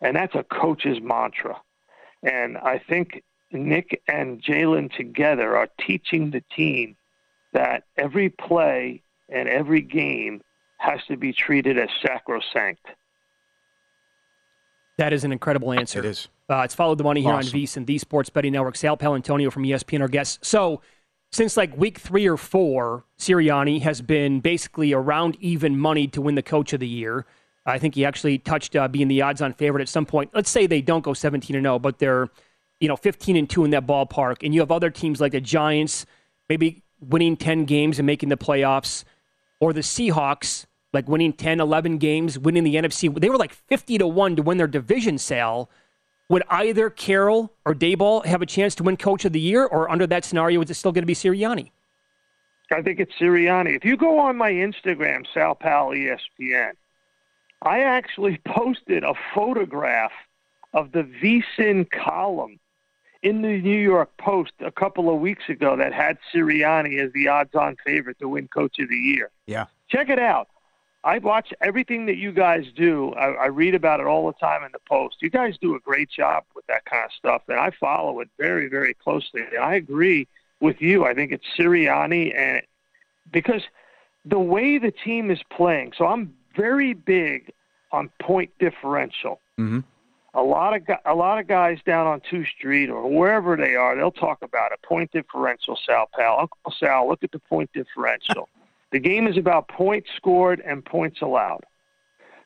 And 0.00 0.16
that's 0.16 0.34
a 0.34 0.42
coach's 0.42 1.00
mantra. 1.00 1.60
And 2.22 2.58
I 2.58 2.78
think 2.78 3.22
Nick 3.52 4.02
and 4.08 4.42
Jalen 4.42 4.94
together 4.96 5.56
are 5.56 5.68
teaching 5.80 6.30
the 6.30 6.42
team 6.54 6.96
that 7.52 7.84
every 7.96 8.28
play 8.28 9.02
and 9.28 9.48
every 9.48 9.80
game 9.80 10.40
has 10.78 11.00
to 11.08 11.16
be 11.16 11.32
treated 11.32 11.78
as 11.78 11.88
sacrosanct. 12.02 12.86
That 14.98 15.12
is 15.12 15.24
an 15.24 15.32
incredible 15.32 15.72
answer. 15.72 16.00
It 16.00 16.04
is. 16.04 16.28
Uh, 16.50 16.62
it's 16.64 16.74
followed 16.74 16.98
the 16.98 17.04
money 17.04 17.22
here 17.22 17.32
Awesome. 17.32 17.56
on 17.56 17.62
VSiN, 17.62 17.86
the 17.86 17.98
Sports 17.98 18.30
Betting 18.30 18.52
Network. 18.52 18.76
Sal 18.76 18.96
Paolantonio 18.96 19.50
from 19.52 19.62
ESPN, 19.62 20.00
our 20.00 20.08
guest. 20.08 20.44
So, 20.44 20.82
since 21.30 21.56
like 21.56 21.76
week 21.76 21.98
three 21.98 22.26
or 22.26 22.36
four, 22.36 23.04
Sirianni 23.18 23.82
has 23.82 24.00
been 24.02 24.40
basically 24.40 24.92
around 24.92 25.36
even 25.40 25.78
money 25.78 26.06
to 26.08 26.20
win 26.20 26.34
the 26.34 26.42
Coach 26.42 26.72
of 26.72 26.80
the 26.80 26.88
Year. 26.88 27.26
I 27.66 27.78
think 27.78 27.94
he 27.94 28.04
actually 28.04 28.38
touched 28.38 28.74
uh, 28.74 28.88
being 28.88 29.08
the 29.08 29.20
odds-on 29.20 29.52
favorite 29.52 29.82
at 29.82 29.90
some 29.90 30.06
point. 30.06 30.30
Let's 30.34 30.48
say 30.48 30.66
they 30.66 30.80
don't 30.80 31.04
go 31.04 31.12
17 31.12 31.54
and 31.54 31.64
0, 31.64 31.78
but 31.78 31.98
they're 31.98 32.28
you 32.80 32.88
know 32.88 32.96
15 32.96 33.36
and 33.36 33.48
2 33.48 33.64
in 33.66 33.70
that 33.70 33.86
ballpark, 33.86 34.38
and 34.42 34.54
you 34.54 34.60
have 34.60 34.72
other 34.72 34.90
teams 34.90 35.20
like 35.20 35.32
the 35.32 35.40
Giants, 35.40 36.06
maybe 36.48 36.82
winning 36.98 37.36
10 37.36 37.66
games 37.66 37.98
and 37.98 38.06
making 38.06 38.30
the 38.30 38.36
playoffs, 38.36 39.04
or 39.60 39.72
the 39.72 39.80
Seahawks, 39.80 40.64
like 40.92 41.08
winning 41.08 41.32
10, 41.32 41.60
11 41.60 41.98
games, 41.98 42.38
winning 42.38 42.64
the 42.64 42.76
NFC. 42.76 43.18
They 43.20 43.30
were 43.30 43.36
like 43.36 43.52
50 43.52 43.98
to 43.98 44.06
1 44.06 44.36
to 44.36 44.42
win 44.42 44.58
their 44.58 44.66
division 44.66 45.18
sale. 45.18 45.70
Would 46.28 46.42
either 46.50 46.90
Carroll 46.90 47.52
or 47.64 47.74
Daboll 47.74 48.24
have 48.26 48.42
a 48.42 48.46
chance 48.46 48.74
to 48.76 48.82
win 48.82 48.96
Coach 48.96 49.24
of 49.24 49.32
the 49.32 49.40
Year, 49.40 49.64
or 49.64 49.90
under 49.90 50.06
that 50.06 50.24
scenario, 50.24 50.60
is 50.60 50.70
it 50.70 50.74
still 50.74 50.92
going 50.92 51.02
to 51.02 51.06
be 51.06 51.14
Sirianni? 51.14 51.70
I 52.70 52.82
think 52.82 53.00
it's 53.00 53.12
Sirianni. 53.18 53.74
If 53.74 53.84
you 53.84 53.96
go 53.96 54.18
on 54.18 54.36
my 54.36 54.52
Instagram, 54.52 55.24
Sal 55.32 55.54
Pal 55.54 55.88
ESPN, 55.88 56.72
I 57.62 57.80
actually 57.80 58.40
posted 58.46 59.04
a 59.04 59.14
photograph 59.34 60.12
of 60.74 60.92
the 60.92 61.02
VSIN 61.02 61.90
column 61.90 62.58
in 63.22 63.42
the 63.42 63.60
New 63.60 63.78
York 63.78 64.10
Post 64.18 64.52
a 64.60 64.70
couple 64.70 65.12
of 65.12 65.20
weeks 65.20 65.44
ago 65.48 65.76
that 65.76 65.92
had 65.92 66.18
Sirianni 66.32 67.02
as 67.02 67.12
the 67.12 67.28
odds-on 67.28 67.76
favorite 67.84 68.18
to 68.20 68.28
win 68.28 68.48
Coach 68.48 68.78
of 68.78 68.88
the 68.88 68.96
Year. 68.96 69.30
Yeah. 69.46 69.64
Check 69.88 70.08
it 70.08 70.18
out. 70.18 70.48
I 71.04 71.18
watch 71.18 71.54
everything 71.60 72.06
that 72.06 72.16
you 72.16 72.32
guys 72.32 72.66
do. 72.74 73.12
I, 73.12 73.26
I 73.26 73.46
read 73.46 73.74
about 73.74 74.00
it 74.00 74.06
all 74.06 74.26
the 74.26 74.32
time 74.34 74.64
in 74.64 74.72
the 74.72 74.80
Post. 74.88 75.16
You 75.20 75.30
guys 75.30 75.56
do 75.60 75.74
a 75.76 75.80
great 75.80 76.10
job 76.10 76.44
with 76.54 76.66
that 76.66 76.84
kind 76.86 77.04
of 77.04 77.12
stuff, 77.12 77.42
and 77.48 77.58
I 77.58 77.70
follow 77.70 78.20
it 78.20 78.28
very, 78.38 78.68
very 78.68 78.94
closely. 78.94 79.42
And 79.42 79.58
I 79.58 79.74
agree 79.74 80.26
with 80.60 80.82
you. 80.82 81.04
I 81.04 81.14
think 81.14 81.30
it's 81.30 81.44
Sirianni, 81.56 82.36
and 82.36 82.62
because 83.32 83.62
the 84.24 84.40
way 84.40 84.78
the 84.78 84.90
team 84.90 85.30
is 85.30 85.40
playing, 85.50 85.92
so 85.96 86.06
I'm 86.06 86.34
very 86.56 86.94
big 86.94 87.52
on 87.92 88.10
point 88.20 88.50
differential. 88.58 89.40
Mm-hmm. 89.58 89.80
A 90.34 90.42
lot 90.42 90.76
of 90.76 90.82
a 91.04 91.14
lot 91.14 91.38
of 91.38 91.46
guys 91.46 91.78
down 91.86 92.06
on 92.06 92.20
Two 92.28 92.44
Street 92.44 92.90
or 92.90 93.08
wherever 93.08 93.56
they 93.56 93.76
are, 93.76 93.96
they'll 93.96 94.10
talk 94.10 94.42
about 94.42 94.72
it. 94.72 94.82
Point 94.82 95.10
differential, 95.12 95.78
Sal 95.86 96.08
Pal. 96.14 96.40
Uncle 96.40 96.74
Sal, 96.78 97.08
look 97.08 97.24
at 97.24 97.32
the 97.32 97.38
point 97.38 97.70
differential. 97.72 98.48
The 98.92 98.98
game 98.98 99.26
is 99.26 99.36
about 99.36 99.68
points 99.68 100.08
scored 100.16 100.62
and 100.64 100.84
points 100.84 101.20
allowed. 101.20 101.64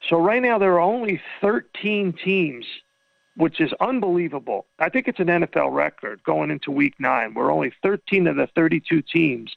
So 0.08 0.18
right 0.18 0.42
now 0.42 0.58
there 0.58 0.74
are 0.74 0.80
only 0.80 1.20
13 1.40 2.12
teams, 2.24 2.66
which 3.36 3.60
is 3.60 3.72
unbelievable. 3.80 4.66
I 4.78 4.88
think 4.88 5.06
it's 5.06 5.20
an 5.20 5.28
NFL 5.28 5.72
record 5.72 6.22
going 6.24 6.50
into 6.50 6.70
Week 6.70 6.94
Nine, 6.98 7.34
where 7.34 7.50
only 7.50 7.72
13 7.82 8.26
of 8.26 8.36
the 8.36 8.48
32 8.54 9.02
teams 9.02 9.54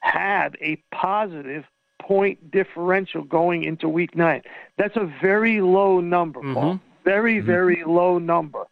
have 0.00 0.54
a 0.60 0.82
positive 0.92 1.64
point 2.00 2.50
differential 2.50 3.22
going 3.22 3.64
into 3.64 3.88
Week 3.88 4.16
Nine. 4.16 4.42
That's 4.76 4.96
a 4.96 5.10
very 5.20 5.60
low 5.60 6.00
number, 6.00 6.40
mm-hmm. 6.40 6.54
Paul. 6.54 6.80
Very, 7.04 7.36
mm-hmm. 7.36 7.46
very 7.46 7.84
low 7.84 8.18
number. 8.18 8.64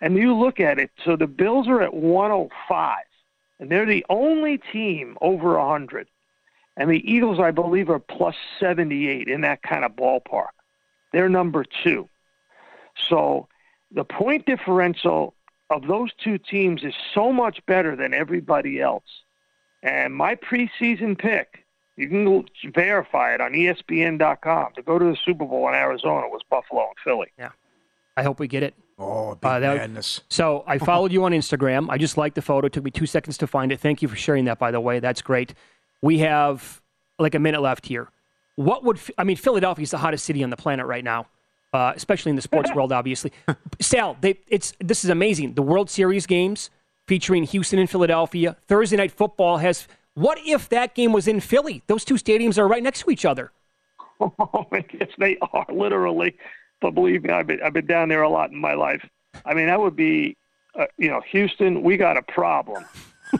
And 0.00 0.16
you 0.16 0.34
look 0.34 0.60
at 0.60 0.78
it, 0.78 0.90
so 1.04 1.16
the 1.16 1.26
Bills 1.26 1.68
are 1.68 1.82
at 1.82 1.92
105, 1.92 2.98
and 3.58 3.70
they're 3.70 3.84
the 3.84 4.06
only 4.08 4.58
team 4.72 5.18
over 5.20 5.58
100. 5.58 6.08
And 6.78 6.88
the 6.90 7.02
Eagles, 7.04 7.40
I 7.40 7.50
believe, 7.50 7.90
are 7.90 7.98
plus 7.98 8.36
78 8.60 9.28
in 9.28 9.40
that 9.42 9.62
kind 9.62 9.84
of 9.84 9.92
ballpark. 9.96 10.50
They're 11.12 11.28
number 11.28 11.64
two. 11.82 12.08
So 13.08 13.48
the 13.92 14.04
point 14.04 14.46
differential 14.46 15.34
of 15.70 15.86
those 15.86 16.10
two 16.22 16.38
teams 16.38 16.84
is 16.84 16.94
so 17.14 17.32
much 17.32 17.58
better 17.66 17.94
than 17.96 18.14
everybody 18.14 18.80
else. 18.80 19.04
And 19.82 20.14
my 20.14 20.34
preseason 20.36 21.18
pick, 21.18 21.64
you 21.96 22.08
can 22.08 22.72
verify 22.72 23.34
it 23.34 23.40
on 23.40 23.52
ESPN.com 23.52 24.72
to 24.76 24.82
go 24.82 24.98
to 24.98 25.04
the 25.04 25.16
Super 25.24 25.44
Bowl 25.44 25.68
in 25.68 25.74
Arizona 25.74 26.28
was 26.28 26.42
Buffalo 26.48 26.82
and 26.82 26.96
Philly. 27.02 27.28
Yeah. 27.38 27.50
I 28.16 28.22
hope 28.22 28.38
we 28.40 28.48
get 28.48 28.62
it. 28.62 28.74
Oh, 28.98 29.34
big 29.36 29.48
Uh, 29.48 29.58
that- 29.60 29.76
madness. 29.78 30.22
So 30.28 30.64
I 30.66 30.78
followed 30.78 31.12
you 31.12 31.24
on 31.24 31.32
Instagram. 31.32 31.88
I 31.90 31.98
just 31.98 32.16
liked 32.16 32.34
the 32.34 32.42
photo. 32.42 32.66
It 32.66 32.72
took 32.72 32.84
me 32.84 32.90
two 32.90 33.06
seconds 33.06 33.36
to 33.38 33.46
find 33.46 33.70
it. 33.72 33.78
Thank 33.80 34.00
you 34.02 34.08
for 34.08 34.16
sharing 34.16 34.44
that, 34.46 34.58
by 34.58 34.70
the 34.70 34.80
way. 34.80 34.98
That's 35.00 35.22
great. 35.22 35.54
We 36.02 36.18
have 36.18 36.80
like 37.18 37.34
a 37.34 37.38
minute 37.38 37.60
left 37.60 37.86
here. 37.86 38.08
What 38.56 38.84
would 38.84 38.98
I 39.16 39.24
mean? 39.24 39.36
Philadelphia 39.36 39.82
is 39.82 39.90
the 39.90 39.98
hottest 39.98 40.24
city 40.24 40.42
on 40.42 40.50
the 40.50 40.56
planet 40.56 40.86
right 40.86 41.04
now, 41.04 41.26
uh, 41.72 41.92
especially 41.94 42.30
in 42.30 42.36
the 42.36 42.42
sports 42.42 42.72
world. 42.74 42.92
Obviously, 42.92 43.32
Sal, 43.80 44.16
they, 44.20 44.38
it's 44.48 44.72
this 44.80 45.04
is 45.04 45.10
amazing. 45.10 45.54
The 45.54 45.62
World 45.62 45.90
Series 45.90 46.26
games 46.26 46.70
featuring 47.06 47.44
Houston 47.44 47.78
and 47.78 47.88
Philadelphia. 47.88 48.56
Thursday 48.66 48.96
night 48.96 49.12
football 49.12 49.58
has. 49.58 49.86
What 50.14 50.40
if 50.44 50.68
that 50.70 50.96
game 50.96 51.12
was 51.12 51.28
in 51.28 51.38
Philly? 51.38 51.82
Those 51.86 52.04
two 52.04 52.14
stadiums 52.14 52.58
are 52.58 52.66
right 52.66 52.82
next 52.82 53.02
to 53.02 53.10
each 53.10 53.24
other. 53.24 53.52
Oh, 54.20 54.66
yes, 54.72 55.10
they 55.18 55.38
are 55.52 55.66
literally. 55.72 56.36
But 56.80 56.94
believe 56.94 57.22
me, 57.24 57.30
I've 57.30 57.46
been 57.46 57.60
I've 57.62 57.72
been 57.72 57.86
down 57.86 58.08
there 58.08 58.22
a 58.22 58.28
lot 58.28 58.50
in 58.50 58.58
my 58.58 58.74
life. 58.74 59.08
I 59.44 59.54
mean, 59.54 59.66
that 59.66 59.78
would 59.80 59.94
be, 59.94 60.36
uh, 60.74 60.86
you 60.96 61.08
know, 61.08 61.20
Houston. 61.30 61.82
We 61.82 61.96
got 61.96 62.16
a 62.16 62.22
problem, 62.22 62.84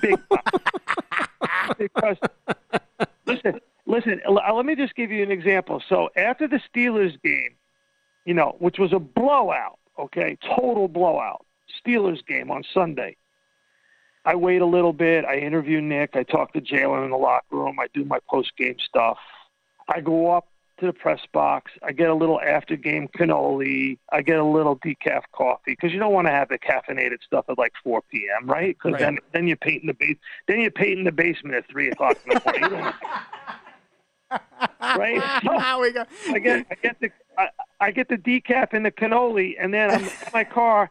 big 0.01 0.19
time. 0.31 1.75
because 1.79 2.17
listen, 3.27 3.61
listen. 3.87 4.21
Uh, 4.27 4.55
let 4.55 4.67
me 4.67 4.75
just 4.75 4.95
give 4.95 5.11
you 5.11 5.23
an 5.23 5.31
example. 5.31 5.83
So 5.89 6.11
after 6.17 6.49
the 6.49 6.61
Steelers 6.73 7.21
game, 7.23 7.55
you 8.25 8.35
know, 8.35 8.57
which 8.59 8.79
was 8.79 8.93
a 8.93 8.99
blowout, 8.99 9.79
okay, 9.99 10.37
total 10.57 10.89
blowout, 10.89 11.45
Steelers 11.85 12.25
game 12.27 12.51
on 12.51 12.65
Sunday. 12.75 13.17
I 14.25 14.35
wait 14.35 14.61
a 14.61 14.67
little 14.67 14.93
bit. 14.93 15.25
I 15.25 15.39
interview 15.39 15.81
Nick. 15.81 16.11
I 16.15 16.23
talk 16.23 16.53
to 16.53 16.61
Jalen 16.61 17.05
in 17.05 17.11
the 17.11 17.17
locker 17.17 17.57
room. 17.57 17.79
I 17.81 17.87
do 17.95 18.05
my 18.05 18.19
post 18.29 18.53
game 18.59 18.77
stuff. 18.87 19.17
I 19.89 20.01
go 20.01 20.33
up 20.33 20.49
to 20.79 20.87
the 20.87 20.93
press 20.93 21.21
box. 21.33 21.73
I 21.83 21.93
get 21.93 22.09
a 22.09 22.15
little 22.15 22.41
after 22.41 22.77
game 22.77 23.09
cannoli. 23.09 23.99
I 24.13 24.23
get 24.23 24.39
a 24.39 24.45
little 24.45 24.77
decaf 24.79 25.23
coffee 25.33 25.73
because 25.73 25.93
you 25.93 25.99
don't 25.99 26.13
want 26.13 26.27
to 26.29 26.33
have 26.33 26.49
the 26.49 26.59
caffeinated 26.59 27.19
stuff 27.25 27.47
at 27.49 27.59
like 27.59 27.73
4 27.83 28.03
p.m. 28.11 28.47
Right? 28.49 28.77
Because 28.77 28.93
Right. 28.93 29.01
then 29.01 29.19
then 29.33 29.47
you're 29.49 29.57
painting 29.57 29.89
the 29.89 29.95
base. 29.95 30.17
Then 30.47 30.61
you're 30.61 30.71
painting 30.71 31.05
the 31.05 31.13
basement 31.13 31.57
at 31.57 31.69
three 31.69 31.91
o'clock 31.91 32.17
in 32.27 32.35
the 32.35 32.41
morning. 32.45 32.63
You 32.63 32.69
don't 32.71 32.81
want- 32.81 32.97
right? 34.99 35.23
So, 35.45 36.33
I 36.35 36.39
get 36.39 36.67
I 36.71 36.75
get 36.83 37.01
the 37.01 37.11
I, 37.39 37.49
I 37.81 37.91
get 37.91 38.09
the 38.09 38.17
decaf 38.17 38.73
and 38.73 38.85
the 38.85 38.91
cannoli, 38.91 39.55
and 39.59 39.73
then 39.73 39.91
I'm 39.91 40.03
in 40.05 40.11
my 40.35 40.45
car, 40.45 40.91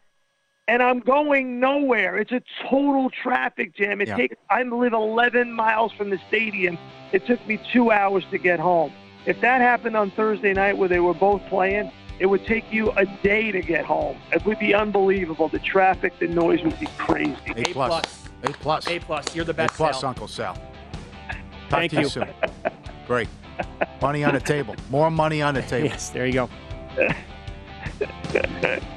and 0.68 0.82
I'm 0.82 1.00
going 1.00 1.60
nowhere. 1.60 2.18
It's 2.18 2.32
a 2.32 2.42
total 2.70 3.10
traffic 3.10 3.76
jam. 3.76 4.02
It 4.02 4.08
Yeah. 4.08 4.16
takes. 4.16 4.36
I 4.50 4.64
live 4.64 4.94
11 4.94 5.52
miles 5.52 5.92
from 5.94 6.10
the 6.10 6.20
stadium. 6.28 6.78
It 7.12 7.26
took 7.28 7.46
me 7.48 7.60
two 7.74 7.92
hours 7.92 8.24
to 8.32 8.38
get 8.38 8.60
home. 8.60 8.92
If 9.28 9.42
that 9.42 9.60
happened 9.60 9.98
on 9.98 10.10
Thursday 10.12 10.54
night 10.54 10.78
where 10.78 10.88
they 10.88 11.02
were 11.02 11.14
both 11.14 11.42
playing, 11.50 11.92
it 12.18 12.28
would 12.28 12.46
take 12.46 12.72
you 12.72 12.92
a 12.92 13.06
day 13.06 13.52
to 13.52 13.62
get 13.62 13.84
home. 13.84 14.18
It 14.32 14.46
would 14.46 14.58
be 14.58 14.74
unbelievable. 14.74 15.50
The 15.50 15.60
traffic, 15.60 16.18
the 16.18 16.28
noise 16.28 16.64
would 16.64 16.80
be 16.80 16.88
crazy. 16.98 17.36
A 17.56 17.66
plus. 17.66 18.24
A 18.44 18.50
plus. 18.50 18.88
A 18.88 19.00
plus. 19.00 19.36
You're 19.36 19.44
the 19.44 19.54
best. 19.54 19.74
A 19.74 19.78
plus, 19.78 20.00
Sal. 20.00 20.10
Uncle 20.10 20.30
Sal. 20.30 20.54
Talk 21.30 21.42
Thank 21.70 21.92
to 21.92 21.98
you 21.98 22.04
you. 22.04 22.10
soon. 22.10 22.30
Great. 23.06 23.28
Money 24.02 24.24
on 24.24 24.34
the 24.34 24.40
table. 24.40 24.76
More 24.90 25.12
money 25.12 25.42
on 25.42 25.54
the 25.56 25.62
table. 25.74 25.90
Yes, 25.90 26.10
there 26.10 26.26
you 26.26 26.34
go. 26.34 26.50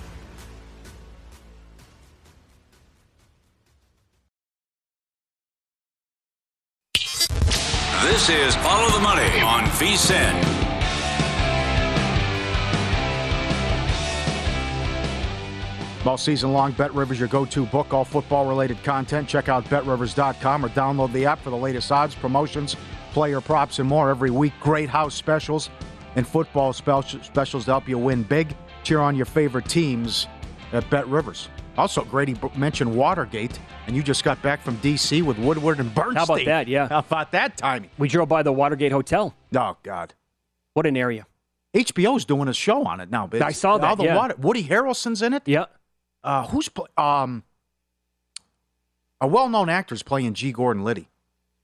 This 8.21 8.53
is 8.53 8.55
Follow 8.57 8.87
the 8.91 8.99
Money 8.99 9.41
on 9.41 9.63
VSIN. 9.79 10.45
All 16.05 16.19
season 16.19 16.53
long, 16.53 16.71
Bet 16.73 16.93
Rivers, 16.93 17.17
your 17.17 17.29
go 17.29 17.45
to 17.45 17.65
book, 17.65 17.95
all 17.95 18.05
football 18.05 18.45
related 18.45 18.83
content. 18.83 19.27
Check 19.27 19.49
out 19.49 19.67
betrivers.com 19.67 20.63
or 20.63 20.69
download 20.69 21.11
the 21.13 21.25
app 21.25 21.39
for 21.39 21.49
the 21.49 21.57
latest 21.57 21.91
odds, 21.91 22.13
promotions, 22.13 22.75
player 23.11 23.41
props, 23.41 23.79
and 23.79 23.89
more 23.89 24.11
every 24.11 24.29
week. 24.29 24.53
Great 24.59 24.87
house 24.87 25.15
specials 25.15 25.71
and 26.15 26.27
football 26.27 26.73
specials 26.73 27.65
to 27.65 27.71
help 27.71 27.89
you 27.89 27.97
win 27.97 28.21
big. 28.21 28.55
Cheer 28.83 28.99
on 28.99 29.15
your 29.15 29.25
favorite 29.25 29.65
teams 29.65 30.27
at 30.73 30.87
Bet 30.91 31.07
Rivers. 31.07 31.49
Also, 31.77 32.03
Grady 32.03 32.35
mentioned 32.55 32.93
Watergate, 32.93 33.59
and 33.87 33.95
you 33.95 34.03
just 34.03 34.23
got 34.23 34.41
back 34.41 34.61
from 34.61 34.75
D.C. 34.77 35.21
with 35.21 35.37
Woodward 35.37 35.79
and 35.79 35.93
Bernstein. 35.93 36.15
How 36.15 36.23
about 36.23 36.45
that? 36.45 36.67
Yeah. 36.67 36.89
How 36.89 36.99
about 36.99 37.31
that 37.31 37.57
timing? 37.57 37.89
We 37.97 38.07
drove 38.07 38.27
by 38.29 38.43
the 38.43 38.51
Watergate 38.51 38.91
Hotel. 38.91 39.33
Oh 39.55 39.77
God, 39.83 40.13
what 40.73 40.85
an 40.85 40.97
area! 40.97 41.25
HBO's 41.73 42.25
doing 42.25 42.47
a 42.49 42.53
show 42.53 42.85
on 42.85 42.99
it 42.99 43.09
now. 43.09 43.27
Bitch. 43.27 43.41
I 43.41 43.51
saw 43.51 43.77
that. 43.77 43.87
All 43.87 43.95
the 43.95 44.03
yeah. 44.03 44.15
water. 44.15 44.35
Woody 44.37 44.63
Harrelson's 44.63 45.21
in 45.21 45.33
it. 45.33 45.43
Yeah. 45.45 45.65
Uh, 46.23 46.45
who's 46.47 46.69
play, 46.69 46.87
um 46.97 47.43
a 49.21 49.27
well-known 49.27 49.69
actor's 49.69 50.01
playing 50.03 50.33
G. 50.33 50.51
Gordon 50.51 50.83
Liddy. 50.83 51.07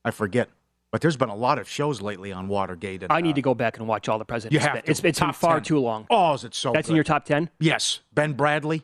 I 0.06 0.12
forget, 0.12 0.48
but 0.92 1.02
there's 1.02 1.18
been 1.18 1.30
a 1.30 1.36
lot 1.36 1.58
of 1.58 1.68
shows 1.68 2.02
lately 2.02 2.32
on 2.32 2.48
Watergate. 2.48 3.04
And, 3.04 3.12
I 3.12 3.20
need 3.20 3.32
uh, 3.32 3.36
to 3.36 3.42
go 3.42 3.54
back 3.56 3.78
and 3.78 3.88
watch 3.88 4.08
all 4.08 4.20
the 4.20 4.26
presidents. 4.26 4.54
You 4.54 4.60
have 4.60 4.74
to. 4.74 4.90
It's, 4.90 5.02
it's 5.02 5.20
been 5.20 5.34
far 5.34 5.56
10. 5.56 5.64
too 5.64 5.80
long. 5.80 6.06
Oh, 6.10 6.34
is 6.34 6.46
it 6.46 6.56
so? 6.56 6.72
That's 6.72 6.88
good. 6.88 6.94
in 6.94 6.96
your 6.96 7.04
top 7.04 7.26
ten. 7.26 7.50
Yes, 7.60 8.02
Ben 8.14 8.36
Bradlee, 8.36 8.84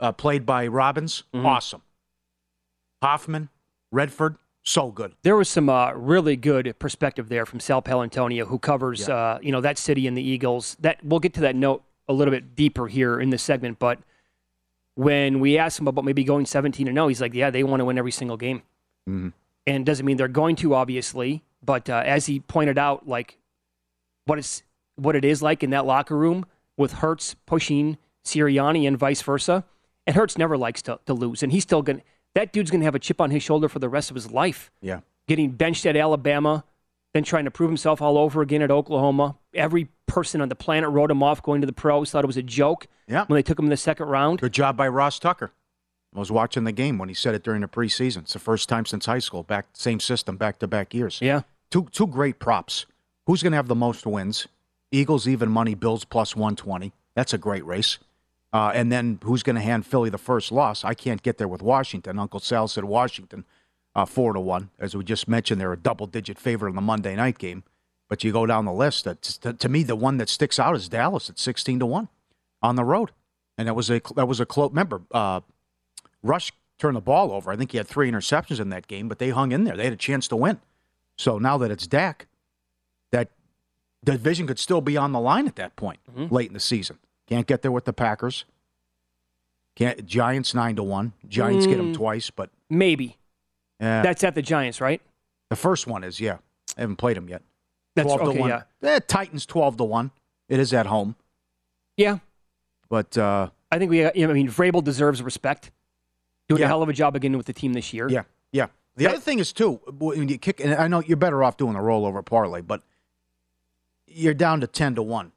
uh, 0.00 0.12
played 0.12 0.44
by 0.46 0.66
Robbins. 0.66 1.24
Mm-hmm. 1.34 1.46
Awesome. 1.46 1.82
Hoffman, 3.02 3.48
Redford, 3.92 4.36
so 4.62 4.90
good. 4.90 5.14
There 5.22 5.36
was 5.36 5.48
some 5.48 5.68
uh, 5.68 5.92
really 5.92 6.36
good 6.36 6.74
perspective 6.78 7.28
there 7.28 7.46
from 7.46 7.60
Sal 7.60 7.80
Paolantonio, 7.80 8.46
who 8.46 8.58
covers 8.58 9.06
Yeah. 9.08 9.14
uh, 9.14 9.38
you 9.42 9.52
know 9.52 9.60
that 9.60 9.78
city 9.78 10.06
and 10.06 10.16
the 10.16 10.22
Eagles. 10.22 10.76
That 10.80 10.98
we'll 11.04 11.20
get 11.20 11.34
to 11.34 11.40
that 11.42 11.56
note 11.56 11.82
a 12.08 12.12
little 12.12 12.32
bit 12.32 12.56
deeper 12.56 12.88
here 12.88 13.20
in 13.20 13.30
this 13.30 13.42
segment. 13.42 13.78
But 13.78 13.98
when 14.94 15.40
we 15.40 15.58
asked 15.58 15.78
him 15.78 15.86
about 15.86 16.04
maybe 16.04 16.24
going 16.24 16.44
17 16.46 16.88
and 16.88 16.96
0, 16.96 17.08
he's 17.08 17.20
like, 17.20 17.34
"Yeah, 17.34 17.50
they 17.50 17.62
want 17.62 17.80
to 17.80 17.84
win 17.84 17.98
every 17.98 18.10
single 18.12 18.36
game." 18.36 18.62
Mhm. 19.08 19.32
And 19.66 19.86
doesn't 19.86 20.04
mean 20.04 20.16
they're 20.16 20.28
going 20.28 20.56
to, 20.56 20.74
obviously. 20.74 21.44
But 21.62 21.88
uh, 21.88 22.02
as 22.04 22.26
he 22.26 22.40
pointed 22.40 22.78
out, 22.78 23.06
like 23.08 23.38
what 24.24 24.38
it's 24.38 24.62
what 24.96 25.14
it 25.14 25.24
is 25.24 25.40
like 25.42 25.62
in 25.62 25.70
that 25.70 25.86
locker 25.86 26.16
room 26.16 26.44
with 26.76 26.94
Hurts 26.94 27.34
pushing 27.46 27.96
Sirianni 28.24 28.86
and 28.88 28.98
vice 28.98 29.22
versa. 29.22 29.64
And 30.08 30.16
Hurts 30.16 30.36
never 30.38 30.56
likes 30.56 30.80
to, 30.82 30.98
to 31.06 31.12
lose, 31.14 31.42
and 31.44 31.52
he's 31.52 31.62
still 31.64 31.82
gonna. 31.82 32.00
That 32.34 32.50
dude's 32.52 32.70
gonna 32.70 32.84
have 32.84 32.94
a 32.94 32.98
chip 32.98 33.20
on 33.20 33.30
his 33.30 33.42
shoulder 33.42 33.68
for 33.68 33.78
the 33.78 33.88
rest 33.90 34.10
of 34.10 34.14
his 34.14 34.30
life 34.32 34.70
Yeah. 34.80 35.00
getting 35.26 35.50
benched 35.50 35.84
at 35.84 35.96
Alabama, 35.96 36.64
then 37.12 37.24
trying 37.24 37.44
to 37.44 37.50
prove 37.50 37.68
himself 37.68 38.00
all 38.00 38.16
over 38.16 38.40
again 38.42 38.62
at 38.62 38.70
Oklahoma. 38.70 39.36
Every 39.54 39.88
person 40.06 40.40
on 40.40 40.48
the 40.48 40.54
planet 40.54 40.88
wrote 40.90 41.10
him 41.10 41.22
off 41.22 41.42
going 41.42 41.60
to 41.60 41.66
the 41.66 41.74
pros, 41.74 42.10
thought 42.10 42.24
it 42.24 42.26
was 42.26 42.38
a 42.38 42.42
joke 42.42 42.86
Yeah. 43.06 43.26
when 43.26 43.36
they 43.36 43.42
took 43.42 43.58
him 43.58 43.66
in 43.66 43.70
the 43.70 43.76
second 43.76 44.08
round. 44.08 44.40
Good 44.40 44.52
job 44.54 44.78
by 44.78 44.88
Ross 44.88 45.18
Tucker. 45.18 45.52
I 46.16 46.18
was 46.18 46.32
watching 46.32 46.64
the 46.64 46.72
game 46.72 46.96
when 46.96 47.10
he 47.10 47.14
said 47.14 47.34
it 47.34 47.44
during 47.44 47.60
the 47.60 47.68
preseason. 47.68 48.18
It's 48.22 48.32
the 48.32 48.38
first 48.38 48.66
time 48.66 48.86
since 48.86 49.04
high 49.04 49.18
school, 49.18 49.42
back 49.42 49.66
same 49.74 50.00
system, 50.00 50.38
back 50.38 50.58
to 50.60 50.66
back 50.66 50.94
years. 50.94 51.18
Yeah. 51.20 51.42
Two 51.70 51.86
two 51.92 52.06
great 52.06 52.38
props. 52.38 52.86
Who's 53.26 53.42
going 53.42 53.52
to 53.52 53.56
have 53.56 53.68
the 53.68 53.74
most 53.74 54.06
wins? 54.06 54.48
Eagles 54.90 55.28
even 55.28 55.50
money, 55.50 55.74
Bills 55.74 56.06
plus 56.06 56.34
one 56.34 56.56
twenty. 56.56 56.92
That's 57.14 57.34
a 57.34 57.38
great 57.38 57.66
race. 57.66 57.98
Uh, 58.52 58.72
and 58.74 58.90
then 58.90 59.18
who's 59.24 59.42
going 59.42 59.56
to 59.56 59.62
hand 59.62 59.84
Philly 59.86 60.10
the 60.10 60.18
first 60.18 60.50
loss? 60.50 60.84
I 60.84 60.94
can't 60.94 61.22
get 61.22 61.38
there 61.38 61.48
with 61.48 61.62
Washington. 61.62 62.18
Uncle 62.18 62.40
Sal 62.40 62.66
said 62.66 62.84
Washington 62.84 63.44
uh, 63.94 64.04
four 64.04 64.32
to 64.32 64.40
one. 64.40 64.70
As 64.78 64.96
we 64.96 65.04
just 65.04 65.28
mentioned, 65.28 65.60
they're 65.60 65.72
a 65.72 65.76
double 65.76 66.06
digit 66.06 66.38
favorite 66.38 66.70
in 66.70 66.76
the 66.76 66.82
Monday 66.82 67.14
night 67.14 67.38
game. 67.38 67.64
But 68.08 68.24
you 68.24 68.32
go 68.32 68.46
down 68.46 68.64
the 68.64 68.72
list. 68.72 69.04
That's, 69.04 69.36
to, 69.38 69.52
to 69.52 69.68
me, 69.68 69.82
the 69.82 69.96
one 69.96 70.16
that 70.16 70.30
sticks 70.30 70.58
out 70.58 70.74
is 70.74 70.88
Dallas 70.88 71.28
at 71.28 71.38
sixteen 71.38 71.78
to 71.80 71.84
one 71.86 72.08
on 72.62 72.76
the 72.76 72.84
road, 72.84 73.10
and 73.58 73.68
that 73.68 73.74
was 73.74 73.90
a 73.90 74.00
that 74.16 74.26
was 74.26 74.40
a 74.40 74.46
close. 74.46 74.70
Remember, 74.70 75.02
uh, 75.12 75.40
Rush 76.22 76.52
turned 76.78 76.96
the 76.96 77.02
ball 77.02 77.32
over. 77.32 77.50
I 77.52 77.56
think 77.56 77.72
he 77.72 77.76
had 77.76 77.86
three 77.86 78.10
interceptions 78.10 78.60
in 78.60 78.70
that 78.70 78.86
game, 78.86 79.08
but 79.08 79.18
they 79.18 79.28
hung 79.28 79.52
in 79.52 79.64
there. 79.64 79.76
They 79.76 79.84
had 79.84 79.92
a 79.92 79.96
chance 79.96 80.26
to 80.28 80.36
win. 80.36 80.58
So 81.18 81.38
now 81.38 81.58
that 81.58 81.70
it's 81.70 81.86
Dak, 81.86 82.28
that 83.10 83.28
division 84.04 84.46
could 84.46 84.58
still 84.58 84.80
be 84.80 84.96
on 84.96 85.12
the 85.12 85.20
line 85.20 85.46
at 85.46 85.56
that 85.56 85.76
point 85.76 85.98
late 86.30 86.48
in 86.48 86.54
the 86.54 86.60
season. 86.60 86.98
Can't 87.28 87.46
get 87.46 87.62
there 87.62 87.70
with 87.72 87.84
the 87.84 87.92
Packers. 87.92 88.44
Can't 89.76 90.04
Giants 90.06 90.54
nine 90.54 90.74
to 90.76 90.82
one. 90.82 91.12
Giants 91.28 91.66
get 91.66 91.76
them 91.76 91.92
Mm. 91.92 91.96
twice, 91.96 92.30
but 92.30 92.50
Maybe. 92.68 93.16
uh, 93.80 94.02
That's 94.02 94.24
at 94.24 94.34
the 94.34 94.42
Giants, 94.42 94.80
right? 94.80 95.00
the 95.50 95.56
first 95.56 95.86
one 95.86 96.04
is 96.04 96.20
yeah. 96.20 96.38
I 96.76 96.82
haven't 96.82 96.96
played 96.96 97.16
them 97.16 97.28
yet. 97.28 97.42
That's 97.94 98.10
okay, 98.10 98.34
to 98.34 98.40
one. 98.40 98.50
yeah. 98.50 98.62
Eh, 98.82 99.00
Titans 99.06 99.46
twelve 99.46 99.76
to 99.78 99.84
one. 99.84 100.10
It 100.48 100.58
is 100.60 100.72
at 100.74 100.86
home, 100.86 101.16
Yeah. 101.96 102.18
but 102.88 103.16
uh, 103.18 103.50
I 103.70 103.78
think 103.78 103.90
we, 103.90 104.04
I 104.06 104.12
mean, 104.12 104.48
Vrabel 104.48 104.82
deserves 104.84 105.22
respect. 105.22 105.70
Doing 106.48 106.60
Yeah. 106.60 106.66
a 106.66 106.68
hell 106.68 106.82
of 106.82 106.88
a 106.88 106.92
job 106.92 107.14
again 107.16 107.36
with 107.36 107.46
the 107.46 107.52
team 107.52 107.72
this 107.74 107.92
year. 107.92 108.08
Yeah, 108.08 108.22
yeah. 108.52 108.66
The 108.96 109.04
That- 109.04 109.12
other 109.14 109.20
thing 109.20 109.38
is 109.38 109.52
too 109.52 109.74
when 109.98 110.28
you 110.28 110.38
kick, 110.38 110.60
and 110.60 110.74
I 110.74 110.88
know 110.88 111.00
you're 111.00 111.16
better 111.16 111.42
off 111.44 111.56
doing 111.56 111.76
a 111.76 111.80
rollover 111.80 112.24
parlay, 112.24 112.62
but 112.62 112.82
you're 114.06 114.34
down 114.34 114.60
to 114.62 114.66
ten 114.66 114.94
to 114.94 115.02
one 115.02 115.32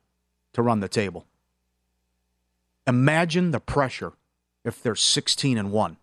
to 0.53 0.61
run 0.61 0.79
the 0.79 0.87
table. 0.89 1.25
Imagine 2.87 3.51
the 3.51 3.59
pressure 3.59 4.13
if 4.63 4.81
they're 4.81 4.95
sixteen 4.95 5.57
and 5.57 5.71
one, 5.71 5.97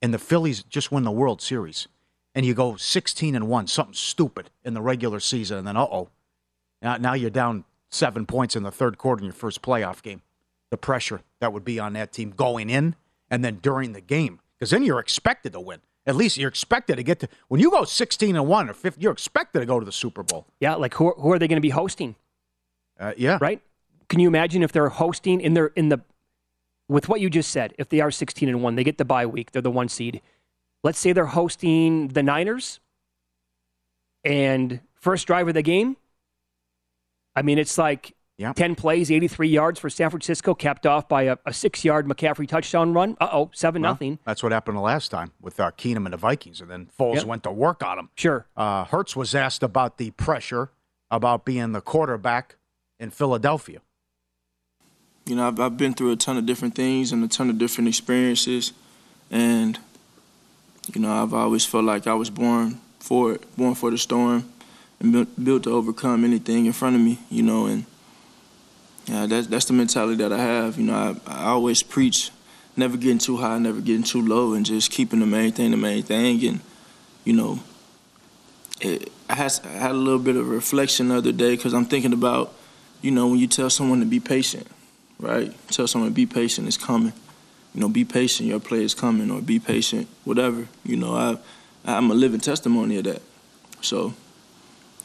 and 0.00 0.12
the 0.12 0.18
Phillies 0.18 0.62
just 0.62 0.90
win 0.92 1.04
the 1.04 1.10
World 1.10 1.40
Series, 1.40 1.88
and 2.34 2.44
you 2.44 2.54
go 2.54 2.76
sixteen 2.76 3.34
and 3.34 3.48
one, 3.48 3.66
something 3.66 3.94
stupid 3.94 4.50
in 4.64 4.74
the 4.74 4.82
regular 4.82 5.20
season, 5.20 5.58
and 5.58 5.66
then 5.66 5.76
uh 5.76 5.86
oh, 5.90 6.08
now, 6.82 6.96
now 6.96 7.14
you're 7.14 7.30
down 7.30 7.64
seven 7.88 8.26
points 8.26 8.56
in 8.56 8.62
the 8.64 8.70
third 8.70 8.98
quarter 8.98 9.20
in 9.20 9.26
your 9.26 9.32
first 9.32 9.62
playoff 9.62 10.02
game. 10.02 10.22
The 10.70 10.76
pressure 10.76 11.22
that 11.40 11.52
would 11.52 11.64
be 11.64 11.78
on 11.78 11.92
that 11.92 12.12
team 12.12 12.30
going 12.30 12.68
in 12.68 12.96
and 13.30 13.44
then 13.44 13.60
during 13.62 13.92
the 13.92 14.00
game, 14.00 14.40
because 14.58 14.70
then 14.70 14.82
you're 14.82 14.98
expected 14.98 15.52
to 15.52 15.60
win. 15.60 15.80
At 16.04 16.16
least 16.16 16.36
you're 16.36 16.48
expected 16.48 16.96
to 16.96 17.02
get 17.02 17.20
to 17.20 17.28
when 17.48 17.60
you 17.60 17.70
go 17.70 17.84
16 17.84 18.34
and 18.34 18.48
one 18.48 18.68
or 18.68 18.74
50, 18.74 19.00
you're 19.00 19.12
expected 19.12 19.60
to 19.60 19.66
go 19.66 19.78
to 19.78 19.86
the 19.86 19.92
Super 19.92 20.22
Bowl. 20.22 20.46
Yeah, 20.58 20.74
like 20.74 20.94
who, 20.94 21.12
who 21.12 21.32
are 21.32 21.38
they 21.38 21.46
going 21.46 21.58
to 21.58 21.62
be 21.62 21.70
hosting? 21.70 22.16
Uh, 22.98 23.12
yeah. 23.16 23.38
Right? 23.40 23.62
Can 24.12 24.20
you 24.20 24.28
imagine 24.28 24.62
if 24.62 24.72
they're 24.72 24.90
hosting 24.90 25.40
in 25.40 25.54
their 25.54 25.68
in 25.68 25.88
the 25.88 25.98
with 26.86 27.08
what 27.08 27.22
you 27.22 27.30
just 27.30 27.50
said, 27.50 27.72
if 27.78 27.88
they 27.88 28.00
are 28.00 28.10
16 28.10 28.46
and 28.46 28.62
1, 28.62 28.74
they 28.76 28.84
get 28.84 28.98
the 28.98 29.06
bye 29.06 29.24
week, 29.24 29.52
they're 29.52 29.62
the 29.62 29.70
one 29.70 29.88
seed. 29.88 30.20
Let's 30.84 30.98
say 30.98 31.14
they're 31.14 31.24
hosting 31.24 32.08
the 32.08 32.22
Niners 32.22 32.80
and 34.22 34.80
first 34.96 35.26
drive 35.26 35.48
of 35.48 35.54
the 35.54 35.62
game. 35.62 35.96
I 37.34 37.40
mean, 37.40 37.56
it's 37.58 37.78
like 37.78 38.14
Yeah. 38.36 38.52
10 38.52 38.74
plays, 38.74 39.10
83 39.10 39.48
yards 39.48 39.80
for 39.80 39.88
San 39.88 40.10
Francisco, 40.10 40.54
capped 40.54 40.84
off 40.84 41.08
by 41.08 41.22
a, 41.22 41.38
a 41.46 41.54
six 41.54 41.82
yard 41.82 42.06
McCaffrey 42.06 42.46
touchdown 42.46 42.92
run. 42.92 43.16
Uh 43.18 43.28
oh, 43.32 43.50
7 43.54 43.80
Well, 43.80 43.92
nothing. 43.92 44.18
That's 44.26 44.42
what 44.42 44.52
happened 44.52 44.76
the 44.76 44.82
last 44.82 45.08
time 45.10 45.32
with 45.40 45.58
uh, 45.58 45.70
Keenum 45.78 46.04
and 46.04 46.12
the 46.12 46.18
Vikings, 46.18 46.60
and 46.60 46.70
then 46.70 46.90
Foles 47.00 47.14
Yep. 47.14 47.24
went 47.24 47.42
to 47.44 47.50
work 47.50 47.82
on 47.82 47.98
him. 47.98 48.10
Sure. 48.14 48.44
Uh, 48.58 48.84
Hurts 48.84 49.16
was 49.16 49.34
asked 49.34 49.62
about 49.62 49.96
the 49.96 50.10
pressure 50.10 50.68
about 51.10 51.46
being 51.46 51.72
the 51.72 51.80
quarterback 51.80 52.56
in 53.00 53.08
Philadelphia. 53.08 53.80
You 55.26 55.36
know, 55.36 55.46
I've, 55.46 55.60
I've 55.60 55.76
been 55.76 55.94
through 55.94 56.12
a 56.12 56.16
ton 56.16 56.36
of 56.36 56.46
different 56.46 56.74
things 56.74 57.12
and 57.12 57.22
a 57.24 57.28
ton 57.28 57.48
of 57.48 57.58
different 57.58 57.88
experiences, 57.88 58.72
and 59.30 59.78
you 60.92 61.00
know, 61.00 61.12
I've 61.12 61.32
always 61.32 61.64
felt 61.64 61.84
like 61.84 62.06
I 62.06 62.14
was 62.14 62.28
born 62.28 62.80
for 62.98 63.32
it, 63.32 63.56
born 63.56 63.74
for 63.74 63.90
the 63.90 63.98
storm, 63.98 64.50
and 64.98 65.26
built, 65.42 65.62
to 65.64 65.72
overcome 65.72 66.24
anything 66.24 66.66
in 66.66 66.72
front 66.72 66.96
of 66.96 67.02
me. 67.02 67.18
You 67.30 67.44
know, 67.44 67.66
and 67.66 67.84
yeah, 69.06 69.26
that's 69.26 69.46
that's 69.46 69.64
the 69.66 69.74
mentality 69.74 70.16
that 70.16 70.32
I 70.32 70.38
have. 70.38 70.76
You 70.76 70.84
know, 70.84 71.16
I, 71.26 71.30
I 71.32 71.44
always 71.50 71.82
preach 71.82 72.30
never 72.76 72.96
getting 72.96 73.18
too 73.18 73.36
high, 73.36 73.58
never 73.58 73.80
getting 73.80 74.02
too 74.02 74.26
low, 74.26 74.54
and 74.54 74.66
just 74.66 74.90
keeping 74.90 75.20
the 75.20 75.26
main 75.26 75.52
thing 75.52 75.70
the 75.70 75.76
main 75.76 76.02
thing. 76.02 76.44
And 76.44 76.60
you 77.24 77.32
know, 77.32 77.60
it, 78.80 79.12
I, 79.28 79.34
had, 79.34 79.60
I 79.64 79.68
had 79.68 79.90
a 79.92 79.94
little 79.94 80.18
bit 80.18 80.36
of 80.36 80.48
reflection 80.48 81.08
the 81.08 81.16
other 81.16 81.32
day 81.32 81.56
because 81.56 81.74
I'm 81.74 81.84
thinking 81.84 82.12
about, 82.12 82.52
you 83.00 83.10
know, 83.10 83.28
when 83.28 83.38
you 83.38 83.46
tell 83.46 83.70
someone 83.70 84.00
to 84.00 84.06
be 84.06 84.20
patient, 84.20 84.66
right? 85.22 85.54
Tell 85.68 85.86
someone 85.86 86.12
be 86.12 86.26
patient, 86.26 86.66
it's 86.66 86.76
coming. 86.76 87.12
You 87.74 87.80
know, 87.80 87.88
be 87.88 88.04
patient, 88.04 88.48
your 88.48 88.60
play 88.60 88.84
is 88.84 88.94
coming, 88.94 89.30
or 89.30 89.40
be 89.40 89.58
patient, 89.58 90.08
whatever. 90.24 90.68
You 90.84 90.96
know, 90.96 91.14
I, 91.14 91.38
I'm 91.86 92.10
a 92.10 92.14
living 92.14 92.40
testimony 92.40 92.98
of 92.98 93.04
that. 93.04 93.22
So, 93.80 94.12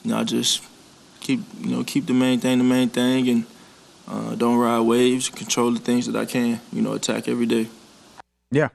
you 0.03 0.11
know, 0.11 0.17
I 0.17 0.23
just 0.25 0.61
keep, 1.21 1.39
you 1.61 1.69
know, 1.69 1.83
keep 1.85 2.07
the 2.07 2.13
main 2.13 2.39
thing 2.39 2.57
the 2.57 2.65
main 2.65 2.89
thing, 2.89 3.29
and 3.29 3.45
uh, 4.07 4.35
don't 4.35 4.57
ride 4.57 4.81
waves. 4.81 5.29
Control 5.29 5.71
the 5.71 5.79
things 5.79 6.07
that 6.07 6.15
I 6.17 6.25
can. 6.25 6.59
You 6.73 6.81
know, 6.81 6.93
attack 6.93 7.29
every 7.29 7.45
day. 7.45 7.67
Yeah. 8.51 8.69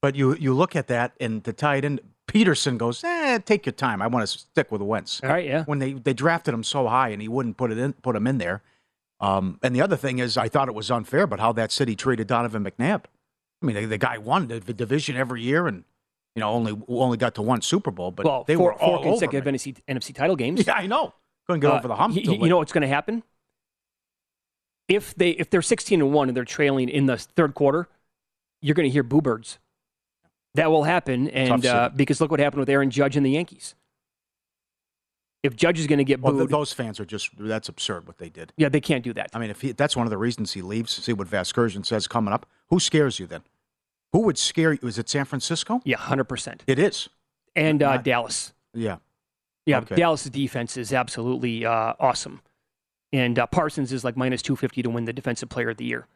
But 0.00 0.16
you 0.16 0.34
you 0.36 0.54
look 0.54 0.76
at 0.76 0.86
that 0.88 1.12
and 1.20 1.44
to 1.44 1.52
tie 1.52 1.76
it 1.76 1.84
in, 1.84 2.00
Pederson 2.26 2.78
goes, 2.78 3.04
eh, 3.04 3.38
take 3.38 3.66
your 3.66 3.72
time. 3.72 4.00
I 4.00 4.06
want 4.06 4.26
to 4.26 4.38
stick 4.38 4.72
with 4.72 4.82
Wentz. 4.82 5.20
All 5.22 5.30
right, 5.30 5.44
yeah. 5.44 5.64
When 5.64 5.78
they, 5.78 5.92
they 5.92 6.14
drafted 6.14 6.54
him 6.54 6.64
so 6.64 6.88
high 6.88 7.10
and 7.10 7.20
he 7.20 7.28
wouldn't 7.28 7.56
put 7.56 7.70
it 7.70 7.78
in 7.78 7.92
put 7.94 8.16
him 8.16 8.26
in 8.26 8.38
there. 8.38 8.62
Um, 9.20 9.58
and 9.62 9.74
the 9.74 9.80
other 9.80 9.96
thing 9.96 10.18
is, 10.18 10.36
I 10.36 10.48
thought 10.48 10.68
it 10.68 10.74
was 10.74 10.90
unfair, 10.90 11.26
but 11.26 11.40
how 11.40 11.52
that 11.52 11.70
city 11.72 11.94
treated 11.96 12.26
Donovan 12.26 12.64
McNabb. 12.64 13.04
I 13.62 13.66
mean, 13.66 13.76
the, 13.76 13.84
the 13.86 13.98
guy 13.98 14.18
won 14.18 14.48
the, 14.48 14.60
the 14.60 14.74
division 14.74 15.16
every 15.16 15.40
year, 15.42 15.66
and 15.66 15.84
you 16.34 16.40
know 16.40 16.50
only 16.50 16.76
only 16.88 17.16
got 17.16 17.34
to 17.36 17.42
one 17.42 17.62
Super 17.62 17.90
Bowl, 17.90 18.10
but 18.10 18.26
well, 18.26 18.44
they 18.46 18.56
four, 18.56 18.72
were 18.72 18.74
all 18.74 18.96
four 19.02 19.12
consecutive 19.12 19.46
over. 19.46 19.56
NFC, 19.56 19.76
NFC 19.88 20.14
title 20.14 20.36
games. 20.36 20.64
Yeah, 20.66 20.74
I 20.74 20.86
know. 20.86 21.14
Couldn't 21.46 21.60
get 21.60 21.70
Uh, 21.70 21.76
over 21.76 21.88
the 21.88 21.96
hump. 21.96 22.16
y- 22.16 22.22
you 22.22 22.48
know 22.48 22.58
what's 22.58 22.72
going 22.72 22.82
to 22.82 22.88
happen? 22.88 23.22
If 24.88 25.14
they 25.14 25.30
if 25.30 25.48
they're 25.48 25.62
16 25.62 26.00
and 26.02 26.12
1 26.12 26.28
and 26.28 26.36
they're 26.36 26.44
trailing 26.44 26.88
in 26.88 27.06
the 27.06 27.16
third 27.16 27.54
quarter, 27.54 27.88
you're 28.60 28.74
going 28.74 28.88
to 28.88 28.92
hear 28.92 29.02
boo 29.02 29.22
birds. 29.22 29.58
That 30.54 30.70
will 30.70 30.84
happen 30.84 31.28
and 31.30 31.64
uh, 31.64 31.90
because 31.94 32.20
look 32.20 32.30
what 32.30 32.38
happened 32.40 32.60
with 32.60 32.68
Aaron 32.68 32.90
Judge 32.90 33.16
and 33.16 33.24
the 33.24 33.30
Yankees. 33.30 33.74
If 35.44 35.54
Judge 35.54 35.78
is 35.78 35.86
going 35.86 35.98
to 35.98 36.04
get 36.04 36.20
booed, 36.20 36.38
th- 36.38 36.48
those 36.50 36.72
fans 36.72 36.98
are 36.98 37.04
just 37.04 37.30
that's 37.38 37.68
absurd 37.68 38.06
what 38.08 38.18
they 38.18 38.28
did. 38.30 38.52
yeah, 38.56 38.68
they 38.68 38.80
can't 38.80 39.04
do 39.04 39.12
that. 39.12 39.30
I 39.34 39.38
mean, 39.38 39.50
if 39.50 39.60
he, 39.60 39.72
that's 39.72 39.94
one 39.94 40.06
of 40.06 40.10
the 40.10 40.18
reasons 40.18 40.52
he 40.54 40.62
leaves, 40.62 40.90
see 40.92 41.12
what 41.12 41.28
Vasgersian 41.28 41.84
says 41.86 42.08
coming 42.08 42.32
up. 42.34 42.46
Who 42.70 42.80
scares 42.80 43.18
you 43.20 43.26
then? 43.26 43.42
Who 44.12 44.20
would 44.20 44.38
scare 44.38 44.72
you? 44.72 44.78
Is 44.82 44.98
it 44.98 45.08
San 45.08 45.24
Francisco? 45.26 45.80
Yeah, 45.84 45.98
100%. 45.98 46.62
It 46.66 46.78
is. 46.78 47.08
And 47.54 47.82
uh, 47.82 47.96
Not- 47.96 48.04
Dallas. 48.04 48.52
Yeah. 48.72 48.96
Yeah, 49.66 49.78
Okay. 49.78 49.96
Dallas' 49.96 50.24
defense 50.24 50.76
is 50.76 50.92
absolutely 50.92 51.64
uh, 51.64 51.94
awesome. 52.00 52.40
And 53.12 53.38
uh, 53.38 53.46
Parsons 53.46 53.92
is 53.92 54.02
like 54.04 54.16
minus 54.16 54.42
250 54.42 54.82
to 54.82 54.90
win 54.90 55.04
the 55.04 55.12
defensive 55.12 55.48
player 55.48 55.70
of 55.70 55.76
the 55.76 55.84
year. 55.84 56.06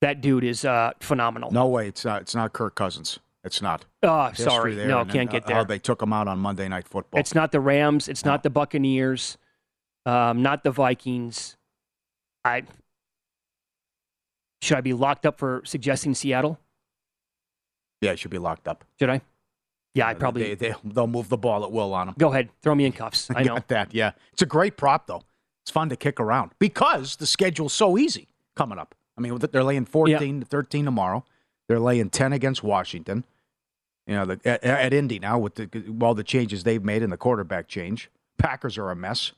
That 0.00 0.20
dude 0.20 0.44
is 0.44 0.64
uh, 0.64 0.92
phenomenal. 1.00 1.50
No 1.50 1.66
way. 1.66 1.88
It's 1.88 2.04
not. 2.04 2.22
It's 2.22 2.34
not 2.34 2.52
Kirk 2.52 2.74
Cousins. 2.74 3.18
It's 3.44 3.60
not. 3.60 3.84
Oh, 4.02 4.28
History 4.28 4.44
sorry. 4.44 4.74
there, 4.74 4.88
No, 4.88 5.04
can't 5.04 5.12
then, 5.12 5.26
get 5.26 5.44
uh, 5.44 5.48
there. 5.48 5.56
How 5.56 5.64
they 5.64 5.78
took 5.78 6.00
them 6.00 6.12
out 6.12 6.28
on 6.28 6.38
Monday 6.38 6.66
Night 6.66 6.88
Football. 6.88 7.20
It's 7.20 7.34
not 7.34 7.52
the 7.52 7.60
Rams. 7.60 8.08
It's 8.08 8.24
not 8.24 8.42
the 8.42 8.50
Buccaneers. 8.50 9.36
Um, 10.06 10.42
not 10.42 10.64
the 10.64 10.70
Vikings. 10.70 11.56
I 12.44 12.62
should 14.62 14.78
I 14.78 14.80
be 14.80 14.94
locked 14.94 15.26
up 15.26 15.38
for 15.38 15.62
suggesting 15.64 16.14
Seattle? 16.14 16.58
yeah, 18.00 18.12
he 18.12 18.16
should 18.16 18.30
be 18.30 18.38
locked 18.38 18.68
up. 18.68 18.84
Should 18.98 19.10
I? 19.10 19.20
Yeah, 19.94 20.08
I 20.08 20.14
probably. 20.14 20.54
They, 20.54 20.68
they, 20.68 20.74
they'll 20.84 21.06
move 21.06 21.28
the 21.28 21.36
ball 21.36 21.64
at 21.64 21.70
will 21.72 21.94
on 21.94 22.08
them. 22.08 22.16
Go 22.18 22.30
ahead, 22.30 22.50
throw 22.62 22.74
me 22.74 22.84
in 22.84 22.92
cuffs. 22.92 23.30
I 23.34 23.42
know. 23.42 23.54
Got 23.54 23.68
that. 23.68 23.94
Yeah, 23.94 24.12
it's 24.32 24.42
a 24.42 24.46
great 24.46 24.76
prop 24.76 25.06
though. 25.06 25.22
It's 25.62 25.70
fun 25.70 25.88
to 25.88 25.96
kick 25.96 26.20
around 26.20 26.50
because 26.58 27.16
the 27.16 27.26
schedule's 27.26 27.72
so 27.72 27.96
easy 27.96 28.28
coming 28.54 28.78
up. 28.78 28.94
I 29.16 29.20
mean, 29.20 29.38
they're 29.38 29.64
laying 29.64 29.86
14 29.86 30.40
to 30.40 30.46
13 30.46 30.84
tomorrow. 30.84 31.24
They're 31.68 31.80
laying 31.80 32.10
10 32.10 32.32
against 32.32 32.62
Washington. 32.62 33.24
You 34.06 34.14
know, 34.14 34.26
the, 34.26 34.40
at, 34.44 34.62
at 34.64 34.92
Indy 34.92 35.18
now 35.18 35.38
with 35.38 35.54
the, 35.54 35.96
all 36.02 36.14
the 36.14 36.24
changes 36.24 36.62
they've 36.64 36.82
made 36.84 37.02
and 37.02 37.10
the 37.12 37.16
quarterback 37.16 37.68
change. 37.68 38.10
Packers 38.38 38.76
are 38.76 38.90
a 38.90 38.96
mess. 38.96 39.32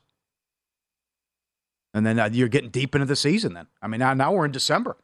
And 1.94 2.04
then 2.04 2.18
uh, 2.18 2.28
you're 2.32 2.48
getting 2.48 2.70
deep 2.70 2.94
into 2.94 3.06
the 3.06 3.16
season. 3.16 3.54
Then 3.54 3.66
I 3.80 3.86
mean, 3.88 4.00
now 4.00 4.12
now 4.14 4.32
we're 4.32 4.44
in 4.44 4.50
December. 4.52 4.96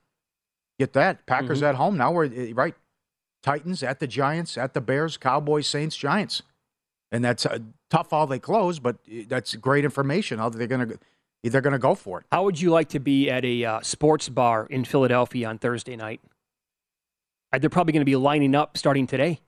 Get 0.79 0.93
that 0.95 1.27
Packers 1.27 1.59
Mm-hmm. 1.59 1.67
at 1.67 1.75
home. 1.77 1.97
Now 1.97 2.13
we're 2.13 2.27
uh, 2.27 2.55
right. 2.55 2.75
Titans 3.43 3.83
at 3.83 3.99
the 3.99 4.07
Giants, 4.07 4.57
at 4.57 4.73
the 4.75 4.81
Bears, 4.81 5.17
Cowboys, 5.17 5.67
Saints, 5.67 5.97
Giants, 5.97 6.43
and 7.11 7.25
that's 7.25 7.45
uh, 7.47 7.59
tough. 7.91 8.11
How 8.11 8.27
they 8.27 8.39
close, 8.39 8.79
but 8.79 8.97
uh, 9.11 9.23
that's 9.29 9.55
great 9.57 9.85
information. 9.85 10.39
How 10.39 10.49
they're 10.49 10.67
gonna 10.67 10.95
they're 11.43 11.61
gonna 11.61 11.79
go 11.79 11.95
for 11.95 12.21
it. 12.21 12.27
How 12.31 12.45
would 12.45 12.61
you 12.61 12.71
like 12.71 12.89
to 12.91 13.01
be 13.01 13.31
at 13.31 13.45
a 13.45 13.65
uh, 13.65 13.81
sports 13.81 14.29
bar 14.29 14.67
in 14.69 14.85
Philadelphia 14.85 15.49
on 15.49 15.59
Thursday 15.59 15.97
night? 15.97 16.21
Uh, 17.53 17.59
They're 17.59 17.71
probably 17.71 17.93
going 17.93 18.01
to 18.03 18.07
be 18.07 18.17
lining 18.17 18.55
up 18.55 18.77
starting 18.79 19.07
today 19.07 19.41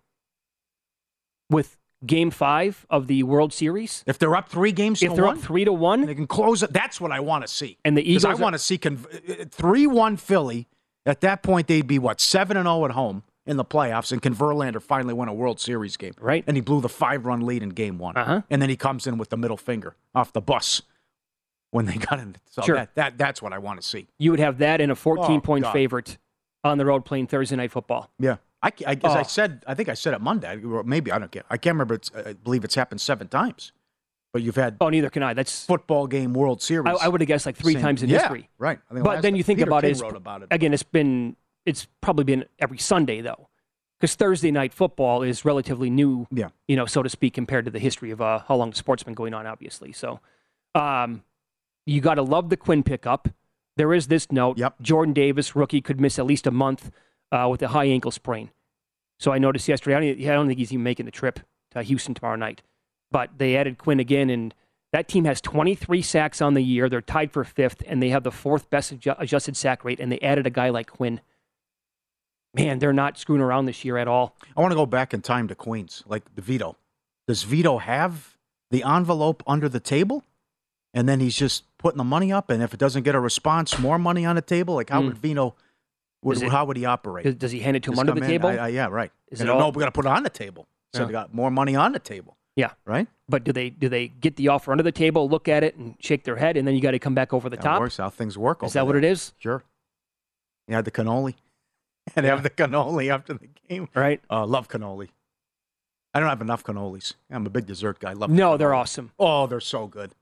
with 1.50 1.76
Game 2.06 2.30
Five 2.30 2.84
of 2.90 3.06
the 3.06 3.22
World 3.22 3.52
Series. 3.52 4.04
If 4.06 4.18
they're 4.18 4.36
up 4.36 4.48
three 4.48 4.72
games 4.72 5.02
If 5.02 5.10
to 5.10 5.14
they're 5.16 5.24
one, 5.24 5.38
up 5.38 5.42
three 5.42 5.64
to 5.64 5.72
one, 5.72 6.04
they 6.06 6.14
can 6.14 6.26
close 6.26 6.62
it. 6.62 6.72
That's 6.72 7.00
what 7.00 7.12
I 7.12 7.20
want 7.20 7.46
to 7.46 7.48
see. 7.52 7.78
And 7.84 7.96
the 7.96 8.02
I 8.02 8.04
Eagles 8.04 8.24
are- 8.24 8.36
want 8.36 8.54
to 8.54 8.58
see 8.58 8.76
three 8.78 9.86
one 9.86 10.16
Philly. 10.16 10.66
At 11.06 11.20
that 11.20 11.42
point, 11.42 11.66
they'd 11.66 11.86
be 11.86 11.98
what 11.98 12.20
seven 12.20 12.56
and 12.56 12.64
zero 12.66 12.84
at 12.86 12.92
home 12.92 13.22
in 13.46 13.58
the 13.58 13.64
playoffs, 13.64 14.10
and 14.10 14.22
can 14.22 14.34
Verlander 14.34 14.80
finally 14.80 15.12
win 15.12 15.28
a 15.28 15.34
World 15.34 15.60
Series 15.60 15.98
game? 15.98 16.14
Right. 16.18 16.42
And 16.46 16.56
he 16.56 16.62
blew 16.62 16.80
the 16.80 16.88
five 16.88 17.26
run 17.26 17.42
lead 17.42 17.62
in 17.62 17.70
Game 17.70 17.98
One, 17.98 18.16
Uh-huh. 18.16 18.40
and 18.48 18.62
then 18.62 18.70
he 18.70 18.76
comes 18.76 19.06
in 19.06 19.18
with 19.18 19.28
the 19.28 19.36
middle 19.36 19.58
finger 19.58 19.96
off 20.14 20.32
the 20.32 20.40
bus 20.40 20.80
when 21.70 21.84
they 21.86 21.96
got 21.96 22.20
in. 22.20 22.36
So 22.48 22.62
Sure. 22.62 22.76
that, 22.76 22.94
that 22.94 23.18
that's 23.18 23.42
what 23.42 23.52
I 23.52 23.58
want 23.58 23.80
to 23.82 23.86
see. 23.86 24.06
you 24.18 24.30
would 24.30 24.40
have 24.40 24.58
that 24.58 24.80
in 24.80 24.90
a 24.90 24.94
14 24.94 25.40
point 25.42 25.64
Oh, 25.66 25.72
favorite 25.72 26.16
on 26.62 26.78
the 26.78 26.86
road 26.86 27.04
playing 27.04 27.26
Thursday 27.26 27.56
night 27.56 27.70
football. 27.70 28.10
Yeah. 28.18 28.36
I, 28.64 28.72
I, 28.86 28.92
as 29.04 29.14
I 29.16 29.20
Oh. 29.20 29.22
said, 29.24 29.62
I 29.66 29.74
think 29.74 29.88
I 29.88 29.94
said 29.94 30.14
it 30.14 30.20
Monday. 30.20 30.60
or 30.64 30.82
Maybe 30.82 31.12
I 31.12 31.18
don't 31.18 31.30
get. 31.30 31.44
I 31.50 31.56
can't 31.56 31.74
remember. 31.74 31.94
It's, 31.94 32.10
I 32.14 32.32
believe 32.32 32.64
it's 32.64 32.74
happened 32.74 33.00
seven 33.00 33.28
times. 33.28 33.72
But 34.32 34.42
you've 34.42 34.56
had 34.56 34.78
Oh, 34.80 34.88
neither 34.88 35.10
can 35.10 35.22
I. 35.22 35.32
That's 35.34 35.64
football 35.64 36.06
game 36.08 36.34
World 36.34 36.60
Series. 36.60 36.86
I, 37.00 37.04
I 37.04 37.08
would 37.08 37.20
have 37.20 37.28
guessed 37.28 37.46
like 37.46 37.56
three 37.56 37.74
Same- 37.74 37.82
times 37.82 38.02
in 38.02 38.08
yeah, 38.10 38.18
history. 38.20 38.48
Right. 38.58 38.78
I 38.90 38.94
think 38.94 39.04
But 39.04 39.22
then 39.22 39.32
time- 39.32 39.36
you 39.36 39.42
think 39.44 39.58
Peter 39.60 39.68
about 39.70 39.84
it, 39.84 40.00
about 40.02 40.42
it. 40.42 40.48
again, 40.50 40.74
it's 40.74 40.82
been 40.82 41.36
it's 41.64 41.86
probably 42.00 42.24
been 42.24 42.44
every 42.58 42.78
Sunday 42.78 43.20
though, 43.20 43.48
because 44.00 44.14
Thursday 44.16 44.50
night 44.50 44.74
football 44.74 45.22
is 45.22 45.44
relatively 45.44 45.88
new. 45.88 46.26
Yeah. 46.32 46.48
you 46.66 46.74
know, 46.74 46.84
so 46.86 47.02
to 47.02 47.08
speak, 47.08 47.32
compared 47.34 47.64
to 47.66 47.70
the 47.70 47.78
history 47.78 48.10
of 48.10 48.20
uh, 48.20 48.40
how 48.48 48.56
long 48.56 48.70
the 48.70 48.76
sport's 48.76 49.02
been 49.04 49.14
going 49.14 49.34
on. 49.34 49.46
Obviously, 49.46 49.92
so 49.92 50.18
um, 50.74 51.22
you 51.86 52.00
got 52.00 52.14
to 52.14 52.22
love 52.22 52.48
the 52.50 52.56
Quinn 52.56 52.82
pickup. 52.82 53.28
There 53.76 53.92
is 53.94 54.08
this 54.08 54.30
note: 54.32 54.58
Yep. 54.58 54.82
Jordan 54.82 55.14
Davis, 55.14 55.54
rookie, 55.54 55.80
could 55.80 56.00
miss 56.00 56.18
at 56.18 56.26
least 56.26 56.46
a 56.46 56.50
month 56.50 56.90
uh, 57.32 57.48
with 57.50 57.62
a 57.62 57.68
high 57.68 57.84
ankle 57.86 58.10
sprain. 58.10 58.50
So 59.18 59.32
I 59.32 59.38
noticed 59.38 59.68
yesterday. 59.68 59.96
I 59.96 60.00
don't, 60.00 60.30
I 60.30 60.34
don't 60.34 60.46
think 60.46 60.58
he's 60.58 60.72
even 60.72 60.82
making 60.82 61.06
the 61.06 61.12
trip 61.12 61.40
to 61.72 61.82
Houston 61.82 62.14
tomorrow 62.14 62.36
night. 62.36 62.62
But 63.10 63.38
they 63.38 63.56
added 63.56 63.78
Quinn 63.78 64.00
again, 64.00 64.28
and 64.30 64.52
that 64.92 65.06
team 65.08 65.24
has 65.24 65.40
23 65.40 66.02
sacks 66.02 66.42
on 66.42 66.54
the 66.54 66.62
year. 66.62 66.88
They're 66.88 67.00
tied 67.00 67.30
for 67.32 67.44
fifth, 67.44 67.82
and 67.86 68.02
they 68.02 68.08
have 68.10 68.24
the 68.24 68.32
fourth 68.32 68.70
best 68.70 68.92
adjusted 68.92 69.56
sack 69.56 69.84
rate. 69.84 70.00
And 70.00 70.10
they 70.10 70.18
added 70.20 70.46
a 70.46 70.50
guy 70.50 70.68
like 70.70 70.88
Quinn. 70.90 71.20
Man, 72.54 72.78
they're 72.78 72.92
not 72.92 73.18
screwing 73.18 73.42
around 73.42 73.66
this 73.66 73.84
year 73.84 73.98
at 73.98 74.06
all. 74.06 74.36
I 74.56 74.60
want 74.60 74.70
to 74.72 74.76
go 74.76 74.86
back 74.86 75.12
in 75.12 75.22
time 75.22 75.48
to 75.48 75.54
Queens, 75.54 76.04
like 76.06 76.34
the 76.36 76.42
Vito. 76.42 76.76
Does 77.26 77.42
Vito 77.42 77.78
have 77.78 78.36
the 78.70 78.84
envelope 78.84 79.42
under 79.46 79.68
the 79.68 79.80
table, 79.80 80.22
and 80.92 81.08
then 81.08 81.18
he's 81.18 81.36
just 81.36 81.64
putting 81.78 81.98
the 81.98 82.04
money 82.04 82.32
up? 82.32 82.50
And 82.50 82.62
if 82.62 82.72
it 82.72 82.78
doesn't 82.78 83.02
get 83.02 83.14
a 83.16 83.20
response, 83.20 83.78
more 83.78 83.98
money 83.98 84.24
on 84.24 84.36
the 84.36 84.42
table. 84.42 84.74
Like 84.74 84.90
how 84.90 85.00
Hmm. 85.00 85.06
would 85.08 85.18
Vito? 85.18 85.54
Would, 86.24 86.42
it- 86.42 86.50
how 86.50 86.64
would 86.64 86.76
he 86.76 86.84
operate? 86.84 87.38
Does, 87.38 87.52
he 87.52 87.60
hand 87.60 87.76
it 87.76 87.82
to 87.84 87.90
him 87.90 87.94
Just 87.94 88.00
under 88.00 88.12
the 88.12 88.24
in, 88.24 88.30
table? 88.30 88.48
I- 88.48 88.56
I- 88.56 88.68
yeah, 88.68 88.86
right. 88.86 89.10
Is 89.30 89.40
And 89.40 89.48
it 89.48 89.52
no, 89.52 89.58
all- 89.60 89.72
we 89.72 89.80
got 89.80 89.86
to 89.86 89.92
put 89.92 90.04
it 90.06 90.08
on 90.08 90.22
the 90.22 90.30
table. 90.30 90.66
So 90.94 91.00
Yeah. 91.00 91.06
they 91.06 91.12
got 91.12 91.34
more 91.34 91.50
money 91.50 91.74
on 91.76 91.92
the 91.92 91.98
table. 91.98 92.36
Yeah. 92.56 92.70
Right? 92.84 93.08
But 93.28 93.42
do 93.44 93.52
they 93.52 93.70
do 93.70 93.88
they 93.88 94.08
get 94.08 94.36
the 94.36 94.48
offer 94.48 94.70
under 94.70 94.82
the 94.84 94.92
table, 94.92 95.28
look 95.28 95.48
at 95.48 95.64
it, 95.64 95.74
and 95.76 95.96
shake 96.00 96.24
their 96.24 96.36
head, 96.36 96.56
and 96.56 96.66
then 96.68 96.74
you 96.74 96.80
got 96.80 96.92
to 96.92 96.98
come 97.00 97.14
back 97.14 97.32
over 97.32 97.48
the 97.50 97.56
That 97.56 97.62
top? 97.64 97.80
works 97.80 97.96
how 97.96 98.10
things 98.10 98.38
work. 98.38 98.62
Is 98.62 98.74
that 98.74 98.86
what 98.86 98.94
it 98.96 99.04
is? 99.04 99.32
Sure. 99.38 99.64
You 100.68 100.74
had 100.76 100.84
the 100.84 100.90
cannoli. 100.90 101.34
And 102.16 102.26
have 102.26 102.42
the 102.42 102.50
cannoli 102.50 103.08
after 103.10 103.32
the 103.34 103.48
game. 103.68 103.88
Right. 103.94 104.20
Uh, 104.30 104.44
love 104.46 104.68
cannoli. 104.68 105.08
I 106.12 106.20
don't 106.20 106.28
have 106.28 106.42
enough 106.42 106.62
cannolis. 106.62 107.14
I'm 107.30 107.44
a 107.46 107.50
big 107.50 107.66
dessert 107.66 107.98
guy. 107.98 108.12
Love 108.12 108.30
No, 108.30 108.52
the 108.52 108.58
they're 108.58 108.74
awesome. 108.74 109.10
Oh, 109.18 109.46
they're 109.46 109.58
so 109.58 109.86
good. 109.86 110.12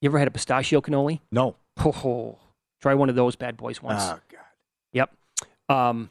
You 0.00 0.08
ever 0.10 0.18
had 0.18 0.26
a 0.28 0.30
pistachio 0.32 0.80
cannoli? 0.80 1.20
No. 1.30 1.56
Oh, 1.78 2.38
try 2.80 2.94
one 2.94 3.08
of 3.10 3.14
those 3.16 3.36
bad 3.36 3.56
boys 3.58 3.80
once. 3.82 4.02
Oh, 4.02 4.18
God. 4.30 4.40
Yep. 4.92 5.12
Um, 5.68 6.10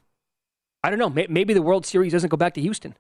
I 0.83 0.89
don't 0.89 0.99
know. 0.99 1.09
May- 1.09 1.27
Maybe 1.29 1.53
the 1.53 1.61
World 1.61 1.85
Series 1.85 2.11
doesn't 2.11 2.29
go 2.29 2.37
back 2.37 2.53
to 2.55 2.61
Houston. 2.61 2.95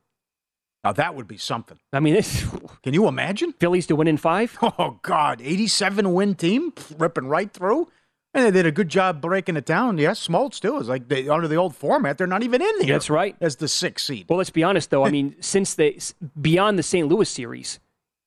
Now, 0.83 0.91
that 0.93 1.15
would 1.15 1.27
be 1.27 1.37
something. 1.37 1.79
I 1.93 1.99
mean, 1.99 2.13
this 2.13 2.45
Can 2.83 2.93
you 2.93 3.07
imagine? 3.07 3.53
Phillies 3.53 3.87
to 3.87 3.95
win 3.95 4.07
in 4.07 4.17
five. 4.17 4.57
Oh, 4.61 4.99
God. 5.01 5.41
87 5.41 6.13
win 6.13 6.35
team 6.35 6.73
ripping 6.97 7.27
right 7.27 7.51
through. 7.51 7.89
And 8.33 8.45
they 8.45 8.51
did 8.51 8.65
a 8.65 8.71
good 8.71 8.89
job 8.89 9.21
breaking 9.21 9.55
it 9.55 9.65
down. 9.65 9.97
Yes, 9.97 10.27
Smoltz, 10.27 10.59
too. 10.59 10.77
Is 10.77 10.89
like 10.89 11.07
they, 11.07 11.29
under 11.29 11.47
the 11.47 11.55
old 11.55 11.73
format, 11.75 12.17
they're 12.17 12.27
not 12.27 12.43
even 12.43 12.61
in 12.61 12.81
here. 12.81 12.93
That's 12.95 13.09
right. 13.09 13.35
As 13.39 13.55
the 13.55 13.67
sixth 13.69 14.05
seed. 14.05 14.25
Well, 14.27 14.37
let's 14.37 14.49
be 14.49 14.61
honest, 14.61 14.89
though. 14.89 15.05
I 15.05 15.09
mean, 15.17 15.35
since 15.39 15.73
they 15.73 15.97
beyond 16.39 16.77
the 16.77 16.83
St. 16.83 17.07
Louis 17.07 17.29
series, 17.29 17.79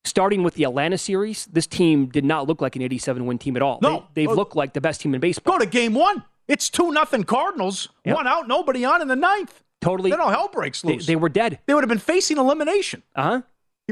starting 0.03 0.41
with 0.41 0.55
the 0.55 0.63
Atlanta 0.63 0.97
series, 0.97 1.45
this 1.45 1.67
team 1.67 2.07
did 2.07 2.25
not 2.25 2.47
look 2.47 2.59
like 2.59 2.75
an 2.75 2.81
87 2.81 3.25
win 3.25 3.37
team 3.37 3.55
at 3.55 3.61
all. 3.61 3.77
No. 3.83 4.07
they, 4.15 4.23
have 4.23 4.31
looked 4.35 4.55
like 4.55 4.73
the 4.73 4.81
best 4.81 5.01
team 5.01 5.13
in 5.13 5.21
baseball. 5.21 5.53
Go 5.53 5.63
to 5.63 5.69
game 5.69 5.93
one. 5.93 6.23
It's 6.49 6.69
2 6.69 6.91
nothing 6.91 7.23
Cardinals. 7.23 7.87
Yep. 8.03 8.15
One 8.17 8.27
out, 8.27 8.47
nobody 8.47 8.83
on 8.83 9.01
in 9.01 9.07
the 9.07 9.15
ninth. 9.15 9.63
Totally. 9.79 10.09
Then 10.09 10.19
all 10.19 10.29
hell 10.31 10.49
breaks 10.49 10.81
They, 10.81 10.93
loose. 10.93 11.05
they 11.05 11.15
were 11.15 11.29
dead. 11.29 11.59
They 11.65 11.73
would 11.73 11.83
have 11.83 11.89
been 11.89 11.99
facing 11.99 12.37
elimination. 12.37 13.03
Uh 13.15 13.23
huh. 13.23 13.41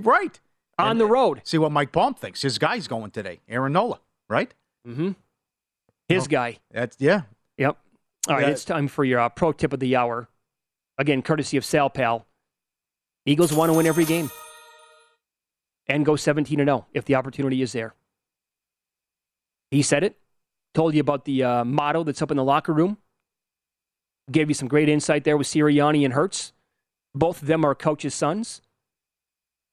Right. 0.02 0.38
On 0.78 0.92
And- 0.92 1.00
the 1.00 1.06
road. 1.06 1.42
See 1.46 1.58
what 1.58 1.72
Mike 1.72 1.92
Palm 1.94 2.14
thinks. 2.14 2.42
His 2.42 2.58
guy's 2.60 2.88
going 2.90 3.12
today. 3.12 3.40
Aaron 3.48 3.72
Nola, 3.74 4.00
right? 4.28 4.54
Mm-hmm. 4.86 5.12
His 6.10 6.26
Oh. 6.26 6.28
guy. 6.28 6.58
That's 6.72 6.98
yeah. 7.00 7.22
Yep. 7.58 7.78
All 8.28 8.36
right, 8.36 8.50
it's 8.50 8.66
time 8.66 8.88
for 8.90 9.06
your 9.06 9.20
uh, 9.22 9.30
pro 9.30 9.54
tip 9.54 9.72
of 9.72 9.80
the 9.80 9.96
hour. 9.96 10.28
Again, 10.98 11.22
courtesy 11.22 11.56
of 11.58 11.64
Sal 11.64 11.90
Pal. 11.90 12.26
Eagles 13.26 13.54
want 13.54 13.72
to 13.72 13.78
win 13.78 13.88
every 13.88 14.04
game 14.06 14.30
and 15.88 16.06
go 16.06 16.16
17 16.18 16.60
and 16.60 16.68
0 16.68 16.86
if 16.94 17.06
the 17.06 17.16
opportunity 17.16 17.62
is 17.62 17.72
there. 17.72 17.94
He 19.72 19.82
said 19.82 20.04
it. 20.04 20.18
Told 20.78 20.94
you 20.94 21.02
about 21.02 21.26
the 21.26 21.44
uh, 21.44 21.66
motto 21.66 22.04
that's 22.04 22.22
up 22.22 22.30
in 22.30 22.38
the 22.38 22.44
locker 22.44 22.72
room. 22.72 23.00
Gave 24.32 24.48
you 24.48 24.54
some 24.54 24.68
great 24.68 24.88
insight 24.88 25.24
there 25.24 25.36
with 25.36 25.48
Sirianni 25.48 26.06
and 26.06 26.14
Hurts. 26.14 26.54
Both 27.16 27.42
of 27.42 27.48
them 27.48 27.66
are 27.66 27.74
coach's 27.74 28.14
sons. 28.14 28.62